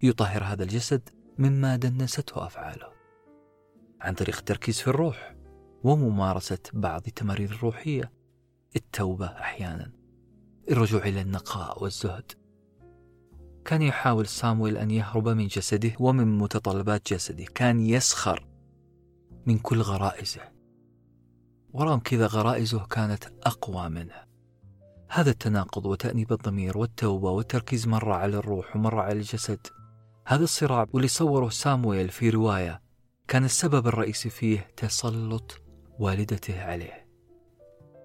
[0.03, 2.93] يطهر هذا الجسد مما دنسته أفعاله.
[4.01, 5.42] عن طريق التركيز في الروح
[5.83, 8.11] وممارسة بعض التمارين الروحية
[8.75, 9.91] التوبة أحيانا
[10.71, 12.31] الرجوع إلى النقاء والزهد.
[13.65, 17.45] كان يحاول صامويل أن يهرب من جسده ومن متطلبات جسده.
[17.55, 18.47] كان يسخر
[19.45, 20.41] من كل غرائزه.
[21.73, 24.23] ورغم كذا غرائزه كانت أقوى منه.
[25.09, 29.67] هذا التناقض وتأنيب الضمير والتوبة والتركيز مرة على الروح ومرة على الجسد.
[30.27, 32.81] هذا الصراع واللي صوره سامويل في رواية
[33.27, 35.62] كان السبب الرئيسي فيه تسلط
[35.99, 37.05] والدته عليه.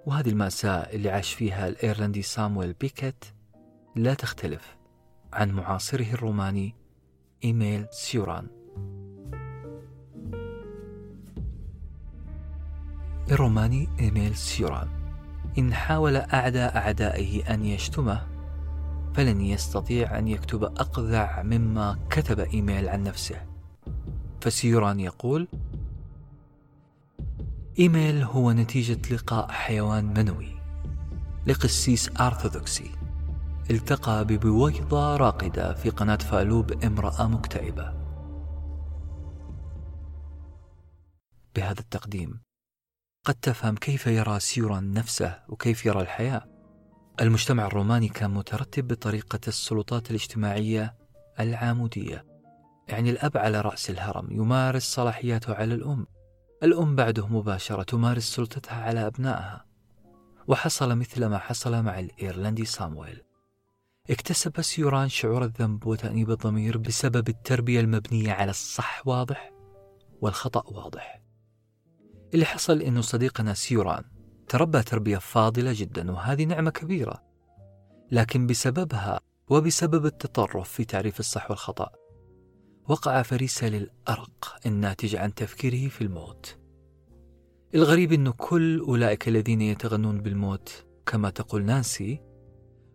[0.06, 3.24] وهذه المأساة اللي عاش فيها الإيرلندي سامويل بيكيت
[3.96, 4.76] لا تختلف
[5.32, 6.74] عن معاصره الروماني
[7.44, 8.46] إيميل سيوران.
[13.30, 14.88] الروماني إيميل سيوران.
[15.58, 18.26] إن حاول أعدى أعدائه أن يشتمه
[19.14, 23.46] فلن يستطيع أن يكتب أقذع مما كتب إيميل عن نفسه.
[24.40, 25.48] فسيوران يقول
[27.78, 30.58] إيميل هو نتيجة لقاء حيوان منوي
[31.46, 32.90] لقسيس أرثوذكسي.
[33.70, 37.94] التقى ببويضة راقدة في قناة فالوب امرأة مكتئبة.
[41.56, 42.40] بهذا التقديم
[43.24, 46.44] قد تفهم كيف يرى سيوران نفسه وكيف يرى الحياة.
[47.20, 50.94] المجتمع الروماني كان مترتب بطريقة السلطات الاجتماعية
[51.40, 52.24] العامودية
[52.88, 56.06] يعني الأب على رأس الهرم يمارس صلاحياته على الأم.
[56.62, 59.64] الأم بعده مباشرة تمارس سلطتها على أبنائها.
[60.48, 63.22] وحصل مثل ما حصل مع الإيرلندي سامويل
[64.10, 69.52] اكتسب سيوران شعور الذنب وتأنيب الضمير بسبب التربية المبنية على الصح واضح
[70.20, 71.22] والخطأ واضح.
[72.34, 74.04] اللي حصل إنه صديقنا سيوران
[74.48, 77.22] تربى تربية فاضلة جدا وهذه نعمة كبيرة.
[78.10, 81.90] لكن بسببها وبسبب التطرف في تعريف الصح والخطأ
[82.88, 86.58] وقع فريسة للأرق الناتج عن تفكيره في الموت.
[87.74, 92.22] الغريب أنه كل أولئك الذين يتغنون بالموت كما تقول نانسي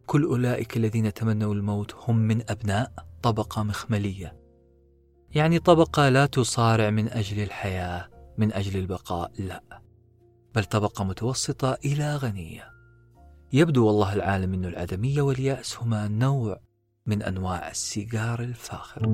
[0.06, 2.92] كل أولئك الذين تمنوا الموت هم من أبناء
[3.22, 4.38] طبقة مخملية.
[5.32, 9.82] يعني طبقة لا تصارع من أجل الحياة من أجل البقاء لا.
[10.56, 12.70] بل طبقة متوسطة إلى غنية.
[13.54, 16.60] يبدو والله العالم أن العدمية واليأس هما نوع
[17.06, 19.08] من أنواع السيجار الفاخر.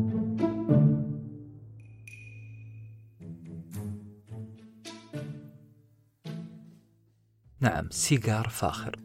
[7.60, 9.00] نعم سيجار فاخر.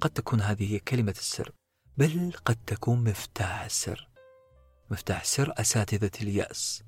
[0.00, 1.52] قد تكون هذه هي كلمة السر
[1.96, 4.08] بل قد تكون مفتاح السر.
[4.90, 6.82] مفتاح سر أساتذة اليأس.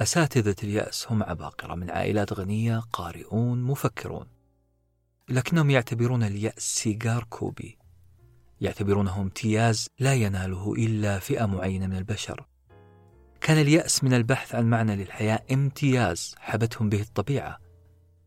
[0.00, 4.26] أساتذة اليأس هم عباقرة من عائلات غنية قارئون مفكرون.
[5.28, 7.78] لكنهم يعتبرون اليأس سيجار كوبي.
[8.60, 12.46] يعتبرونه امتياز لا يناله إلا فئة معينة من البشر.
[13.40, 17.58] كان اليأس من البحث عن معنى للحياة امتياز حبتهم به الطبيعة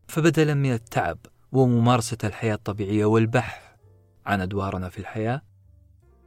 [0.08, 1.18] فبدلا من التعب
[1.52, 3.62] وممارسة الحياة الطبيعية والبحث
[4.26, 5.42] عن أدوارنا في الحياة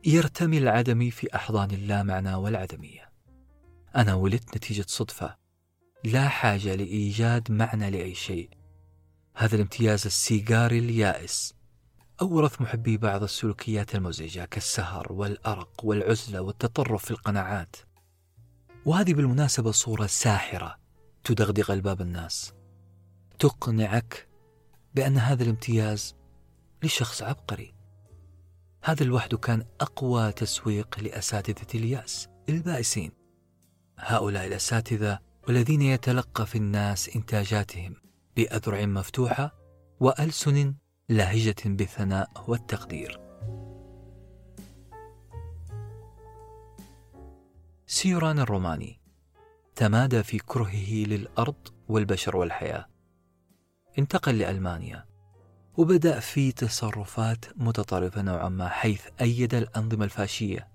[0.06, 3.10] يرتمي العدمي في أحضان اللامعنى والعدمية.
[3.96, 5.36] أنا ولدت نتيجة صدفة
[6.04, 8.50] لا حاجة لإيجاد معنى لأي شيء.
[9.36, 11.54] هذا الامتياز السيجاري اليائس.
[12.24, 17.76] أورث محبي بعض السلوكيات المزعجة كالسهر والأرق والعزلة والتطرف في القناعات.
[18.86, 20.78] وهذه بالمناسبة صورة ساحرة
[21.24, 22.54] تدغدغ ألباب الناس.
[23.40, 24.28] تقنعك
[24.96, 26.16] بأن هذا الامتياز
[26.84, 27.76] لشخص عبقري.
[28.84, 33.12] هذا لوحده كان أقوى تسويق لأساتذة اليأس البائسين.
[33.98, 37.96] هؤلاء الأساتذة والذين يتلقى في الناس إنتاجاتهم
[38.36, 39.56] بأذرع مفتوحة
[40.00, 40.76] وألسن
[41.10, 43.20] لاهجة بالثناء والتقدير.
[47.88, 49.00] سيوران الروماني
[49.76, 52.86] تمادى في كرهه للأرض والبشر والحياة.
[54.00, 55.06] انتقل لألمانيا.
[55.78, 60.68] وبدأ في تصرفات متطرفة نوعا ما حيث أيد الأنظمة الفاشية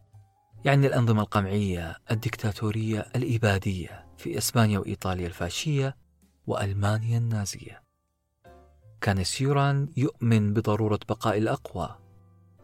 [0.65, 5.97] يعني الأنظمة القمعية الدكتاتورية الإبادية في إسبانيا وإيطاليا الفاشية
[6.47, 7.88] وألمانيا النازية.
[9.01, 11.99] كان سيوران يؤمن بضرورة بقاء الأقوى.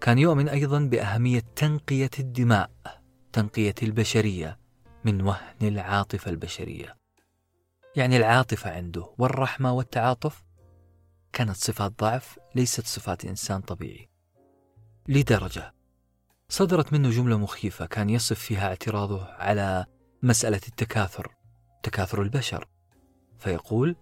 [0.01, 2.70] كان يؤمن أيضا بأهمية تنقية الدماء
[3.32, 4.59] تنقية البشرية
[5.05, 6.97] من وهن العاطفة البشرية.
[7.97, 10.44] يعني العاطفة عنده والرحمة والتعاطف
[11.32, 14.09] كانت صفات ضعف ليست صفات إنسان طبيعي.
[15.09, 15.74] لدرجة
[16.48, 19.86] صدرت منه جملة مخيفة كان يصف فيها اعتراضه على
[20.23, 21.35] مسألة التكاثر
[21.82, 22.69] تكاثر البشر.
[23.39, 23.97] فيقول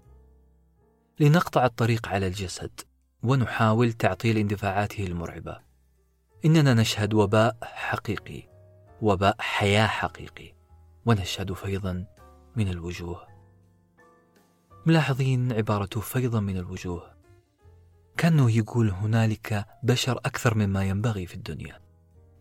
[1.22, 2.80] لنقطع الطريق على الجسد
[3.22, 5.60] ونحاول تعطيل اندفاعاته المرعبة.
[6.44, 8.42] إننا نشهد وباء حقيقي
[9.02, 10.54] وباء حياة حقيقي
[11.06, 12.06] ونشهد فيضا
[12.56, 13.26] من الوجوه.
[14.86, 17.14] ملاحظين عبارته فيضا من الوجوه.
[18.16, 21.80] كأنه يقول هنالك بشر أكثر مما ينبغي في الدنيا.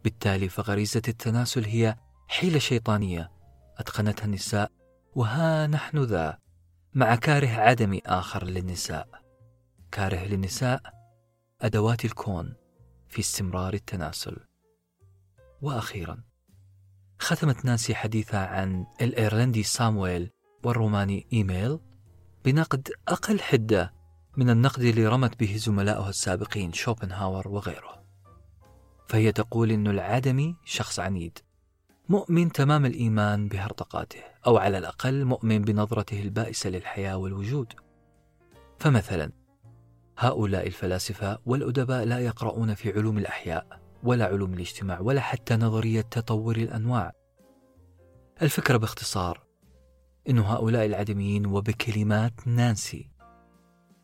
[0.03, 1.95] بالتالي فغريزة التناسل هي
[2.27, 3.31] حيلة شيطانية
[3.77, 4.71] أتقنتها النساء
[5.15, 6.37] وها نحن ذا.
[6.93, 9.07] مع كاره عدمي آخر للنساء.
[9.91, 10.81] كاره للنساء
[11.61, 12.55] أدوات الكون
[13.09, 14.37] في استمرار التناسل.
[15.61, 16.23] وأخيرا
[17.19, 20.29] ختمت نانسي حديثها عن الإيرلندي سامويل
[20.63, 21.79] والروماني إيميل
[22.45, 23.93] بنقد أقل حدة
[24.37, 28.03] من النقد اللي رمت به زملائها السابقين شوبنهاور وغيره.
[29.07, 31.39] فهي تقول أن العدمي شخص عنيد.
[32.11, 37.73] مؤمن تمام الإيمان بهرطقاته أو على الأقل مؤمن بنظرته البائسة للحياة والوجود.
[38.79, 39.31] فمثلا
[40.17, 46.55] هؤلاء الفلاسفة والأدباء لا يقرؤون في علوم الأحياء ولا علوم الاجتماع ولا حتى نظرية تطور
[46.55, 47.11] الأنواع.
[48.41, 49.43] الفكرة باختصار
[50.29, 53.11] أن هؤلاء العدميين وبكلمات نانسي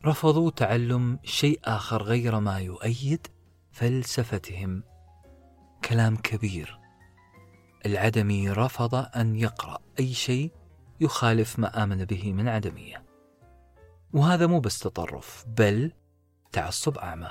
[0.05, 3.27] رفضوا تعلم شيء آخر غير ما يؤيد
[3.71, 4.83] فلسفتهم.
[5.85, 6.86] كلام كبير.
[7.87, 10.51] العدمي رفض أن يقرأ أي شيء
[11.01, 13.03] يخالف ما آمن به من عدمية.
[14.13, 15.91] وهذا مو بس تطرف بل
[16.51, 17.29] تعصب أعمى.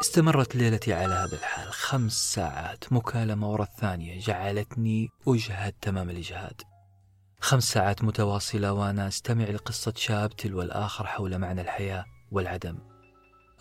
[0.00, 1.72] استمرت ليلتي على هذا الحال.
[1.72, 6.62] خمس ساعات مكالمة ورا الثانية جعلتني أجهد تمام الإجهاد.
[7.40, 12.78] خمس ساعات متواصلة وأنا أستمع لقصة شاب تلو الآخر حول معنى الحياة والعدم.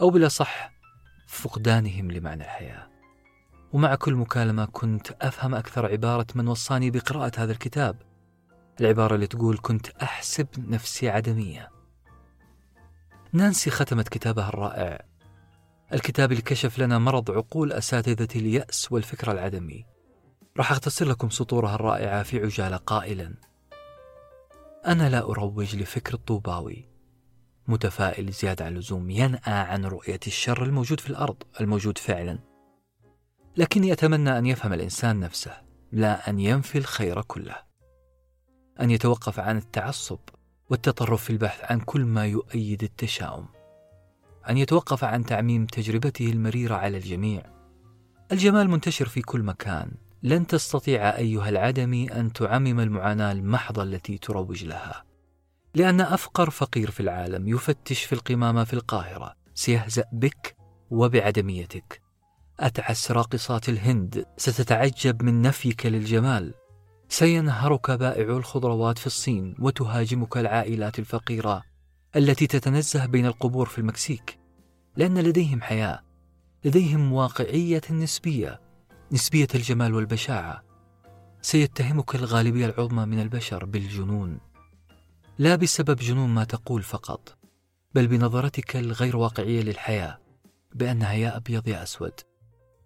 [0.02, 0.75] أو بالأصح
[1.26, 2.90] فقدانهم لمعنى الحياة.
[3.74, 8.02] ومع كل مكالمة كنت أفهم أكثر عبارة من وصاني بقراءة هذا الكتاب.
[8.82, 11.70] العبارة اللي تقول كنت أحسب نفسي عدمية.
[13.34, 15.06] نانسي ختمت كتابها الرائع.
[15.94, 19.86] الكتاب اللي كشف لنا مرض عقول أساتذة اليأس والفكر العدمي.
[20.58, 23.34] راح أختصر لكم سطورها الرائعة في عجالة قائلا.
[24.88, 26.95] أنا لا أروج لفكر الطوباوي.
[27.68, 32.40] متفائل زيادة عن اللزوم ينأى عن رؤية الشر الموجود في الأرض الموجود فعلا.
[33.58, 35.62] لكني أتمنى أن يفهم الإنسان نفسه
[35.92, 37.56] لا أن ينفي الخير كله.
[38.82, 40.20] أن يتوقف عن التعصب
[40.70, 43.46] والتطرف في البحث عن كل ما يؤيد التشاؤم.
[44.50, 47.44] أن يتوقف عن تعميم تجربته المريرة على الجميع.
[48.32, 49.92] الجمال منتشر في كل مكان.
[50.24, 55.05] لن تستطيع أيها العدمي أن تعمم المعاناة المحضة التي تروج لها.
[55.76, 59.36] لأن أفقر فقير في العالم يفتش في القمامة في القاهرة.
[59.54, 60.56] سيهزأ بك
[60.92, 62.02] وبعدميتك.
[62.60, 64.26] أتعس راقصات الهند.
[64.38, 66.54] ستتعجب من نفيك للجمال.
[67.10, 71.64] سينهرك بائع الخضروات في الصين وتهاجمك العائلات الفقيرة
[72.16, 74.40] التي تتنزه بين القبور في المكسيك.
[74.96, 76.00] لأن لديهم حياة.
[76.66, 78.62] لديهم واقعية نسبية.
[79.12, 80.64] نسبية الجمال والبشاعة.
[81.42, 84.40] سيتهمك الغالبية العظمى من البشر بالجنون.
[85.38, 87.38] لا بسبب جنون ما تقول فقط
[87.95, 90.20] بل بنظرتك الغير واقعية للحياة
[90.74, 92.14] بأنها يا أبيض يا أسود.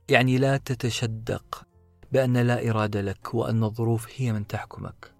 [0.09, 1.67] يعني لا تتشدق
[2.11, 5.13] بأن لا إرادة لك وأن الظروف هي من تحكمك.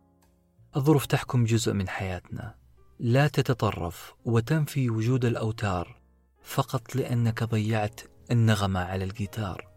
[0.75, 2.55] الظروف تحكم جزء من حياتنا.
[2.99, 6.01] لا تتطرف وتنفي وجود الأوتار
[6.43, 8.01] فقط لأنك ضيعت
[8.31, 9.67] النغمة على الجيتار.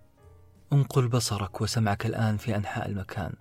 [0.72, 3.32] انقل بصرك وسمعك الآن في أنحاء المكان.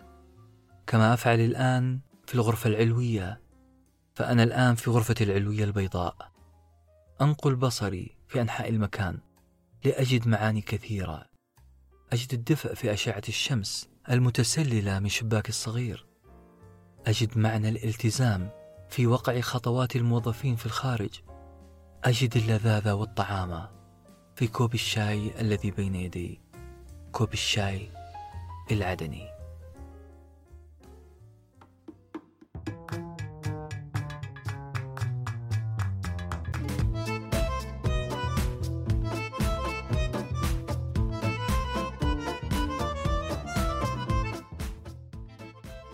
[0.88, 3.42] كما أفعل الآن في الغرفة العلوية
[4.14, 6.32] فأنا الآن في غرفة العلوية البيضاء.
[7.22, 9.20] أنقل بصري في أنحاء المكان
[9.86, 11.26] لأجد معاني كثيرة.
[12.14, 16.06] أجد الدفء في أشعة الشمس المتسللة من شباك الصغير.
[17.08, 18.50] أجد معنى الالتزام
[18.90, 21.22] في وقع خطوات الموظفين في الخارج.
[22.04, 23.68] أجد اللذاذ والطعام
[24.36, 26.42] في كوب الشاي الذي بين يدي.
[27.12, 27.90] كوب الشاي
[28.72, 29.28] العدني.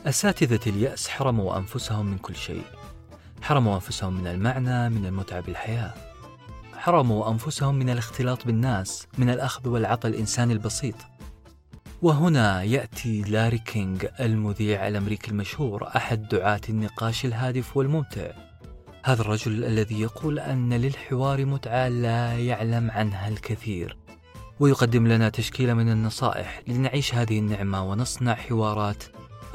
[0.07, 2.63] أساتذة اليأس حرموا أنفسهم من كل شيء.
[3.41, 5.93] حرموا أنفسهم من المعنى من المتعة بالحياة.
[6.77, 10.95] حرموا أنفسهم من الاختلاط بالناس من الأخذ والعطاء الإنساني البسيط.
[12.01, 18.31] وهنا يأتي لاري كينغ المذيع الأمريكي المشهور أحد دعاة النقاش الهادف والممتع.
[19.03, 23.97] هذا الرجل الذي يقول أن للحوار متعة لا يعلم عنها الكثير.
[24.59, 29.03] ويقدم لنا تشكيلة من النصائح لنعيش هذه النعمة ونصنع حوارات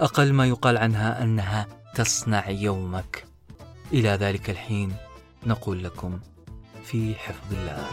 [0.03, 3.25] أقل ما يقال عنها أنها تصنع يومك.
[3.93, 4.95] إلى ذلك الحين
[5.47, 6.21] نقول لكم
[6.85, 7.89] في حفظ الله.